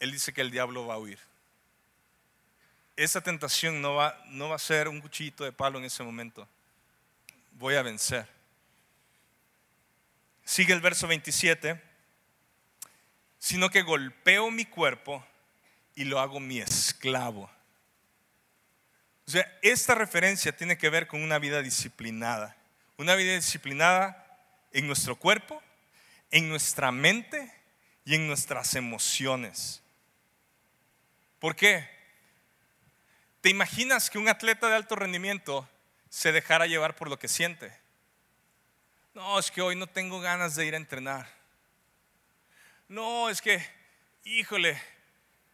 él 0.00 0.10
dice 0.10 0.32
que 0.32 0.40
el 0.40 0.50
diablo 0.50 0.86
va 0.86 0.94
a 0.94 0.98
huir. 0.98 1.18
Esa 2.96 3.20
tentación 3.20 3.82
no 3.82 3.94
va, 3.94 4.22
no 4.28 4.48
va 4.48 4.56
a 4.56 4.58
ser 4.58 4.88
un 4.88 5.00
cuchillito 5.00 5.44
de 5.44 5.52
palo 5.52 5.78
en 5.78 5.84
ese 5.84 6.02
momento. 6.02 6.48
Voy 7.52 7.74
a 7.74 7.82
vencer. 7.82 8.26
Sigue 10.44 10.72
el 10.72 10.80
verso 10.80 11.06
27. 11.06 11.82
Sino 13.38 13.68
que 13.68 13.82
golpeo 13.82 14.50
mi 14.50 14.64
cuerpo 14.64 15.24
y 15.94 16.04
lo 16.04 16.20
hago 16.20 16.40
mi 16.40 16.58
esclavo. 16.58 17.50
O 19.26 19.30
sea, 19.30 19.58
esta 19.60 19.94
referencia 19.94 20.56
tiene 20.56 20.78
que 20.78 20.88
ver 20.88 21.06
con 21.06 21.22
una 21.22 21.38
vida 21.38 21.62
disciplinada. 21.62 22.56
Una 22.96 23.14
vida 23.14 23.34
disciplinada 23.34 24.24
en 24.72 24.86
nuestro 24.86 25.16
cuerpo, 25.16 25.62
en 26.30 26.48
nuestra 26.48 26.92
mente 26.92 27.52
y 28.04 28.14
en 28.14 28.26
nuestras 28.26 28.74
emociones. 28.74 29.82
¿Por 31.40 31.56
qué? 31.56 31.95
¿Te 33.46 33.50
imaginas 33.50 34.10
que 34.10 34.18
un 34.18 34.28
atleta 34.28 34.66
de 34.66 34.74
alto 34.74 34.96
rendimiento 34.96 35.68
se 36.08 36.32
dejara 36.32 36.66
llevar 36.66 36.96
por 36.96 37.08
lo 37.08 37.16
que 37.16 37.28
siente? 37.28 37.72
No, 39.14 39.38
es 39.38 39.52
que 39.52 39.62
hoy 39.62 39.76
no 39.76 39.86
tengo 39.86 40.18
ganas 40.18 40.56
de 40.56 40.66
ir 40.66 40.74
a 40.74 40.78
entrenar. 40.78 41.28
No, 42.88 43.30
es 43.30 43.40
que, 43.40 43.64
híjole, 44.24 44.82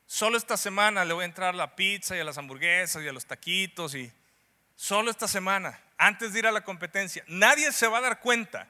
solo 0.07 0.39
esta 0.39 0.57
semana 0.57 1.05
le 1.05 1.13
voy 1.13 1.25
a 1.25 1.27
entrar 1.27 1.51
a 1.51 1.59
la 1.59 1.77
pizza 1.77 2.17
y 2.17 2.21
a 2.21 2.25
las 2.25 2.39
hamburguesas 2.39 3.03
y 3.03 3.09
a 3.09 3.13
los 3.13 3.27
taquitos 3.27 3.95
y 3.95 4.11
solo 4.75 5.11
esta 5.11 5.29
semana, 5.29 5.79
antes 5.99 6.33
de 6.33 6.39
ir 6.39 6.47
a 6.47 6.53
la 6.53 6.65
competencia. 6.65 7.23
Nadie 7.27 7.73
se 7.73 7.89
va 7.89 7.99
a 7.99 8.01
dar 8.01 8.21
cuenta. 8.21 8.69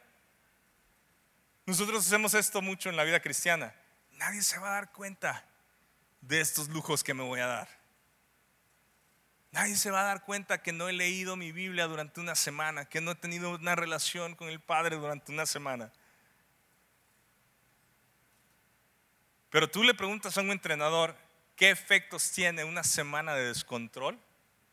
Nosotros 1.64 2.05
hacemos 2.05 2.35
esto 2.35 2.61
mucho 2.61 2.89
en 2.89 2.97
la 2.97 3.05
vida 3.05 3.20
cristiana. 3.20 3.73
Nadie 4.14 4.43
se 4.43 4.59
va 4.59 4.70
a 4.70 4.75
dar 4.81 4.91
cuenta 4.91 5.45
de 6.23 6.41
estos 6.41 6.68
lujos 6.70 7.05
que 7.05 7.14
me 7.14 7.23
voy 7.23 7.39
a 7.39 7.47
dar. 7.47 7.82
Nadie 9.53 9.76
se 9.76 9.90
va 9.90 10.00
a 10.00 10.05
dar 10.05 10.24
cuenta 10.24 10.62
que 10.62 10.72
no 10.72 10.88
he 10.88 10.94
leído 10.94 11.36
mi 11.36 11.53
Biblia 11.53 11.86
durante 11.86 12.20
una 12.20 12.34
semana, 12.34 12.86
que 12.86 13.03
no 13.03 13.11
he 13.11 13.14
tenido 13.14 13.55
una 13.55 13.74
relación 13.74 14.34
con 14.34 14.48
el 14.48 14.61
Padre 14.61 14.96
durante 14.96 15.30
una 15.30 15.44
semana. 15.44 15.92
Pero 19.50 19.70
tú 19.70 19.84
le 19.84 19.92
preguntas 19.92 20.38
a 20.38 20.40
un 20.40 20.50
entrenador 20.50 21.14
qué 21.55 21.68
efectos 21.68 22.30
tiene 22.32 22.64
una 22.64 22.82
semana 22.82 23.34
de 23.34 23.48
descontrol 23.48 24.18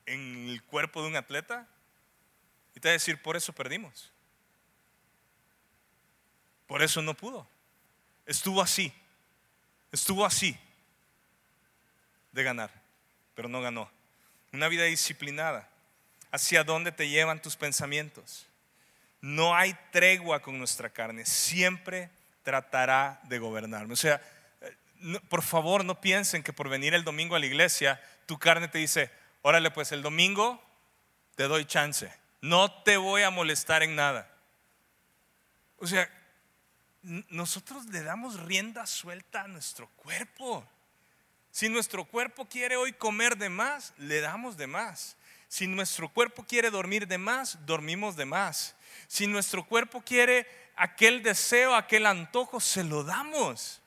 en 0.06 0.48
el 0.48 0.64
cuerpo 0.64 1.02
de 1.02 1.10
un 1.10 1.18
atleta 1.18 1.68
y 2.74 2.80
te 2.80 2.88
va 2.88 2.92
a 2.92 2.94
decir, 2.94 3.22
por 3.22 3.36
eso 3.36 3.52
perdimos. 3.52 4.14
Por 6.68 6.82
eso 6.82 7.02
no 7.02 7.16
pudo. 7.16 7.46
Estuvo 8.26 8.62
así. 8.62 8.94
Estuvo 9.92 10.26
así 10.26 10.58
de 12.32 12.44
ganar, 12.44 12.72
pero 13.36 13.50
no 13.50 13.60
ganó 13.60 13.99
una 14.52 14.68
vida 14.68 14.84
disciplinada. 14.84 15.68
¿Hacia 16.32 16.64
dónde 16.64 16.92
te 16.92 17.10
llevan 17.10 17.42
tus 17.42 17.56
pensamientos? 17.56 18.46
No 19.22 19.56
hay 19.56 19.76
tregua 19.92 20.42
con 20.42 20.58
nuestra 20.58 20.90
carne, 20.90 21.26
siempre 21.26 22.10
tratará 22.44 23.20
de 23.24 23.40
gobernarme. 23.40 23.94
O 23.94 23.98
sea, 23.98 24.22
por 25.28 25.42
favor 25.42 25.84
no 25.84 26.00
piensen 26.00 26.44
que 26.44 26.54
por 26.54 26.70
venir 26.70 26.94
el 26.94 27.04
domingo 27.04 27.36
a 27.36 27.40
la 27.40 27.46
iglesia, 27.46 28.02
tu 28.26 28.38
carne 28.38 28.68
te 28.68 28.78
dice, 28.78 29.12
órale 29.42 29.72
pues 29.72 29.92
el 29.92 30.02
domingo 30.02 30.64
te 31.36 31.44
doy 31.44 31.66
chance, 31.66 32.12
no 32.42 32.72
te 32.84 32.98
voy 32.98 33.24
a 33.24 33.30
molestar 33.30 33.84
en 33.84 33.96
nada. 33.96 34.30
O 35.78 35.88
sea, 35.88 36.10
nosotros 37.02 37.86
le 37.86 38.04
damos 38.04 38.40
rienda 38.42 38.86
suelta 38.86 39.44
a 39.44 39.48
nuestro 39.48 39.88
cuerpo. 39.96 40.68
Si 41.52 41.70
nuestro 41.70 42.06
cuerpo 42.06 42.46
quiere 42.46 42.76
hoy 42.76 42.94
comer 42.94 43.38
de 43.38 43.50
más, 43.50 43.94
le 43.98 44.22
damos 44.22 44.58
de 44.58 44.68
más. 44.68 45.18
Si 45.48 45.68
nuestro 45.68 46.10
cuerpo 46.10 46.46
quiere 46.46 46.70
dormir 46.70 47.08
de 47.08 47.18
más, 47.18 47.66
dormimos 47.66 48.16
de 48.16 48.26
más. 48.26 48.76
Si 49.08 49.26
nuestro 49.26 49.66
cuerpo 49.66 50.02
quiere 50.02 50.48
aquel 50.76 51.24
deseo, 51.24 51.76
aquel 51.76 52.06
antojo, 52.06 52.60
se 52.60 52.84
lo 52.84 53.04
damos. 53.04 53.82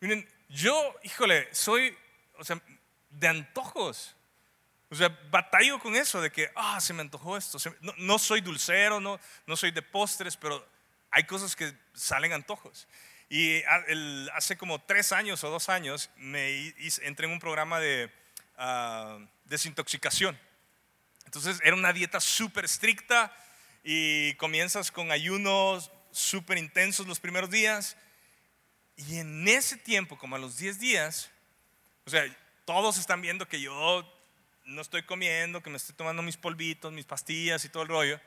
Miren, 0.00 0.28
yo, 0.48 0.94
híjole, 1.04 1.48
soy, 1.54 1.96
o 2.36 2.44
sea, 2.44 2.60
de 3.10 3.28
antojos. 3.28 4.16
O 4.90 4.94
sea, 4.94 5.08
batallo 5.30 5.78
con 5.78 5.96
eso 5.96 6.20
de 6.20 6.30
que, 6.30 6.50
ah, 6.54 6.80
se 6.80 6.92
me 6.92 7.00
antojó 7.00 7.36
esto. 7.36 7.58
No, 7.96 8.18
soy 8.18 8.40
dulcero, 8.40 9.00
no, 9.00 9.18
no 9.46 9.56
soy 9.56 9.70
de 9.70 9.80
postres, 9.80 10.36
pero 10.36 10.66
hay 11.10 11.24
cosas 11.24 11.56
que 11.56 11.72
salen 11.94 12.32
antojos. 12.32 12.86
Y 13.34 13.62
hace 14.34 14.58
como 14.58 14.78
tres 14.82 15.10
años 15.10 15.42
o 15.42 15.48
dos 15.48 15.70
años 15.70 16.10
me 16.18 16.74
entré 17.00 17.24
en 17.24 17.32
un 17.32 17.38
programa 17.40 17.80
de 17.80 18.12
ah, 18.58 19.18
desintoxicación. 19.46 20.38
Entonces 21.24 21.58
era 21.64 21.74
una 21.74 21.94
dieta 21.94 22.20
súper 22.20 22.66
estricta 22.66 23.34
y 23.82 24.34
comienzas 24.34 24.92
con 24.92 25.10
ayunos 25.10 25.90
súper 26.10 26.58
intensos 26.58 27.06
los 27.06 27.20
primeros 27.20 27.48
días. 27.48 27.96
Y 28.96 29.16
en 29.16 29.48
ese 29.48 29.78
tiempo, 29.78 30.18
como 30.18 30.36
a 30.36 30.38
los 30.38 30.58
10 30.58 30.78
días, 30.78 31.30
o 32.04 32.10
sea, 32.10 32.24
todos 32.66 32.98
están 32.98 33.22
viendo 33.22 33.48
que 33.48 33.62
yo 33.62 34.06
no 34.66 34.82
estoy 34.82 35.04
comiendo, 35.04 35.62
que 35.62 35.70
me 35.70 35.78
estoy 35.78 35.94
tomando 35.94 36.20
mis 36.20 36.36
polvitos, 36.36 36.92
mis 36.92 37.06
pastillas 37.06 37.64
y 37.64 37.70
todo 37.70 37.84
el 37.84 37.88
rollo. 37.88 38.20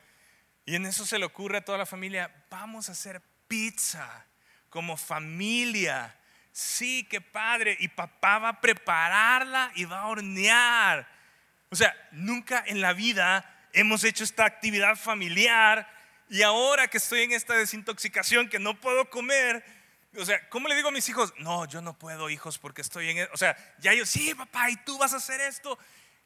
Y 0.64 0.74
en 0.74 0.84
eso 0.84 1.06
se 1.06 1.20
le 1.20 1.26
ocurre 1.26 1.58
a 1.58 1.64
toda 1.64 1.78
la 1.78 1.86
familia, 1.86 2.44
vamos 2.50 2.88
a 2.88 2.92
hacer 2.92 3.22
pizza 3.46 4.26
como 4.76 4.98
familia. 4.98 6.14
Sí, 6.52 7.06
qué 7.08 7.22
padre. 7.22 7.78
Y 7.80 7.88
papá 7.88 8.38
va 8.38 8.48
a 8.50 8.60
prepararla 8.60 9.72
y 9.74 9.86
va 9.86 10.00
a 10.00 10.08
hornear. 10.08 11.08
O 11.70 11.76
sea, 11.76 11.96
nunca 12.12 12.62
en 12.66 12.82
la 12.82 12.92
vida 12.92 13.68
hemos 13.72 14.04
hecho 14.04 14.22
esta 14.22 14.44
actividad 14.44 14.96
familiar 14.96 15.90
y 16.28 16.42
ahora 16.42 16.88
que 16.88 16.98
estoy 16.98 17.22
en 17.22 17.32
esta 17.32 17.54
desintoxicación 17.54 18.50
que 18.50 18.58
no 18.58 18.78
puedo 18.78 19.08
comer, 19.08 19.64
o 20.14 20.26
sea, 20.26 20.46
¿cómo 20.50 20.68
le 20.68 20.74
digo 20.74 20.88
a 20.88 20.92
mis 20.92 21.08
hijos? 21.08 21.32
No, 21.38 21.64
yo 21.64 21.80
no 21.80 21.98
puedo, 21.98 22.28
hijos, 22.28 22.58
porque 22.58 22.82
estoy 22.82 23.08
en... 23.08 23.16
E-". 23.16 23.28
O 23.32 23.38
sea, 23.38 23.56
ya 23.78 23.94
yo, 23.94 24.04
sí, 24.04 24.34
papá, 24.34 24.68
y 24.68 24.76
tú 24.76 24.98
vas 24.98 25.14
a 25.14 25.16
hacer 25.16 25.40
esto. 25.40 25.78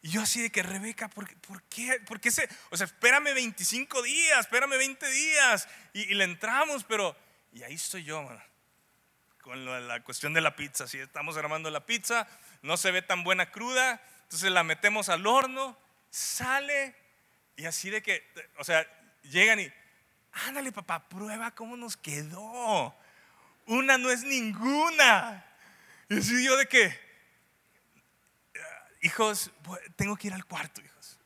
Y 0.03 0.11
yo 0.11 0.22
así 0.22 0.42
de 0.42 0.51
que, 0.51 0.64
Rebeca, 0.64 1.07
¿por, 1.07 1.32
por 1.42 1.62
qué? 1.68 2.01
¿Por 2.05 2.18
qué 2.18 2.32
se, 2.32 2.48
o 2.70 2.76
sea, 2.76 2.86
espérame 2.86 3.32
25 3.32 4.03
días, 4.03 4.40
espérame 4.40 4.76
20 4.76 5.09
días 5.09 5.68
y, 5.92 6.01
y 6.01 6.14
le 6.14 6.24
entramos, 6.24 6.82
pero 6.82 7.16
y 7.53 7.62
ahí 7.62 7.74
estoy 7.74 8.05
yo, 8.05 8.28
con 9.42 9.88
la 9.88 10.03
cuestión 10.03 10.32
de 10.32 10.40
la 10.40 10.57
pizza. 10.57 10.86
Si 10.86 10.98
estamos 10.98 11.36
armando 11.36 11.70
la 11.70 11.86
pizza, 11.86 12.28
no 12.62 12.76
se 12.76 12.90
ve 12.90 13.03
tan 13.03 13.24
buena 13.24 13.51
cruda, 13.51 14.01
entonces 14.22 14.51
la 14.51 14.62
metemos 14.62 15.09
al 15.09 15.26
horno, 15.26 15.76
sale 16.11 16.94
y 17.57 17.66
así 17.66 17.90
de 17.90 18.03
que, 18.03 18.26
o 18.57 18.64
sea, 18.64 18.86
llegan 19.22 19.61
y, 19.61 19.70
ándale 20.46 20.72
papá, 20.72 21.09
prueba 21.09 21.51
cómo 21.51 21.76
nos 21.76 21.96
quedó. 21.96 22.94
Una 23.66 23.98
no 23.98 24.11
es 24.11 24.24
ninguna. 24.24 25.44
Y 26.09 26.18
así 26.18 26.42
yo 26.42 26.57
de 26.57 26.66
que, 26.66 26.98
hijos, 29.03 29.51
tengo 29.96 30.16
que 30.16 30.28
ir 30.28 30.32
al 30.32 30.44
cuarto, 30.46 30.80
hijos. 30.80 31.18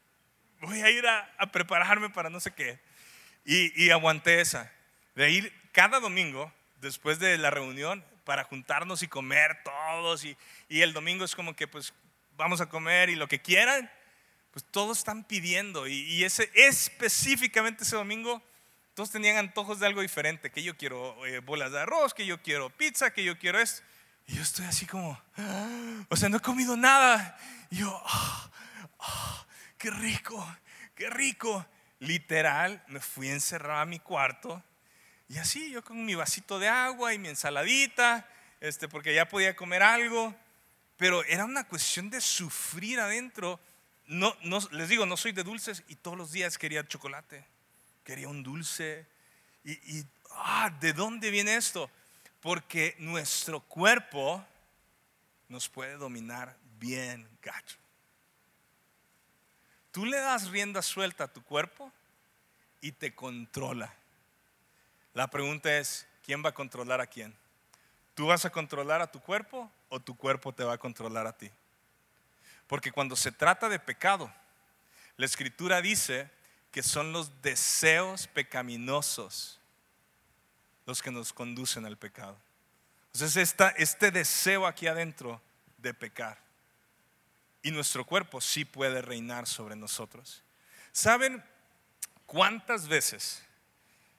voy 0.60 0.80
a 0.80 0.90
ir 0.90 1.06
a, 1.06 1.52
prepararme 1.52 2.10
para 2.10 2.30
no 2.30 2.40
sé 2.40 2.52
qué. 2.52 2.80
Y, 3.44 3.90
aguanté 3.90 4.40
esa. 4.40 4.72
De 5.14 5.30
ir 5.30 5.52
cada 5.74 5.98
domingo, 5.98 6.52
después 6.80 7.18
de 7.18 7.36
la 7.36 7.50
reunión, 7.50 8.04
para 8.22 8.44
juntarnos 8.44 9.02
y 9.02 9.08
comer 9.08 9.58
todos. 9.64 10.24
Y, 10.24 10.36
y 10.68 10.82
el 10.82 10.92
domingo 10.92 11.24
es 11.24 11.34
como 11.34 11.56
que 11.56 11.66
pues 11.66 11.92
vamos 12.36 12.60
a 12.60 12.68
comer 12.68 13.10
y 13.10 13.16
lo 13.16 13.26
que 13.26 13.42
quieran, 13.42 13.90
pues 14.52 14.64
todos 14.70 14.98
están 14.98 15.24
pidiendo. 15.24 15.88
Y, 15.88 16.22
ese, 16.22 16.48
específicamente 16.54 17.82
ese 17.82 17.96
domingo, 17.96 18.40
todos 18.94 19.10
tenían 19.10 19.36
antojos 19.36 19.80
de 19.80 19.86
algo 19.86 20.00
diferente, 20.00 20.52
que 20.52 20.62
yo 20.62 20.76
quiero 20.76 21.26
eh, 21.26 21.40
bolas 21.40 21.72
de 21.72 21.80
arroz, 21.80 22.14
que 22.14 22.24
yo 22.24 22.40
quiero 22.40 22.70
pizza, 22.70 23.12
que 23.12 23.24
yo 23.24 23.36
quiero 23.36 23.58
esto. 23.58 23.82
Y 24.28 24.36
yo 24.36 24.42
estoy 24.42 24.66
así 24.66 24.86
como, 24.86 25.20
ah", 25.36 26.04
o 26.08 26.16
sea, 26.16 26.28
no 26.28 26.36
he 26.36 26.40
comido 26.40 26.76
nada. 26.76 27.36
Y 27.70 27.78
yo, 27.78 28.02
ah, 28.06 28.50
ah, 29.00 29.46
qué 29.76 29.90
rico, 29.90 30.56
qué 30.94 31.10
rico. 31.10 31.66
Literal, 31.98 32.80
me 32.86 33.00
fui 33.00 33.28
encerrado 33.28 33.80
a 33.80 33.86
mi 33.86 33.98
cuarto 33.98 34.62
y 35.28 35.38
así 35.38 35.70
yo 35.70 35.82
con 35.82 36.04
mi 36.04 36.14
vasito 36.14 36.58
de 36.58 36.68
agua 36.68 37.14
y 37.14 37.18
mi 37.18 37.28
ensaladita, 37.28 38.28
este, 38.60 38.88
porque 38.88 39.14
ya 39.14 39.28
podía 39.28 39.56
comer 39.56 39.82
algo, 39.82 40.34
pero 40.96 41.24
era 41.24 41.44
una 41.44 41.66
cuestión 41.66 42.10
de 42.10 42.20
sufrir 42.20 43.00
adentro. 43.00 43.58
No, 44.06 44.36
no, 44.42 44.60
les 44.70 44.88
digo, 44.88 45.06
no 45.06 45.16
soy 45.16 45.32
de 45.32 45.42
dulces 45.42 45.82
y 45.88 45.96
todos 45.96 46.16
los 46.16 46.32
días 46.32 46.58
quería 46.58 46.86
chocolate, 46.86 47.44
quería 48.04 48.28
un 48.28 48.42
dulce. 48.42 49.06
Y, 49.64 49.72
y 49.98 50.06
¿de 50.80 50.92
dónde 50.92 51.30
viene 51.30 51.56
esto? 51.56 51.90
Porque 52.40 52.94
nuestro 52.98 53.60
cuerpo 53.60 54.44
nos 55.48 55.68
puede 55.68 55.96
dominar 55.96 56.56
bien 56.78 57.26
gacho. 57.42 57.78
Tú 59.90 60.04
le 60.04 60.18
das 60.18 60.50
rienda 60.50 60.82
suelta 60.82 61.24
a 61.24 61.32
tu 61.32 61.42
cuerpo 61.42 61.90
y 62.80 62.92
te 62.92 63.14
controla. 63.14 63.94
La 65.14 65.28
pregunta 65.28 65.76
es, 65.78 66.06
¿quién 66.24 66.44
va 66.44 66.50
a 66.50 66.54
controlar 66.54 67.00
a 67.00 67.06
quién? 67.06 67.34
¿Tú 68.14 68.26
vas 68.26 68.44
a 68.44 68.50
controlar 68.50 69.00
a 69.00 69.10
tu 69.10 69.20
cuerpo 69.20 69.70
o 69.88 70.00
tu 70.00 70.16
cuerpo 70.16 70.52
te 70.52 70.64
va 70.64 70.74
a 70.74 70.78
controlar 70.78 71.26
a 71.26 71.36
ti? 71.36 71.50
Porque 72.66 72.92
cuando 72.92 73.16
se 73.16 73.32
trata 73.32 73.68
de 73.68 73.78
pecado, 73.78 74.32
la 75.16 75.26
escritura 75.26 75.80
dice 75.80 76.30
que 76.70 76.82
son 76.82 77.12
los 77.12 77.42
deseos 77.42 78.26
pecaminosos 78.26 79.60
los 80.86 81.00
que 81.00 81.10
nos 81.10 81.32
conducen 81.32 81.86
al 81.86 81.96
pecado. 81.96 82.36
Entonces 83.12 83.54
este 83.76 84.10
deseo 84.10 84.66
aquí 84.66 84.86
adentro 84.86 85.40
de 85.78 85.94
pecar. 85.94 86.38
Y 87.62 87.70
nuestro 87.70 88.04
cuerpo 88.04 88.40
sí 88.40 88.64
puede 88.64 89.00
reinar 89.00 89.46
sobre 89.46 89.76
nosotros. 89.76 90.42
¿Saben 90.92 91.42
cuántas 92.26 92.88
veces 92.88 93.42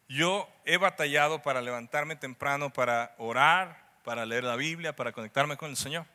yo 0.08 0.48
he 0.66 0.78
batallado 0.78 1.42
para 1.42 1.62
levantarme 1.62 2.16
temprano, 2.16 2.72
para 2.72 3.16
orar, 3.18 4.00
para 4.04 4.26
leer 4.26 4.44
la 4.44 4.56
Biblia, 4.56 4.96
para 4.96 5.12
conectarme 5.12 5.58
con 5.58 5.70
el 5.70 5.78
Señor? 5.78 6.06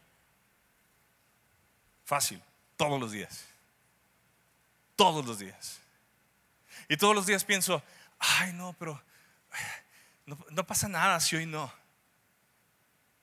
Fácil, 2.04 2.42
todos 2.76 3.00
los 3.00 3.12
días. 3.12 3.46
Todos 4.96 5.24
los 5.24 5.38
días. 5.38 5.80
Y 6.88 6.96
todos 6.96 7.14
los 7.14 7.26
días 7.26 7.44
pienso, 7.44 7.82
ay 8.18 8.52
no, 8.52 8.74
pero 8.78 9.00
no, 10.50 10.66
pasa 10.66 10.88
nada 10.88 11.20
si 11.20 11.36
hoy 11.36 11.46
no. 11.46 11.72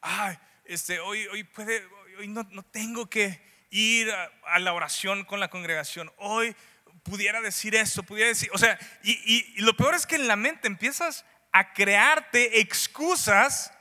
Ay, 0.01 0.38
este, 0.65 0.99
hoy, 0.99 1.28
hoy 1.28 1.43
puede, 1.43 1.86
hoy 2.18 2.28
no, 2.28 2.45
tengo 2.72 3.09
que 3.09 3.41
ir 3.70 4.11
a, 4.11 4.59
la 4.59 4.74
oración 4.74 5.26
con 5.26 5.39
la 5.39 5.49
congregación. 5.49 6.11
Hoy 6.18 6.55
pudiera 7.08 7.41
decir 7.41 7.76
esto, 7.76 8.03
pudiera 8.03 8.30
decir, 8.30 8.49
o 8.53 8.58
sea, 8.58 8.78
y, 9.03 9.14
y 9.55 9.62
lo 9.62 9.76
peor 9.76 9.95
es 9.95 10.05
que 10.05 10.16
en 10.16 10.28
la 10.28 10.36
mente 10.36 10.68
empiezas 10.68 11.26
a 11.51 11.74
crearte 11.74 12.60
excusas 12.60 13.72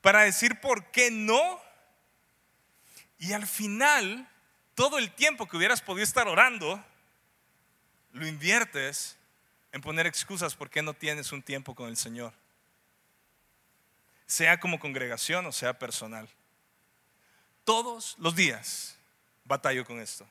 para 0.00 0.22
decir 0.22 0.60
por 0.60 0.90
qué 0.90 1.10
no. 1.10 1.60
Y 3.18 3.32
al 3.32 3.46
final, 3.46 4.28
todo 4.74 4.98
el 4.98 5.10
tiempo 5.12 5.48
que 5.48 5.56
hubieras 5.56 5.80
podido 5.80 6.04
estar 6.04 6.28
orando, 6.28 6.84
lo 8.12 8.26
inviertes 8.26 9.16
en 9.72 9.80
poner 9.80 10.06
excusas 10.06 10.54
por 10.54 10.70
qué 10.70 10.82
no 10.82 10.94
tienes 10.94 11.32
un 11.32 11.42
tiempo 11.42 11.74
con 11.74 11.88
el 11.88 11.96
Señor. 11.96 12.32
Sea 14.26 14.60
como 14.60 14.78
congregación 14.78 15.46
o 15.46 15.52
sea 15.52 15.78
personal. 15.78 16.28
Todos 17.64 18.16
los 18.18 18.34
días 18.34 18.96
batallo 19.44 19.84
con 19.84 20.00
esto. 20.00 20.26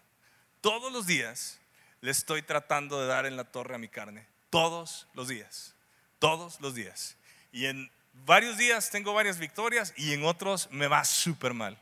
Todos 0.68 0.92
los 0.92 1.08
días 1.08 1.62
le 2.02 2.12
estoy 2.12 2.42
tratando 2.42 3.00
de 3.00 3.08
dar 3.08 3.26
en 3.26 3.38
la 3.38 3.46
torre 3.46 3.76
a 3.76 3.78
mi 3.78 3.88
carne. 3.88 4.28
Todos 4.50 5.08
los 5.14 5.30
días. 5.30 5.74
Todos 6.20 6.60
los 6.60 6.76
días. 6.76 7.16
Y 7.54 7.68
en 7.68 7.90
varios 8.26 8.58
días 8.58 8.90
tengo 8.90 9.14
varias 9.14 9.40
victorias 9.40 9.94
y 9.96 10.12
en 10.12 10.26
otros 10.26 10.70
me 10.70 10.88
va 10.88 11.06
súper 11.06 11.54
mal. 11.54 11.80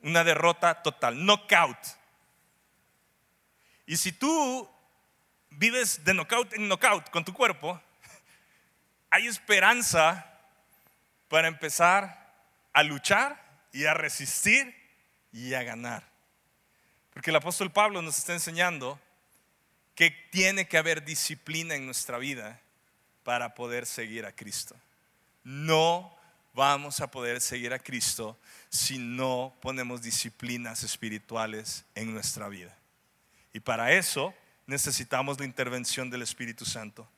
Una 0.00 0.22
derrota 0.22 0.80
total, 0.80 1.26
knockout. 1.26 1.76
Y 3.84 3.96
si 3.96 4.12
tú 4.12 4.70
vives 5.50 6.04
de 6.04 6.14
knockout 6.14 6.52
en 6.52 6.68
knockout 6.68 7.10
con 7.10 7.24
tu 7.24 7.34
cuerpo, 7.34 7.82
hay 9.10 9.26
esperanza 9.26 10.24
para 11.26 11.48
empezar 11.48 12.32
a 12.72 12.84
luchar 12.84 13.44
y 13.72 13.86
a 13.86 13.94
resistir 13.94 14.72
y 15.32 15.54
a 15.54 15.64
ganar. 15.64 16.07
Porque 17.18 17.30
el 17.30 17.36
apóstol 17.36 17.72
Pablo 17.72 18.00
nos 18.00 18.16
está 18.16 18.32
enseñando 18.32 18.96
que 19.96 20.12
tiene 20.30 20.68
que 20.68 20.78
haber 20.78 21.04
disciplina 21.04 21.74
en 21.74 21.84
nuestra 21.84 22.16
vida 22.16 22.60
para 23.24 23.56
poder 23.56 23.86
seguir 23.86 24.24
a 24.24 24.30
Cristo. 24.30 24.76
No 25.42 26.16
vamos 26.54 27.00
a 27.00 27.10
poder 27.10 27.40
seguir 27.40 27.72
a 27.72 27.80
Cristo 27.80 28.38
si 28.68 28.98
no 28.98 29.52
ponemos 29.60 30.00
disciplinas 30.00 30.84
espirituales 30.84 31.84
en 31.96 32.14
nuestra 32.14 32.46
vida. 32.46 32.78
Y 33.52 33.58
para 33.58 33.90
eso 33.90 34.32
necesitamos 34.68 35.40
la 35.40 35.46
intervención 35.46 36.10
del 36.10 36.22
Espíritu 36.22 36.64
Santo. 36.64 37.10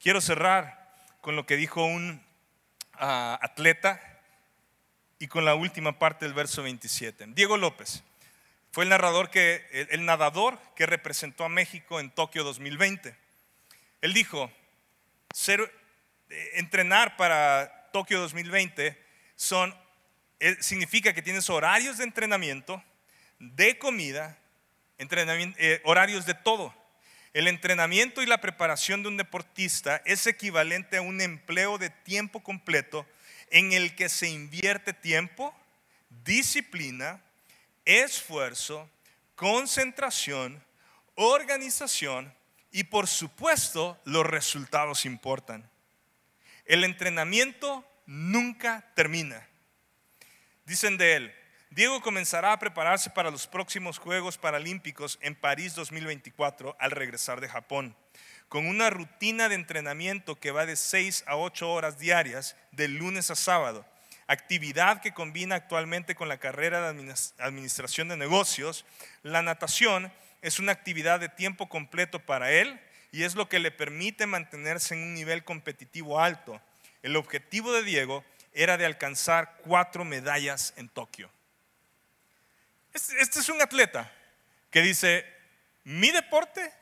Quiero 0.00 0.22
cerrar 0.22 0.94
con 1.20 1.36
lo 1.36 1.44
que 1.44 1.58
dijo 1.58 1.84
un 1.84 2.22
ah, 2.94 3.38
atleta 3.42 4.00
y 5.18 5.28
con 5.28 5.44
la 5.44 5.54
última 5.54 5.98
parte 5.98 6.24
del 6.24 6.32
verso 6.32 6.62
27. 6.62 7.26
Diego 7.34 7.58
López 7.58 8.02
fue 8.72 8.84
el 8.84 8.90
narrador 8.90 9.30
que 9.30 9.64
el 9.90 10.04
nadador 10.06 10.58
que 10.74 10.86
representó 10.86 11.44
a 11.44 11.50
México 11.50 12.00
en 12.00 12.10
Tokio 12.10 12.42
2020. 12.42 13.14
Él 14.00 14.14
dijo, 14.14 14.50
ser, 15.34 15.60
eh, 16.30 16.50
entrenar 16.54 17.16
para 17.16 17.90
Tokio 17.92 18.18
2020 18.20 18.98
son 19.36 19.74
eh, 20.40 20.56
significa 20.60 21.12
que 21.12 21.22
tienes 21.22 21.48
horarios 21.50 21.98
de 21.98 22.04
entrenamiento, 22.04 22.82
de 23.38 23.78
comida, 23.78 24.38
eh, 24.98 25.80
horarios 25.84 26.26
de 26.26 26.34
todo. 26.34 26.74
El 27.32 27.48
entrenamiento 27.48 28.22
y 28.22 28.26
la 28.26 28.40
preparación 28.40 29.02
de 29.02 29.08
un 29.08 29.16
deportista 29.18 30.02
es 30.04 30.26
equivalente 30.26 30.96
a 30.96 31.02
un 31.02 31.20
empleo 31.20 31.78
de 31.78 31.90
tiempo 31.90 32.42
completo 32.42 33.06
en 33.50 33.72
el 33.72 33.94
que 33.94 34.08
se 34.08 34.30
invierte 34.30 34.92
tiempo, 34.92 35.54
disciplina, 36.24 37.22
esfuerzo, 37.84 38.88
concentración, 39.34 40.64
organización 41.14 42.34
y 42.70 42.84
por 42.84 43.06
supuesto 43.06 44.00
los 44.04 44.26
resultados 44.26 45.04
importan. 45.04 45.70
El 46.64 46.84
entrenamiento 46.84 47.84
nunca 48.06 48.90
termina. 48.94 49.46
Dicen 50.64 50.96
de 50.96 51.16
él, 51.16 51.34
Diego 51.70 52.02
comenzará 52.02 52.52
a 52.52 52.58
prepararse 52.58 53.10
para 53.10 53.30
los 53.30 53.46
próximos 53.46 53.98
Juegos 53.98 54.38
Paralímpicos 54.38 55.18
en 55.22 55.34
París 55.34 55.74
2024 55.74 56.76
al 56.78 56.90
regresar 56.90 57.40
de 57.40 57.48
Japón, 57.48 57.96
con 58.48 58.66
una 58.66 58.90
rutina 58.90 59.48
de 59.48 59.54
entrenamiento 59.54 60.36
que 60.36 60.50
va 60.50 60.66
de 60.66 60.76
6 60.76 61.24
a 61.26 61.36
8 61.36 61.70
horas 61.70 61.98
diarias 61.98 62.56
de 62.72 62.88
lunes 62.88 63.30
a 63.30 63.36
sábado, 63.36 63.86
actividad 64.26 65.00
que 65.00 65.12
combina 65.12 65.56
actualmente 65.56 66.14
con 66.14 66.28
la 66.28 66.38
carrera 66.38 66.92
de 66.92 67.14
administración 67.38 68.08
de 68.08 68.16
negocios. 68.16 68.84
La 69.22 69.42
natación 69.42 70.12
es 70.40 70.58
una 70.58 70.72
actividad 70.72 71.20
de 71.20 71.28
tiempo 71.28 71.68
completo 71.68 72.18
para 72.20 72.50
él 72.50 72.80
y 73.12 73.24
es 73.24 73.34
lo 73.34 73.48
que 73.48 73.58
le 73.58 73.70
permite 73.70 74.26
mantenerse 74.26 74.94
en 74.94 75.02
un 75.02 75.14
nivel 75.14 75.44
competitivo 75.44 76.20
alto. 76.20 76.60
El 77.02 77.16
objetivo 77.16 77.72
de 77.72 77.82
Diego 77.82 78.24
era 78.52 78.76
de 78.76 78.86
alcanzar 78.86 79.58
cuatro 79.62 80.04
medallas 80.04 80.74
en 80.76 80.88
Tokio. 80.88 81.30
Este 82.92 83.38
es 83.38 83.48
un 83.48 83.60
atleta 83.62 84.10
que 84.70 84.82
dice, 84.82 85.26
mi 85.84 86.10
deporte 86.10 86.72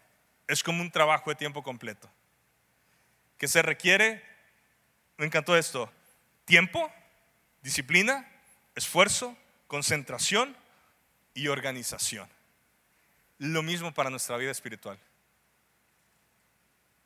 es 0.49 0.63
como 0.63 0.83
un 0.83 0.91
trabajo 0.91 1.31
de 1.31 1.37
tiempo 1.37 1.63
completo, 1.63 2.11
que 3.39 3.47
se 3.49 3.63
requiere, 3.63 4.23
me 5.17 5.27
encantó 5.27 5.57
esto, 5.57 5.93
tiempo, 6.45 6.93
disciplina, 7.63 8.29
esfuerzo, 8.75 9.37
concentración 9.67 10.57
y 11.35 11.49
organización. 11.49 12.29
lo 13.39 13.63
mismo 13.63 13.95
para 13.95 14.11
nuestra 14.11 14.37
vida 14.37 14.51
espiritual. 14.51 14.99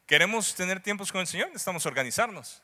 Queremos 0.07 0.55
tener 0.57 0.83
tiempos 0.83 1.13
con 1.13 1.21
el 1.21 1.29
Señor, 1.29 1.49
necesitamos 1.49 1.87
organizarnos, 1.87 2.61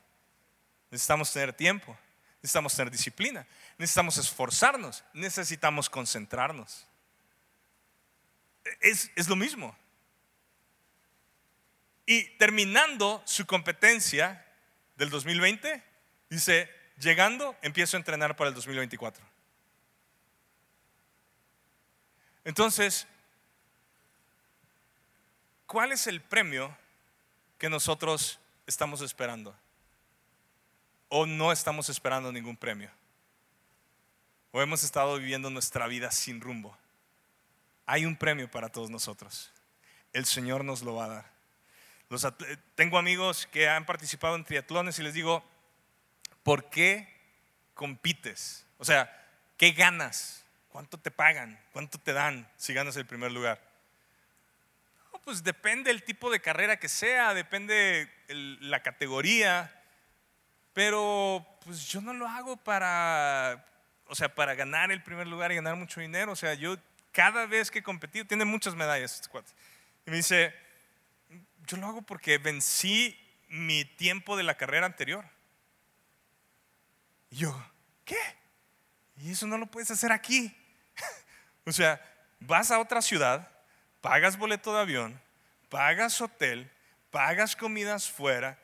necesitamos 0.90 1.32
tener 1.32 1.52
tiempo, 1.52 1.96
necesitamos 2.42 2.74
tener 2.74 2.90
disciplina, 2.90 3.46
necesitamos 3.78 4.16
esforzarnos, 4.18 5.04
necesitamos 5.12 5.88
concentrarnos. 5.88 6.84
Es, 8.80 9.10
es 9.14 9.28
lo 9.28 9.36
mismo. 9.36 9.76
Y 12.06 12.24
terminando 12.38 13.22
su 13.24 13.46
competencia 13.46 14.44
del 14.96 15.10
2020, 15.10 15.82
dice, 16.28 16.68
llegando, 17.00 17.56
empiezo 17.62 17.96
a 17.96 17.98
entrenar 17.98 18.36
para 18.36 18.48
el 18.48 18.54
2024. 18.54 19.24
Entonces, 22.44 23.06
¿cuál 25.66 25.92
es 25.92 26.06
el 26.06 26.20
premio 26.20 26.76
que 27.58 27.68
nosotros 27.68 28.38
estamos 28.66 29.00
esperando? 29.00 29.54
¿O 31.08 31.26
no 31.26 31.52
estamos 31.52 31.88
esperando 31.88 32.30
ningún 32.32 32.56
premio? 32.56 32.90
¿O 34.52 34.62
hemos 34.62 34.82
estado 34.82 35.18
viviendo 35.18 35.50
nuestra 35.50 35.86
vida 35.86 36.10
sin 36.10 36.40
rumbo? 36.40 36.76
Hay 37.86 38.04
un 38.04 38.16
premio 38.16 38.50
para 38.50 38.68
todos 38.68 38.90
nosotros. 38.90 39.50
El 40.12 40.24
Señor 40.24 40.64
nos 40.64 40.82
lo 40.82 40.94
va 40.94 41.04
a 41.04 41.08
dar. 41.08 41.30
tengo 42.74 42.98
amigos 42.98 43.46
que 43.46 43.68
han 43.68 43.84
participado 43.86 44.36
en 44.36 44.44
triatlones 44.44 44.98
y 44.98 45.02
les 45.02 45.14
digo, 45.14 45.44
¿por 46.42 46.70
qué 46.70 47.08
compites? 47.74 48.66
O 48.78 48.84
sea, 48.84 49.10
¿qué 49.56 49.72
ganas? 49.72 50.44
¿Cuánto 50.68 50.98
te 50.98 51.10
pagan? 51.10 51.60
¿Cuánto 51.72 51.98
te 51.98 52.12
dan 52.12 52.48
si 52.56 52.74
ganas 52.74 52.96
el 52.96 53.06
primer 53.06 53.32
lugar? 53.32 53.70
pues 55.24 55.44
depende 55.44 55.90
el 55.90 56.02
tipo 56.02 56.30
de 56.30 56.40
carrera 56.40 56.78
que 56.78 56.88
sea, 56.88 57.34
depende 57.34 58.10
la 58.28 58.82
categoría, 58.82 59.72
pero 60.72 61.46
pues 61.64 61.86
yo 61.86 62.00
no 62.00 62.12
lo 62.14 62.26
hago 62.26 62.56
para, 62.56 63.64
o 64.06 64.14
sea, 64.14 64.34
para 64.34 64.54
ganar 64.54 64.90
el 64.90 65.02
primer 65.02 65.26
lugar 65.26 65.52
y 65.52 65.56
ganar 65.56 65.76
mucho 65.76 66.00
dinero. 66.00 66.32
O 66.32 66.36
sea, 66.36 66.54
yo 66.54 66.76
cada 67.12 67.46
vez 67.46 67.70
que 67.70 67.80
he 67.80 67.82
competido, 67.82 68.24
tiene 68.24 68.44
muchas 68.44 68.74
medallas 68.74 69.20
este 69.20 69.38
Y 70.06 70.10
me 70.10 70.16
dice, 70.16 70.54
yo 71.66 71.76
lo 71.76 71.86
hago 71.86 72.02
porque 72.02 72.38
vencí 72.38 73.16
mi 73.48 73.84
tiempo 73.84 74.36
de 74.36 74.44
la 74.44 74.56
carrera 74.56 74.86
anterior. 74.86 75.24
Y 77.30 77.36
yo, 77.36 77.66
¿qué? 78.04 78.18
Y 79.16 79.32
eso 79.32 79.46
no 79.46 79.56
lo 79.56 79.66
puedes 79.66 79.90
hacer 79.90 80.12
aquí. 80.12 80.54
o 81.66 81.72
sea, 81.72 82.00
vas 82.40 82.70
a 82.70 82.80
otra 82.80 83.00
ciudad, 83.02 83.48
pagas 84.00 84.36
boleto 84.36 84.74
de 84.74 84.80
avión, 84.80 85.20
pagas 85.68 86.20
hotel, 86.20 86.70
pagas 87.10 87.54
comidas 87.54 88.10
fuera. 88.10 88.58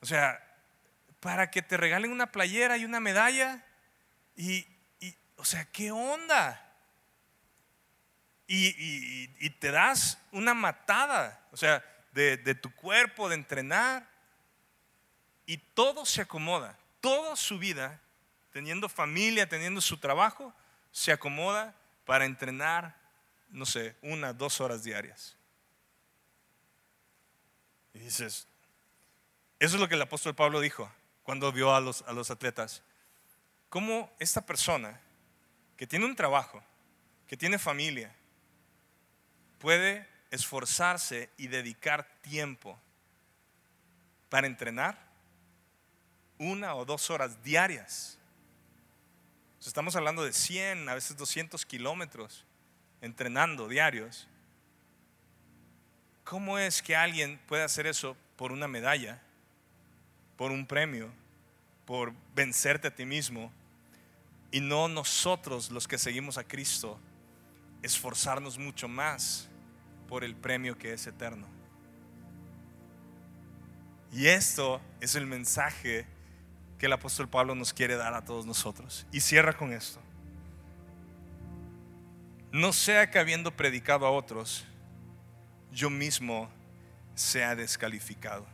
O 0.00 0.06
sea, 0.06 0.44
para 1.20 1.50
que 1.50 1.62
te 1.62 1.76
regalen 1.76 2.12
una 2.12 2.30
playera 2.30 2.76
y 2.76 2.84
una 2.84 3.00
medalla. 3.00 3.64
Y, 4.36 4.66
o 5.36 5.44
sea, 5.44 5.64
¿qué 5.66 5.90
onda? 5.90 6.66
Y, 8.46 9.50
te 9.60 9.70
das 9.70 10.18
una 10.32 10.54
matada, 10.54 11.46
o 11.52 11.56
sea, 11.56 11.84
de 12.12 12.54
tu 12.54 12.74
cuerpo, 12.74 13.28
de 13.28 13.36
entrenar. 13.36 14.08
Y 15.46 15.58
todo 15.58 16.04
se 16.04 16.22
acomoda, 16.22 16.78
toda 17.00 17.36
su 17.36 17.58
vida 17.58 18.00
teniendo 18.52 18.88
familia, 18.88 19.48
teniendo 19.48 19.80
su 19.80 19.98
trabajo, 19.98 20.52
se 20.90 21.12
acomoda 21.12 21.74
para 22.04 22.24
entrenar, 22.24 22.96
no 23.50 23.66
sé, 23.66 23.96
una, 24.02 24.32
dos 24.32 24.60
horas 24.60 24.82
diarias. 24.82 25.36
Y 27.94 28.00
dices, 28.00 28.46
eso 29.58 29.74
es 29.74 29.80
lo 29.80 29.88
que 29.88 29.94
el 29.94 30.02
apóstol 30.02 30.34
Pablo 30.34 30.60
dijo 30.60 30.90
cuando 31.22 31.52
vio 31.52 31.74
a 31.74 31.80
los, 31.80 32.02
a 32.02 32.12
los 32.12 32.30
atletas. 32.30 32.82
¿Cómo 33.68 34.12
esta 34.18 34.40
persona 34.40 35.00
que 35.76 35.86
tiene 35.86 36.06
un 36.06 36.16
trabajo, 36.16 36.62
que 37.28 37.36
tiene 37.36 37.58
familia, 37.58 38.12
puede 39.58 40.08
esforzarse 40.30 41.30
y 41.36 41.48
dedicar 41.48 42.04
tiempo 42.22 42.78
para 44.28 44.46
entrenar 44.46 44.98
una 46.38 46.74
o 46.74 46.84
dos 46.84 47.10
horas 47.10 47.42
diarias? 47.44 48.19
Estamos 49.66 49.94
hablando 49.94 50.24
de 50.24 50.32
100, 50.32 50.88
a 50.88 50.94
veces 50.94 51.16
200 51.16 51.66
kilómetros 51.66 52.44
entrenando 53.02 53.68
diarios. 53.68 54.26
¿Cómo 56.24 56.58
es 56.58 56.82
que 56.82 56.96
alguien 56.96 57.38
puede 57.46 57.62
hacer 57.62 57.86
eso 57.86 58.16
por 58.36 58.52
una 58.52 58.68
medalla, 58.68 59.20
por 60.36 60.50
un 60.50 60.66
premio, 60.66 61.10
por 61.84 62.14
vencerte 62.34 62.88
a 62.88 62.94
ti 62.94 63.04
mismo 63.04 63.52
y 64.50 64.60
no 64.60 64.88
nosotros 64.88 65.70
los 65.70 65.86
que 65.86 65.98
seguimos 65.98 66.38
a 66.38 66.44
Cristo 66.44 66.98
esforzarnos 67.82 68.58
mucho 68.58 68.88
más 68.88 69.48
por 70.08 70.24
el 70.24 70.34
premio 70.34 70.78
que 70.78 70.94
es 70.94 71.06
eterno? 71.06 71.46
Y 74.10 74.26
esto 74.26 74.80
es 75.00 75.14
el 75.14 75.26
mensaje 75.26 76.06
que 76.80 76.86
el 76.86 76.94
apóstol 76.94 77.28
Pablo 77.28 77.54
nos 77.54 77.74
quiere 77.74 77.94
dar 77.96 78.14
a 78.14 78.24
todos 78.24 78.46
nosotros. 78.46 79.06
Y 79.12 79.20
cierra 79.20 79.52
con 79.52 79.74
esto. 79.74 80.00
No 82.52 82.72
sea 82.72 83.10
que 83.10 83.18
habiendo 83.18 83.54
predicado 83.54 84.06
a 84.06 84.10
otros, 84.10 84.64
yo 85.70 85.90
mismo 85.90 86.48
sea 87.14 87.54
descalificado. 87.54 88.46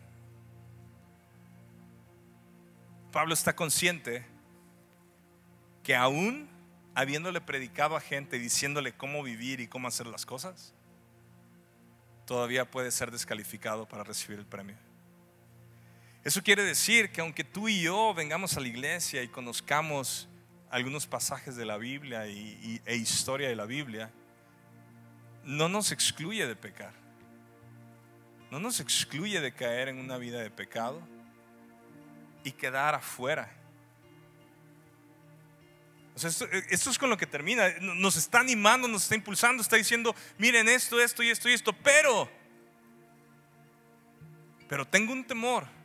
Pablo 3.13 3.33
está 3.33 3.55
consciente 3.55 4.27
que 5.85 5.95
aún 5.95 6.49
habiéndole 6.97 7.41
predicado 7.41 7.95
a 7.95 8.01
gente, 8.01 8.41
diciéndole 8.41 8.93
cómo 8.93 9.23
vivir 9.23 9.61
y 9.61 9.69
cómo 9.69 9.87
hacer 9.87 10.09
las 10.09 10.27
cosas, 10.27 10.75
todavía 12.27 12.69
puede 12.69 12.91
ser 12.91 13.13
descalificado 13.13 13.87
para 13.87 14.03
recibir 14.03 14.41
el 14.41 14.47
premio. 14.47 14.86
Eso 16.27 16.43
quiere 16.43 16.65
decir 16.65 17.13
que 17.13 17.21
aunque 17.21 17.45
tú 17.45 17.69
y 17.69 17.83
yo 17.83 18.13
vengamos 18.13 18.57
a 18.57 18.61
la 18.61 18.67
iglesia 18.67 19.23
y 19.23 19.29
conozcamos 19.29 20.29
algunos 20.71 21.07
pasajes 21.07 21.55
de 21.55 21.65
la 21.65 21.77
Biblia 21.77 22.27
y, 22.27 22.83
e 22.85 22.97
historia 22.97 23.49
de 23.49 23.55
la 23.55 23.65
Biblia, 23.65 24.11
no 25.45 25.69
nos 25.69 25.93
excluye 25.93 26.45
de 26.45 26.57
pecar. 26.57 26.93
No 28.51 28.59
nos 28.59 28.81
excluye 28.81 29.41
de 29.41 29.55
caer 29.55 29.87
en 29.87 30.01
una 30.01 30.19
vida 30.19 30.41
de 30.41 30.51
pecado 30.51 31.01
y 32.43 32.51
quedar 32.51 32.97
afuera. 32.97 33.49
esto, 36.17 36.45
esto, 36.71 36.91
es 36.91 36.99
con 36.99 37.09
lo 37.09 37.17
que 37.17 37.27
termina. 37.27 37.69
Nos 37.81 38.17
está 38.17 38.41
animando, 38.41 38.89
nos 38.89 39.05
está 39.05 39.15
impulsando, 39.15 39.63
está 39.63 39.77
diciendo, 39.77 40.13
miren 40.39 40.69
esto, 40.69 41.01
esto 41.01 41.23
y 41.23 41.31
esto 41.31 41.49
y 41.49 41.53
esto, 41.53 41.73
pero, 41.73 42.29
pero 44.69 44.85
tengo 44.85 45.13
un 45.13 45.25
temor 45.25 45.76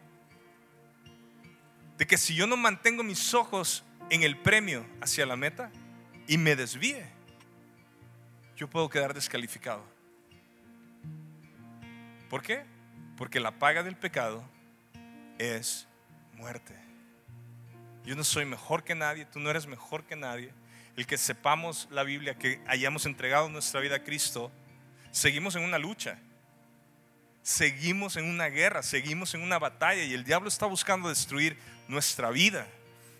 de 2.01 2.07
que 2.07 2.17
si 2.17 2.33
yo 2.33 2.47
no 2.47 2.57
mantengo 2.57 3.03
mis 3.03 3.35
ojos 3.35 3.83
en 4.09 4.23
el 4.23 4.35
premio 4.35 4.83
hacia 5.01 5.23
la 5.23 5.35
meta 5.35 5.71
y 6.27 6.35
me 6.35 6.55
desvíe, 6.55 7.05
yo 8.55 8.67
puedo 8.67 8.89
quedar 8.89 9.13
descalificado. 9.13 9.85
¿Por 12.27 12.41
qué? 12.41 12.63
Porque 13.17 13.39
la 13.39 13.51
paga 13.51 13.83
del 13.83 13.95
pecado 13.95 14.43
es 15.37 15.87
muerte. 16.33 16.73
Yo 18.03 18.15
no 18.15 18.23
soy 18.23 18.45
mejor 18.45 18.83
que 18.83 18.95
nadie, 18.95 19.25
tú 19.25 19.39
no 19.39 19.51
eres 19.51 19.67
mejor 19.67 20.03
que 20.03 20.15
nadie. 20.15 20.55
El 20.97 21.05
que 21.05 21.19
sepamos 21.19 21.87
la 21.91 22.01
Biblia, 22.01 22.35
que 22.35 22.63
hayamos 22.65 23.05
entregado 23.05 23.47
nuestra 23.47 23.79
vida 23.79 23.97
a 23.97 24.03
Cristo, 24.03 24.51
seguimos 25.11 25.55
en 25.55 25.61
una 25.61 25.77
lucha 25.77 26.17
seguimos 27.43 28.15
en 28.15 28.25
una 28.25 28.47
guerra, 28.47 28.83
seguimos 28.83 29.33
en 29.33 29.41
una 29.41 29.59
batalla 29.59 30.03
y 30.03 30.13
el 30.13 30.23
diablo 30.23 30.47
está 30.47 30.65
buscando 30.65 31.09
destruir 31.09 31.57
nuestra 31.87 32.29
vida 32.29 32.67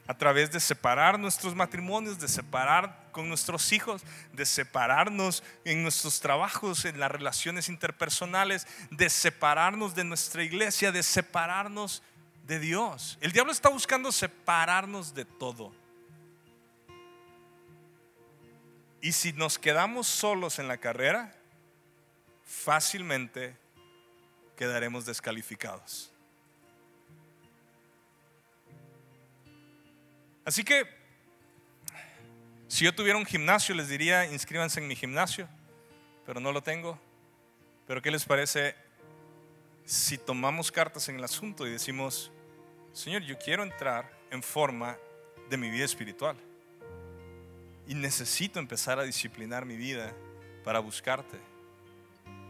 a 0.07 0.17
través 0.17 0.51
de 0.51 0.59
separar 0.59 1.17
nuestros 1.19 1.55
matrimonios, 1.55 2.19
de 2.19 2.27
separar 2.27 3.09
con 3.11 3.29
nuestros 3.29 3.71
hijos, 3.71 4.03
de 4.33 4.45
separarnos 4.45 5.43
en 5.63 5.83
nuestros 5.83 6.19
trabajos, 6.19 6.85
en 6.85 6.99
las 6.99 7.11
relaciones 7.11 7.69
interpersonales, 7.69 8.67
de 8.89 9.09
separarnos 9.09 9.95
de 9.95 10.03
nuestra 10.03 10.43
iglesia, 10.43 10.91
de 10.91 11.03
separarnos 11.03 12.03
de 12.45 12.59
Dios. 12.59 13.17
El 13.21 13.31
diablo 13.31 13.51
está 13.51 13.69
buscando 13.69 14.11
separarnos 14.11 15.13
de 15.13 15.25
todo. 15.25 15.73
Y 19.01 19.13
si 19.13 19.33
nos 19.33 19.57
quedamos 19.57 20.07
solos 20.07 20.59
en 20.59 20.67
la 20.67 20.77
carrera, 20.77 21.33
fácilmente 22.43 23.60
quedaremos 24.61 25.07
descalificados. 25.07 26.11
Así 30.45 30.63
que, 30.63 30.83
si 32.67 32.85
yo 32.85 32.93
tuviera 32.93 33.17
un 33.17 33.25
gimnasio, 33.25 33.73
les 33.73 33.87
diría, 33.87 34.31
inscríbanse 34.31 34.79
en 34.79 34.87
mi 34.87 34.95
gimnasio. 34.95 35.49
pero 36.27 36.39
no 36.39 36.51
lo 36.51 36.61
tengo. 36.61 36.99
Pero 37.87 38.03
¿qué 38.03 38.11
les 38.11 38.23
parece 38.23 38.75
si 39.83 40.19
tomamos 40.19 40.71
cartas 40.71 41.09
en 41.09 41.15
el 41.15 41.23
asunto 41.23 41.65
y 41.65 41.71
decimos, 41.71 42.31
Señor, 42.93 43.23
yo 43.23 43.39
quiero 43.39 43.63
entrar 43.63 44.15
en 44.29 44.43
forma 44.43 44.95
de 45.49 45.57
mi 45.57 45.71
vida 45.71 45.85
espiritual? 45.85 46.37
Y 47.87 47.95
necesito 47.95 48.59
empezar 48.59 48.99
a 48.99 49.03
disciplinar 49.05 49.65
mi 49.65 49.75
vida 49.75 50.13
para 50.63 50.79
buscarte. 50.79 51.39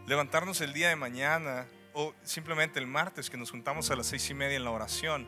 Levantarnos 0.08 0.60
el 0.60 0.74
día 0.74 0.90
de 0.90 0.98
mañana 0.98 1.68
o 1.94 2.14
simplemente 2.24 2.80
el 2.80 2.88
martes 2.88 3.30
que 3.30 3.38
nos 3.38 3.52
juntamos 3.52 3.90
a 3.92 3.96
las 3.96 4.08
seis 4.08 4.30
y 4.30 4.34
media 4.34 4.58
en 4.58 4.64
la 4.64 4.72
oración. 4.72 5.28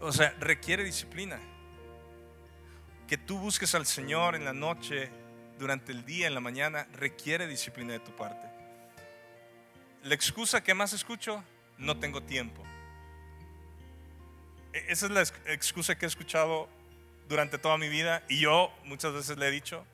O 0.00 0.12
sea, 0.12 0.34
requiere 0.38 0.84
disciplina. 0.84 1.38
Que 3.06 3.18
tú 3.18 3.38
busques 3.38 3.74
al 3.74 3.86
Señor 3.86 4.34
en 4.34 4.44
la 4.44 4.52
noche, 4.52 5.10
durante 5.58 5.92
el 5.92 6.04
día, 6.04 6.26
en 6.26 6.34
la 6.34 6.40
mañana, 6.40 6.86
requiere 6.92 7.46
disciplina 7.46 7.92
de 7.92 8.00
tu 8.00 8.14
parte. 8.16 8.46
La 10.04 10.14
excusa 10.14 10.62
que 10.62 10.74
más 10.74 10.92
escucho, 10.92 11.44
no 11.76 11.98
tengo 11.98 12.22
tiempo. 12.22 12.62
E-, 14.72 14.84
esa 14.88 15.06
es 15.06 15.12
la 15.12 15.22
excusa 15.52 15.96
que 15.96 16.06
he 16.06 16.08
escuchado 16.08 16.68
durante 17.28 17.58
toda 17.58 17.78
mi 17.78 17.88
vida 17.88 18.24
y 18.28 18.40
yo 18.40 18.72
muchas 18.84 19.12
veces 19.12 19.38
le 19.38 19.48
he 19.48 19.50
dicho, 19.50 19.84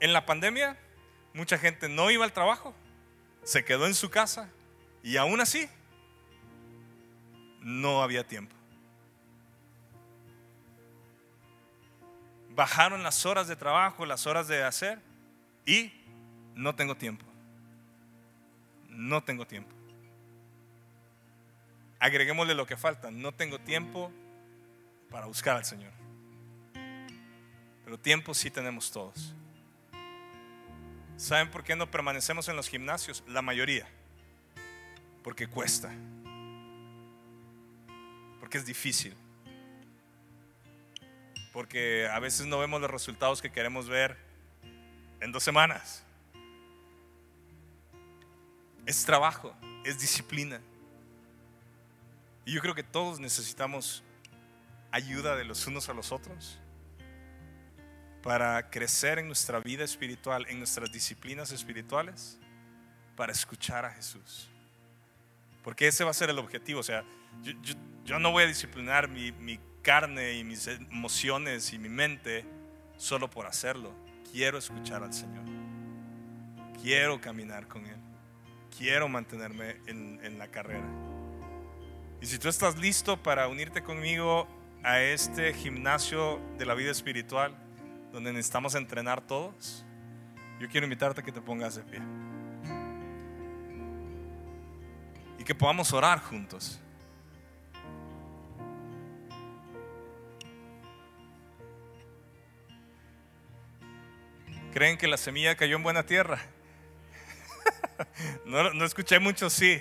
en 0.00 0.12
la 0.12 0.26
pandemia 0.26 0.76
mucha 1.34 1.58
gente 1.58 1.88
no 1.88 2.10
iba 2.10 2.24
al 2.24 2.32
trabajo, 2.32 2.74
se 3.44 3.64
quedó 3.64 3.86
en 3.86 3.94
su 3.94 4.10
casa 4.10 4.50
y 5.02 5.16
aún 5.16 5.40
así 5.40 5.68
no 7.60 8.02
había 8.02 8.26
tiempo. 8.26 8.54
Bajaron 12.50 13.02
las 13.02 13.24
horas 13.24 13.46
de 13.46 13.56
trabajo, 13.56 14.04
las 14.04 14.26
horas 14.26 14.48
de 14.48 14.64
hacer 14.64 15.00
y 15.64 15.92
no 16.54 16.74
tengo 16.74 16.96
tiempo. 16.96 17.24
No 18.88 19.22
tengo 19.22 19.46
tiempo. 19.46 19.70
Agreguémosle 22.00 22.54
lo 22.54 22.66
que 22.66 22.76
falta. 22.76 23.10
No 23.10 23.32
tengo 23.32 23.58
tiempo 23.60 24.10
para 25.10 25.26
buscar 25.26 25.56
al 25.56 25.64
Señor. 25.64 25.92
Pero 27.84 27.98
tiempo 27.98 28.34
sí 28.34 28.50
tenemos 28.50 28.90
todos. 28.90 29.34
¿Saben 31.16 31.50
por 31.50 31.64
qué 31.64 31.74
no 31.74 31.90
permanecemos 31.90 32.48
en 32.48 32.56
los 32.56 32.68
gimnasios? 32.68 33.24
La 33.26 33.42
mayoría. 33.42 33.88
Porque 35.22 35.46
cuesta. 35.46 35.92
Porque 38.40 38.58
es 38.58 38.66
difícil. 38.66 39.14
Porque 41.52 42.08
a 42.08 42.18
veces 42.20 42.46
no 42.46 42.58
vemos 42.58 42.80
los 42.80 42.90
resultados 42.90 43.42
que 43.42 43.50
queremos 43.50 43.88
ver 43.88 44.16
en 45.20 45.32
dos 45.32 45.42
semanas. 45.42 46.04
Es 48.86 49.04
trabajo, 49.04 49.54
es 49.84 49.98
disciplina. 49.98 50.60
Y 52.44 52.52
yo 52.52 52.60
creo 52.60 52.74
que 52.74 52.82
todos 52.82 53.20
necesitamos 53.20 54.02
ayuda 54.90 55.36
de 55.36 55.44
los 55.44 55.66
unos 55.66 55.88
a 55.88 55.92
los 55.92 56.12
otros 56.12 56.58
para 58.22 58.70
crecer 58.70 59.18
en 59.18 59.26
nuestra 59.26 59.60
vida 59.60 59.84
espiritual, 59.84 60.46
en 60.48 60.58
nuestras 60.58 60.90
disciplinas 60.90 61.52
espirituales, 61.52 62.38
para 63.16 63.32
escuchar 63.32 63.84
a 63.84 63.90
Jesús. 63.90 64.50
Porque 65.62 65.88
ese 65.88 66.04
va 66.04 66.10
a 66.10 66.14
ser 66.14 66.30
el 66.30 66.38
objetivo. 66.38 66.80
O 66.80 66.84
sea, 66.84 67.04
yo, 68.04 68.18
no 68.18 68.30
voy 68.30 68.44
a 68.44 68.46
disciplinar 68.46 69.08
mi, 69.08 69.32
mi 69.32 69.60
carne 69.82 70.34
y 70.34 70.44
mis 70.44 70.66
emociones 70.66 71.72
y 71.72 71.78
mi 71.78 71.88
mente 71.88 72.44
solo 72.96 73.30
por 73.30 73.46
hacerlo. 73.46 73.94
Quiero 74.32 74.58
escuchar 74.58 75.02
al 75.02 75.12
Señor. 75.12 75.44
Quiero 76.82 77.20
caminar 77.20 77.66
con 77.66 77.86
Él. 77.86 77.96
Quiero 78.76 79.08
mantenerme 79.08 79.76
en, 79.86 80.20
en 80.22 80.38
la 80.38 80.48
carrera. 80.48 80.86
Y 82.20 82.26
si 82.26 82.38
tú 82.38 82.48
estás 82.48 82.76
listo 82.78 83.22
para 83.22 83.48
unirte 83.48 83.82
conmigo 83.82 84.48
a 84.82 85.00
este 85.00 85.54
gimnasio 85.54 86.40
de 86.58 86.66
la 86.66 86.74
vida 86.74 86.90
espiritual, 86.90 87.56
donde 88.12 88.32
necesitamos 88.32 88.74
entrenar 88.74 89.20
todos, 89.20 89.84
yo 90.60 90.68
quiero 90.68 90.86
invitarte 90.86 91.20
a 91.20 91.24
que 91.24 91.32
te 91.32 91.40
pongas 91.40 91.76
de 91.76 91.82
pie. 91.82 92.00
Que 95.48 95.54
podamos 95.54 95.94
orar 95.94 96.20
juntos. 96.20 96.78
¿Creen 104.74 104.98
que 104.98 105.08
la 105.08 105.16
semilla 105.16 105.56
cayó 105.56 105.76
en 105.76 105.82
buena 105.82 106.04
tierra? 106.04 106.38
no, 108.44 108.84
escuché 108.84 109.18
mucho 109.18 109.48
sí. 109.48 109.80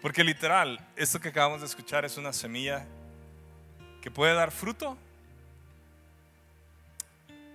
Porque 0.00 0.24
literal, 0.24 0.80
esto 0.96 1.20
que 1.20 1.28
acabamos 1.28 1.60
de 1.60 1.66
escuchar 1.66 2.06
es 2.06 2.16
una 2.16 2.32
semilla 2.32 2.86
que 4.00 4.10
puede 4.10 4.32
dar 4.32 4.50
fruto 4.50 4.96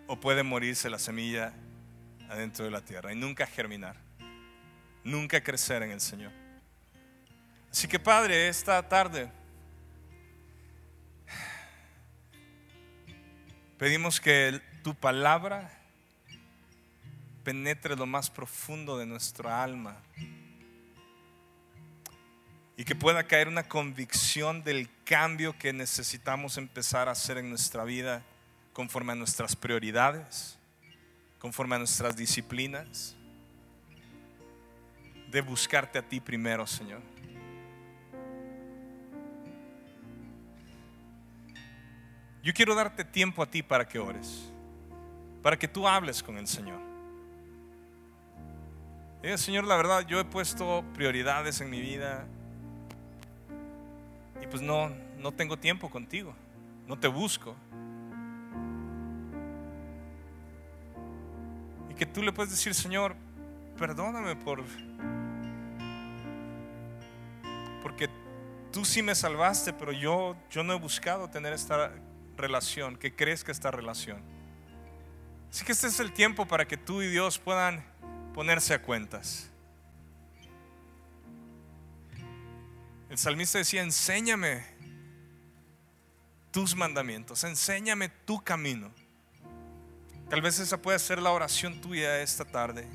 o 0.06 0.20
puede 0.20 0.44
morirse 0.44 0.88
la 0.88 1.00
semilla 1.00 1.52
adentro 2.32 2.64
de 2.64 2.72
la 2.72 2.80
tierra 2.82 3.12
y 3.12 3.16
nunca 3.16 3.46
germinar, 3.46 3.98
nunca 5.04 5.44
crecer 5.44 5.84
en 5.84 5.92
el 5.92 6.00
Señor. 6.00 6.32
Así 7.70 7.88
que 7.88 8.00
Padre, 8.00 8.48
esta 8.48 8.88
tarde 8.88 9.30
pedimos 13.78 14.22
que 14.22 14.62
tu 14.82 14.96
palabra 14.96 15.78
penetre 17.44 17.98
lo 17.98 18.06
más 18.06 18.30
profundo 18.30 18.98
de 18.98 19.06
nuestra 19.06 19.62
alma 19.62 19.98
y 22.78 22.86
que 22.86 22.96
pueda 22.96 23.26
caer 23.26 23.50
una 23.50 23.68
convicción 23.68 24.64
del 24.64 24.90
cambio 25.04 25.58
que 25.58 25.74
necesitamos 25.74 26.58
empezar 26.58 27.10
a 27.10 27.12
hacer 27.12 27.38
en 27.38 27.50
nuestra 27.50 27.84
vida 27.84 28.24
conforme 28.72 29.12
a 29.12 29.16
nuestras 29.16 29.56
prioridades, 29.56 30.58
conforme 31.42 31.76
a 31.76 31.80
nuestras 31.80 32.16
disciplinas, 32.16 33.16
de 35.32 35.42
buscarte 35.42 35.98
a 35.98 36.08
ti 36.08 36.20
primero, 36.20 36.68
Señor. 36.68 37.02
Yo 42.44 42.54
quiero 42.54 42.76
darte 42.76 43.04
tiempo 43.04 43.42
a 43.42 43.50
ti 43.50 43.64
para 43.64 43.88
que 43.88 43.98
ores, 43.98 44.52
para 45.42 45.58
que 45.58 45.68
tú 45.68 45.88
hables 45.88 46.22
con 46.22 46.38
el 46.38 46.46
Señor. 46.46 46.80
Señor, 49.38 49.64
la 49.64 49.76
verdad, 49.76 50.06
yo 50.06 50.20
he 50.20 50.26
puesto 50.26 50.84
prioridades 50.94 51.60
en 51.60 51.72
mi 51.72 51.82
vida, 51.82 52.28
y 54.39 54.46
pues 54.46 54.62
no, 54.62 54.92
no 55.18 55.32
tengo 55.32 55.58
tiempo 55.58 55.89
contigo, 55.89 56.36
no 56.86 57.00
te 57.00 57.08
busco. 57.08 57.56
Que 62.02 62.08
tú 62.08 62.24
le 62.24 62.34
puedes 62.34 62.49
decir, 62.49 62.74
Señor, 62.74 63.16
perdóname 63.78 64.36
por... 64.36 64.64
Porque 67.84 68.10
tú 68.72 68.84
sí 68.86 69.04
me 69.04 69.14
salvaste, 69.14 69.72
pero 69.72 69.91
yo, 69.91 70.36
yo 70.49 70.64
no 70.64 70.74
he 70.74 70.80
buscado 70.80 71.30
tener 71.30 71.54
esta 71.54 71.93
relación, 72.36 72.97
que 72.97 73.16
crezca 73.16 73.52
esta 73.52 73.70
relación. 73.70 74.20
Así 75.52 75.64
que 75.64 75.74
este 75.74 75.86
es 75.86 75.99
el 75.99 76.12
tiempo 76.12 76.47
para 76.47 76.68
que 76.68 76.76
tú 76.76 77.04
y 77.04 77.08
Dios 77.08 77.38
puedan 77.38 77.86
ponerse 78.34 78.74
a 78.74 78.82
cuentas. 78.82 79.52
El 83.12 83.20
salmista 83.20 83.60
decía, 83.60 83.84
enséñame 83.84 84.66
tus 86.49 86.76
mandamientos, 86.76 87.43
enséñame 87.43 88.10
tu 88.10 88.43
camino. 88.43 88.91
Tal 90.32 90.42
vez 90.42 90.58
esa 90.60 90.82
puede 90.82 90.98
ser 90.98 91.22
la 91.22 91.32
oración 91.32 91.82
tuya 91.82 92.22
esta 92.22 92.46
tarde. 92.46 92.88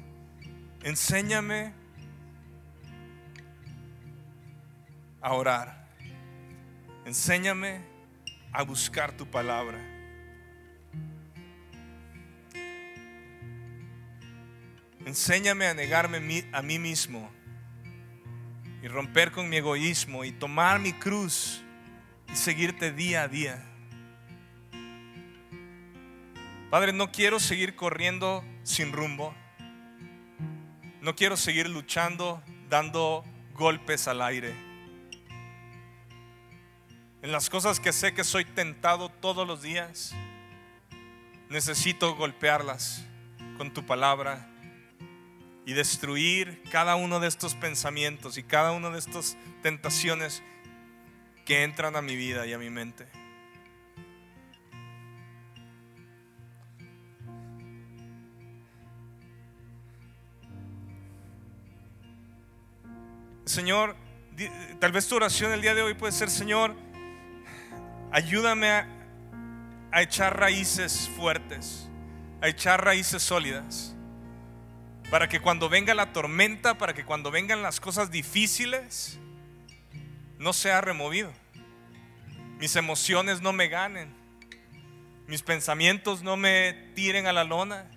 Enséñame 0.82 1.74
a 5.20 5.34
orar. 5.34 5.86
Enséñame 7.04 7.82
a 8.54 8.62
buscar 8.62 9.12
tu 9.18 9.30
palabra. 9.30 9.78
Enséñame 15.04 15.66
a 15.66 15.74
negarme 15.74 16.46
a 16.54 16.62
mí 16.62 16.78
mismo 16.78 17.30
y 18.82 18.88
romper 18.88 19.30
con 19.30 19.50
mi 19.50 19.58
egoísmo 19.58 20.24
y 20.24 20.32
tomar 20.32 20.80
mi 20.80 20.94
cruz 20.94 21.62
y 22.32 22.34
seguirte 22.34 22.92
día 22.92 23.24
a 23.24 23.28
día. 23.28 23.75
Padre, 26.70 26.92
no 26.92 27.12
quiero 27.12 27.38
seguir 27.38 27.76
corriendo 27.76 28.44
sin 28.64 28.92
rumbo. 28.92 29.32
No 31.00 31.14
quiero 31.14 31.36
seguir 31.36 31.68
luchando 31.68 32.42
dando 32.68 33.24
golpes 33.54 34.08
al 34.08 34.20
aire. 34.20 34.52
En 37.22 37.30
las 37.30 37.50
cosas 37.50 37.78
que 37.78 37.92
sé 37.92 38.14
que 38.14 38.24
soy 38.24 38.44
tentado 38.44 39.08
todos 39.08 39.46
los 39.46 39.62
días. 39.62 40.14
necesito 41.48 42.16
golpearlas 42.16 43.06
con 43.56 43.72
tu 43.72 43.86
palabra 43.86 44.48
y 45.64 45.72
destruir 45.74 46.60
cada 46.72 46.96
uno 46.96 47.20
de 47.20 47.28
estos 47.28 47.54
pensamientos 47.54 48.36
y 48.38 48.42
cada 48.42 48.72
uno 48.72 48.90
de 48.90 48.98
estas 48.98 49.36
tentaciones 49.62 50.42
que 51.44 51.62
entran 51.62 51.94
a 51.94 52.02
mi 52.02 52.16
vida 52.16 52.44
y 52.46 52.52
a 52.52 52.58
mi 52.58 52.70
mente. 52.70 53.06
Señor, 63.46 63.94
tal 64.80 64.90
vez 64.90 65.06
tu 65.06 65.14
oración 65.14 65.52
el 65.52 65.62
día 65.62 65.72
de 65.76 65.80
hoy 65.80 65.94
puede 65.94 66.12
ser, 66.12 66.30
Señor, 66.30 66.74
ayúdame 68.10 68.68
a, 68.68 68.88
echar 70.02 70.38
raíces 70.38 71.08
fuertes, 71.16 71.88
a 72.42 72.48
echar 72.48 72.84
raíces 72.84 73.22
sólidas 73.22 73.94
para 75.10 75.28
que 75.28 75.40
cuando 75.40 75.68
venga 75.68 75.94
la 75.94 76.12
tormenta, 76.12 76.76
para 76.76 76.92
que 76.92 77.04
cuando 77.04 77.30
vengan 77.30 77.62
las 77.62 77.78
cosas 77.78 78.10
difíciles, 78.10 79.20
no 80.38 80.52
sea 80.52 80.80
removido. 80.80 81.32
Mis 82.58 82.74
emociones 82.74 83.40
no 83.40 83.52
me 83.52 83.68
ganen. 83.68 84.12
Mis 85.28 85.42
pensamientos 85.42 86.22
no 86.22 86.36
me 86.36 86.72
tiren 86.96 87.28
a 87.28 87.32
la 87.32 87.44
lona. 87.44 87.88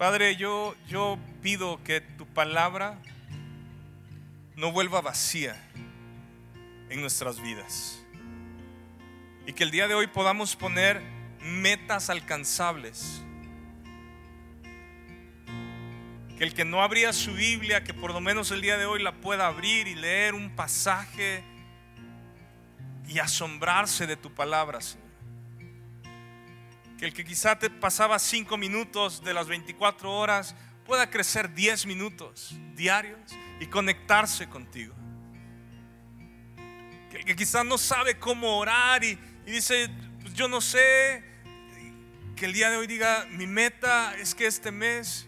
Padre, 0.00 0.34
yo, 0.34 0.74
yo 0.88 1.18
pido 1.42 1.84
que 1.84 2.00
tu 2.00 2.24
palabra 2.24 2.96
no 4.56 4.72
vuelva 4.72 5.02
vacía 5.02 5.62
en 6.88 7.02
nuestras 7.02 7.38
vidas. 7.38 8.02
Y 9.46 9.52
que 9.52 9.62
el 9.62 9.70
día 9.70 9.88
de 9.88 9.94
hoy 9.94 10.06
podamos 10.06 10.56
poner 10.56 11.02
metas 11.42 12.08
alcanzables. 12.08 13.22
Que 16.38 16.44
el 16.44 16.54
que 16.54 16.64
no 16.64 16.82
abría 16.82 17.12
su 17.12 17.34
Biblia, 17.34 17.84
que 17.84 17.92
por 17.92 18.14
lo 18.14 18.22
menos 18.22 18.50
el 18.52 18.62
día 18.62 18.78
de 18.78 18.86
hoy 18.86 19.02
la 19.02 19.12
pueda 19.12 19.48
abrir 19.48 19.86
y 19.86 19.96
leer 19.96 20.32
un 20.32 20.56
pasaje 20.56 21.44
y 23.06 23.18
asombrarse 23.18 24.06
de 24.06 24.16
tu 24.16 24.32
palabra, 24.32 24.78
Que 27.00 27.06
el 27.06 27.12
que 27.12 27.24
quizá 27.24 27.58
te 27.58 27.68
pasaba 27.68 28.20
cinco 28.20 28.56
minutos 28.56 29.24
de 29.24 29.34
las 29.34 29.48
24 29.48 30.12
horas 30.12 30.54
pueda 30.86 31.10
crecer 31.10 31.52
10 31.52 31.86
minutos 31.86 32.54
diarios 32.76 33.18
y 33.58 33.66
conectarse 33.66 34.48
contigo 34.48 34.94
que, 37.10 37.36
quizás 37.36 37.64
no 37.64 37.76
sabe 37.76 38.18
cómo 38.18 38.58
orar 38.58 39.02
y, 39.04 39.18
dice, 39.44 39.90
pues 40.20 40.34
yo 40.34 40.48
no 40.48 40.60
sé, 40.60 41.24
que 42.36 42.46
el 42.46 42.52
día 42.52 42.70
de 42.70 42.76
hoy 42.76 42.86
diga, 42.86 43.26
mi 43.30 43.46
meta 43.46 44.16
es 44.16 44.34
que 44.34 44.46
este 44.46 44.70
mes 44.70 45.26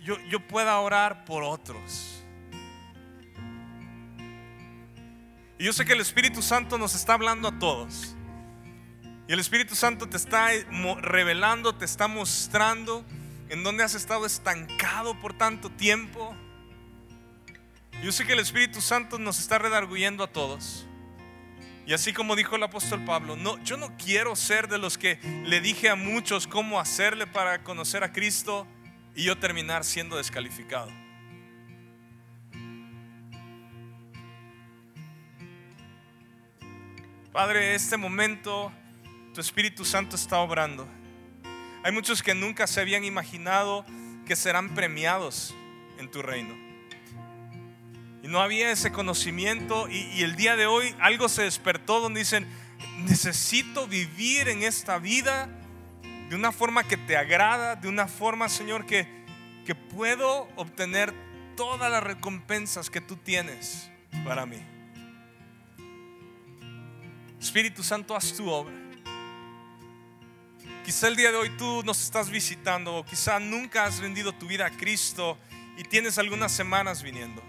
yo, 0.00 0.18
yo 0.28 0.46
pueda 0.46 0.78
orar 0.78 1.24
por 1.24 1.42
otros. 1.42 2.22
Y 5.58 5.64
yo 5.64 5.72
sé 5.72 5.84
que 5.84 5.92
el 5.92 6.00
Espíritu 6.00 6.42
Santo 6.42 6.76
nos 6.76 6.94
está 6.94 7.14
hablando 7.14 7.48
a 7.48 7.58
todos. 7.58 8.16
El 9.32 9.40
Espíritu 9.40 9.74
Santo 9.74 10.10
te 10.10 10.18
está 10.18 10.50
revelando, 11.00 11.74
te 11.74 11.86
está 11.86 12.06
mostrando 12.06 13.02
en 13.48 13.62
dónde 13.62 13.82
has 13.82 13.94
estado 13.94 14.26
estancado 14.26 15.18
por 15.18 15.32
tanto 15.32 15.70
tiempo. 15.70 16.36
Yo 18.02 18.12
sé 18.12 18.26
que 18.26 18.34
el 18.34 18.40
Espíritu 18.40 18.82
Santo 18.82 19.18
nos 19.18 19.38
está 19.38 19.56
redarguyendo 19.56 20.22
a 20.22 20.26
todos. 20.26 20.86
Y 21.86 21.94
así 21.94 22.12
como 22.12 22.36
dijo 22.36 22.56
el 22.56 22.62
apóstol 22.62 23.06
Pablo, 23.06 23.34
no, 23.34 23.56
yo 23.64 23.78
no 23.78 23.96
quiero 23.96 24.36
ser 24.36 24.68
de 24.68 24.76
los 24.76 24.98
que 24.98 25.18
le 25.46 25.62
dije 25.62 25.88
a 25.88 25.94
muchos 25.94 26.46
cómo 26.46 26.78
hacerle 26.78 27.26
para 27.26 27.64
conocer 27.64 28.04
a 28.04 28.12
Cristo 28.12 28.66
y 29.14 29.24
yo 29.24 29.38
terminar 29.38 29.84
siendo 29.84 30.18
descalificado. 30.18 30.92
Padre, 37.32 37.74
este 37.74 37.96
momento 37.96 38.70
tu 39.32 39.40
Espíritu 39.40 39.84
Santo 39.84 40.16
está 40.16 40.38
obrando. 40.40 40.86
Hay 41.82 41.92
muchos 41.92 42.22
que 42.22 42.34
nunca 42.34 42.66
se 42.66 42.80
habían 42.80 43.04
imaginado 43.04 43.84
que 44.26 44.36
serán 44.36 44.74
premiados 44.74 45.54
en 45.98 46.10
tu 46.10 46.22
reino. 46.22 46.54
Y 48.22 48.28
no 48.28 48.40
había 48.40 48.70
ese 48.70 48.92
conocimiento 48.92 49.88
y, 49.88 50.22
el 50.22 50.36
día 50.36 50.54
de 50.54 50.66
hoy 50.66 50.94
algo 51.00 51.28
se 51.28 51.42
despertó 51.42 52.00
donde 52.00 52.20
dicen, 52.20 52.46
necesito 52.98 53.88
vivir 53.88 54.48
en 54.48 54.62
esta 54.62 54.98
vida 54.98 55.48
de 56.28 56.36
una 56.36 56.52
forma 56.52 56.84
que 56.84 56.96
te 56.96 57.16
agrada, 57.16 57.74
de 57.74 57.88
una 57.88 58.06
forma, 58.06 58.48
Señor, 58.48 58.86
que, 58.86 59.08
que 59.66 59.74
puedo 59.74 60.48
obtener 60.56 61.12
todas 61.56 61.90
las 61.90 62.02
recompensas 62.02 62.90
que 62.90 63.00
tú 63.00 63.16
tienes 63.16 63.90
para 64.24 64.46
mí. 64.46 64.62
Espíritu 67.40 67.82
Santo, 67.82 68.14
haz 68.14 68.34
tu 68.34 68.48
obra. 68.48 68.81
Quizá 70.84 71.06
el 71.06 71.14
día 71.14 71.30
de 71.30 71.36
hoy 71.36 71.50
tú 71.50 71.82
nos 71.84 72.02
estás 72.02 72.28
visitando 72.28 72.96
o 72.96 73.04
quizá 73.04 73.38
nunca 73.38 73.84
has 73.84 74.00
vendido 74.00 74.32
tu 74.32 74.46
vida 74.48 74.66
a 74.66 74.70
Cristo 74.70 75.38
y 75.76 75.84
tienes 75.84 76.18
algunas 76.18 76.50
semanas 76.50 77.02
viniendo. 77.04 77.40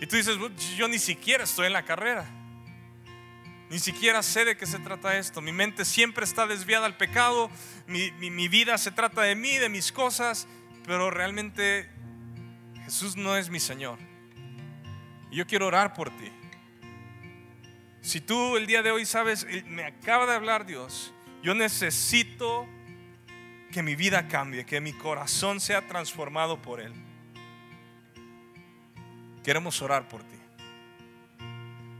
Y 0.00 0.06
tú 0.06 0.16
dices, 0.16 0.36
yo 0.76 0.88
ni 0.88 0.98
siquiera 0.98 1.44
estoy 1.44 1.66
en 1.66 1.72
la 1.72 1.84
carrera. 1.84 2.26
Ni 3.70 3.78
siquiera 3.78 4.22
sé 4.22 4.44
de 4.44 4.56
qué 4.56 4.66
se 4.66 4.78
trata 4.78 5.16
esto. 5.16 5.40
Mi 5.40 5.52
mente 5.52 5.84
siempre 5.84 6.24
está 6.24 6.46
desviada 6.46 6.86
al 6.86 6.96
pecado. 6.96 7.50
Mi, 7.86 8.48
vida 8.48 8.78
se 8.78 8.90
trata 8.90 9.22
de 9.22 9.34
mí, 9.34 9.56
de 9.56 9.68
mis 9.68 9.92
cosas. 9.92 10.46
Pero 10.86 11.10
realmente 11.10 11.88
Jesús 12.84 13.16
no 13.16 13.36
es 13.36 13.48
mi 13.48 13.60
Señor. 13.60 13.98
Y 15.30 15.36
yo 15.36 15.46
quiero 15.46 15.66
orar 15.66 15.94
por 15.94 16.10
ti. 16.10 16.30
Si 18.02 18.20
tú 18.20 18.56
el 18.56 18.66
día 18.66 18.82
de 18.82 18.90
hoy 18.90 19.04
sabes, 19.04 19.46
me 19.66 19.84
acaba 19.84 20.26
de 20.26 20.34
hablar 20.34 20.64
Dios, 20.64 21.12
yo 21.46 21.54
necesito 21.54 22.66
que 23.70 23.80
mi 23.80 23.94
vida 23.94 24.26
cambie, 24.26 24.66
que 24.66 24.80
mi 24.80 24.92
corazón 24.92 25.60
sea 25.60 25.86
transformado 25.86 26.60
por 26.60 26.80
Él. 26.80 26.92
Queremos 29.44 29.80
orar 29.80 30.08
por 30.08 30.24
ti. 30.24 30.34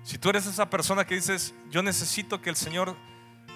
Si 0.02 0.18
tú 0.18 0.30
eres 0.30 0.46
esa 0.46 0.68
persona 0.68 1.06
que 1.06 1.14
dices, 1.14 1.54
yo 1.70 1.80
necesito 1.80 2.42
que 2.42 2.50
el 2.50 2.56
Señor 2.56 2.96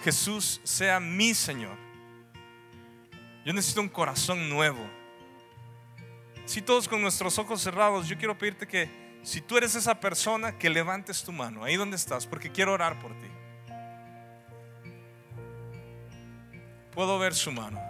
Jesús 0.04 0.60
sea 0.62 1.00
mi 1.00 1.34
Señor. 1.34 1.76
Yo 3.44 3.52
necesito 3.52 3.80
un 3.80 3.88
corazón 3.88 4.48
nuevo. 4.48 4.88
Si 6.44 6.62
todos 6.62 6.86
con 6.86 7.02
nuestros 7.02 7.36
ojos 7.36 7.62
cerrados, 7.62 8.06
yo 8.06 8.16
quiero 8.16 8.38
pedirte 8.38 8.68
que 8.68 8.88
si 9.24 9.40
tú 9.40 9.56
eres 9.56 9.74
esa 9.74 9.98
persona, 9.98 10.56
que 10.56 10.70
levantes 10.70 11.24
tu 11.24 11.32
mano, 11.32 11.64
ahí 11.64 11.74
donde 11.74 11.96
estás, 11.96 12.28
porque 12.28 12.52
quiero 12.52 12.74
orar 12.74 13.00
por 13.00 13.10
ti. 13.10 13.39
Puedo 16.92 17.18
ver 17.18 17.34
su 17.34 17.52
mano. 17.52 17.80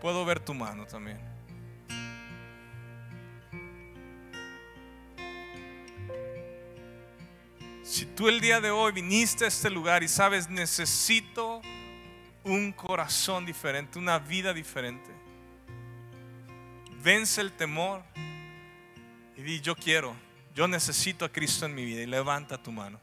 Puedo 0.00 0.24
ver 0.24 0.40
tu 0.40 0.54
mano 0.54 0.86
también. 0.86 1.20
Si 7.92 8.06
tú 8.06 8.28
el 8.28 8.40
día 8.40 8.58
de 8.60 8.70
hoy 8.70 8.92
viniste 8.92 9.44
a 9.44 9.48
este 9.48 9.68
lugar 9.68 10.02
y 10.02 10.08
sabes, 10.08 10.48
necesito 10.48 11.60
un 12.42 12.72
corazón 12.72 13.44
diferente, 13.44 13.98
una 13.98 14.18
vida 14.18 14.54
diferente, 14.54 15.10
vence 17.02 17.42
el 17.42 17.52
temor 17.52 18.02
y 19.36 19.42
di, 19.42 19.60
yo 19.60 19.76
quiero, 19.76 20.16
yo 20.54 20.66
necesito 20.66 21.26
a 21.26 21.28
Cristo 21.28 21.66
en 21.66 21.74
mi 21.74 21.84
vida 21.84 22.00
y 22.00 22.06
levanta 22.06 22.62
tu 22.62 22.72
mano. 22.72 22.98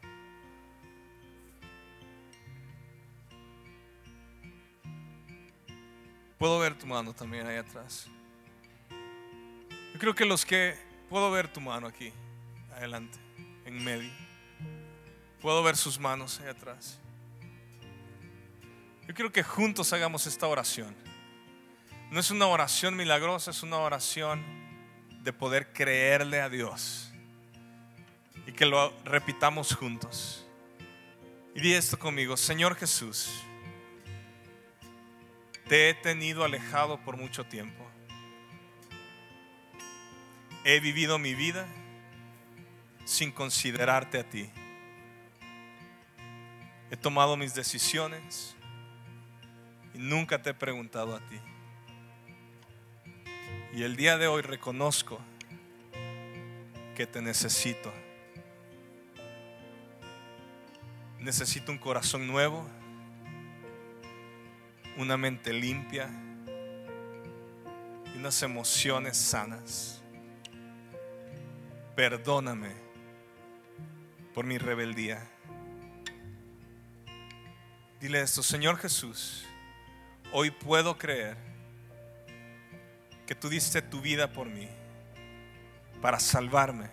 Puedo 6.39 6.57
ver 6.57 6.73
tu 6.77 6.87
mano 6.87 7.13
también 7.13 7.45
ahí 7.45 7.57
atrás. 7.57 8.07
Yo 9.93 9.99
creo 9.99 10.15
que 10.15 10.23
los 10.23 10.45
que 10.45 10.73
puedo 11.09 11.29
ver 11.31 11.51
tu 11.51 11.59
mano 11.59 11.85
aquí, 11.85 12.13
adelante, 12.71 13.19
en 13.65 13.83
medio. 13.83 14.09
Puedo 15.41 15.61
ver 15.63 15.75
sus 15.75 15.99
manos 15.99 16.39
ahí 16.39 16.47
atrás. 16.47 16.97
Yo 19.05 19.13
quiero 19.13 19.33
que 19.33 19.43
juntos 19.43 19.91
hagamos 19.91 20.27
esta 20.27 20.47
oración. 20.47 20.95
No 22.09 22.21
es 22.21 22.31
una 22.31 22.47
oración 22.47 22.95
milagrosa, 22.95 23.51
es 23.51 23.61
una 23.61 23.77
oración 23.77 24.41
de 25.21 25.33
poder 25.33 25.73
creerle 25.73 26.39
a 26.39 26.47
Dios. 26.47 27.11
Y 28.47 28.53
que 28.53 28.65
lo 28.65 28.97
repitamos 29.03 29.75
juntos. 29.75 30.47
Y 31.53 31.59
di 31.59 31.73
esto 31.73 31.99
conmigo, 31.99 32.37
Señor 32.37 32.75
Jesús, 32.75 33.29
te 35.69 35.89
he 35.89 35.93
tenido 35.93 36.43
alejado 36.43 36.99
por 36.99 37.15
mucho 37.15 37.45
tiempo. 37.45 37.85
he 40.65 40.79
vivido 40.79 41.17
mi 41.17 41.35
vida 41.35 41.67
sin 43.05 43.31
considerarte 43.31 44.19
a 44.19 44.23
ti. 44.23 44.49
He 46.91 46.97
tomado 46.97 47.37
mis 47.37 47.53
decisiones 47.53 48.55
y 49.93 49.99
nunca 49.99 50.41
te 50.41 50.49
he 50.49 50.53
preguntado 50.53 51.15
a 51.15 51.19
ti. 51.19 51.39
Y 53.73 53.83
el 53.83 53.95
día 53.95 54.17
de 54.17 54.27
hoy 54.27 54.41
reconozco 54.41 55.19
que 56.95 57.07
te 57.07 57.21
necesito. 57.21 57.93
Necesito 61.19 61.71
un 61.71 61.77
corazón 61.77 62.27
nuevo, 62.27 62.67
una 64.99 65.15
mente 65.15 65.53
limpia 65.53 66.09
y 68.13 68.17
unas 68.17 68.43
emociones 68.43 69.15
sanas. 69.15 70.03
Perdóname 71.95 72.73
por 74.33 74.45
mi 74.45 74.57
rebeldía. 74.57 75.25
Dile 78.01 78.19
esto, 78.19 78.43
Señor 78.43 78.75
Jesús, 78.77 79.45
hoy 80.33 80.51
puedo 80.51 80.97
creer 80.97 81.37
que 83.25 83.35
tú 83.35 83.47
diste 83.47 83.81
tu 83.81 84.01
vida 84.01 84.33
por 84.33 84.47
mí 84.47 84.67
para 86.01 86.19
salvarme 86.19 86.89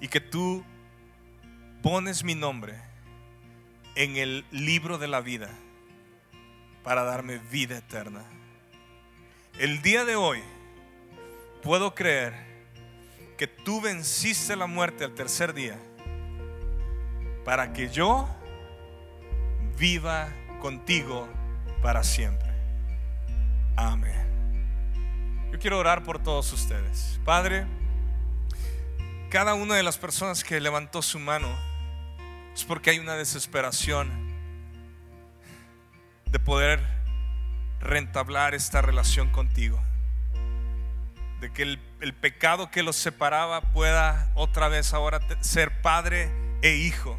y 0.00 0.08
que 0.08 0.20
tú 0.20 0.64
pones 1.82 2.24
mi 2.24 2.34
nombre 2.34 2.74
en 3.94 4.16
el 4.16 4.44
libro 4.50 4.98
de 4.98 5.06
la 5.06 5.20
vida 5.20 5.48
para 6.82 7.04
darme 7.04 7.38
vida 7.38 7.78
eterna. 7.78 8.24
El 9.58 9.82
día 9.82 10.04
de 10.04 10.16
hoy 10.16 10.42
puedo 11.62 11.94
creer 11.94 12.34
que 13.36 13.46
tú 13.46 13.80
venciste 13.80 14.56
la 14.56 14.66
muerte 14.66 15.04
al 15.04 15.14
tercer 15.14 15.52
día 15.52 15.78
para 17.44 17.72
que 17.72 17.88
yo 17.88 18.28
viva 19.78 20.32
contigo 20.60 21.28
para 21.82 22.02
siempre. 22.04 22.50
Amén. 23.76 25.50
Yo 25.50 25.58
quiero 25.58 25.78
orar 25.78 26.02
por 26.02 26.22
todos 26.22 26.52
ustedes. 26.52 27.20
Padre, 27.24 27.66
cada 29.28 29.54
una 29.54 29.74
de 29.74 29.82
las 29.82 29.98
personas 29.98 30.44
que 30.44 30.60
levantó 30.60 31.02
su 31.02 31.18
mano 31.18 31.48
es 32.54 32.64
porque 32.64 32.90
hay 32.90 32.98
una 32.98 33.14
desesperación 33.14 34.31
de 36.32 36.40
poder 36.40 36.80
rentablar 37.78 38.54
esta 38.54 38.82
relación 38.82 39.30
contigo. 39.30 39.80
De 41.40 41.52
que 41.52 41.62
el, 41.62 41.80
el 42.00 42.12
pecado 42.12 42.70
que 42.72 42.82
los 42.82 42.96
separaba 42.96 43.60
pueda 43.72 44.32
otra 44.34 44.66
vez 44.66 44.92
ahora 44.92 45.20
ser 45.40 45.80
padre 45.82 46.30
e 46.62 46.74
hijo 46.74 47.16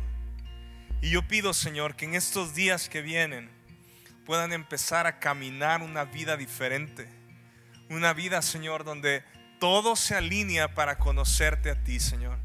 y 1.04 1.10
yo 1.10 1.28
pido, 1.28 1.54
Señor, 1.54 1.98
que 1.98 2.06
en 2.06 2.16
estos 2.16 2.56
días 2.56 2.88
que 2.88 3.02
vienen 3.02 3.50
puedan 4.26 4.54
empezar 4.54 5.06
a 5.06 5.20
caminar 5.20 5.82
una 5.82 6.06
vida 6.06 6.38
diferente. 6.38 7.10
Una 7.90 8.14
vida, 8.14 8.42
Señor, 8.42 8.86
donde 8.86 9.22
todo 9.60 9.98
se 9.98 10.16
alinea 10.16 10.74
para 10.76 10.98
conocerte 10.98 11.70
a 11.70 11.84
ti, 11.84 12.00
Señor. 12.00 12.38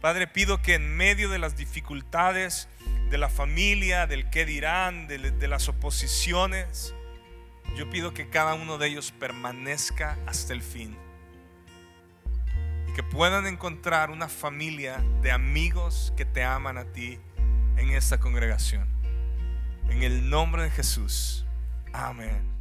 Padre, 0.00 0.28
pido 0.28 0.62
que 0.62 0.74
en 0.76 0.96
medio 0.96 1.28
de 1.28 1.40
las 1.40 1.56
dificultades 1.56 2.68
de 3.10 3.18
la 3.18 3.28
familia, 3.28 4.06
del 4.06 4.30
qué 4.30 4.44
dirán, 4.44 5.06
de, 5.06 5.18
de 5.18 5.48
las 5.48 5.68
oposiciones, 5.68 6.94
yo 7.76 7.88
pido 7.90 8.12
que 8.12 8.28
cada 8.28 8.54
uno 8.54 8.78
de 8.78 8.88
ellos 8.88 9.12
permanezca 9.12 10.18
hasta 10.26 10.52
el 10.52 10.62
fin. 10.62 10.96
Y 12.88 12.92
que 12.94 13.02
puedan 13.02 13.46
encontrar 13.46 14.10
una 14.10 14.28
familia 14.28 15.02
de 15.22 15.32
amigos 15.32 16.12
que 16.16 16.24
te 16.24 16.42
aman 16.44 16.78
a 16.78 16.84
ti 16.84 17.18
en 17.76 17.90
esta 17.90 18.18
congregación. 18.18 18.86
En 19.88 20.02
el 20.02 20.28
nombre 20.28 20.62
de 20.62 20.70
Jesús. 20.70 21.46
Amén. 21.92 22.57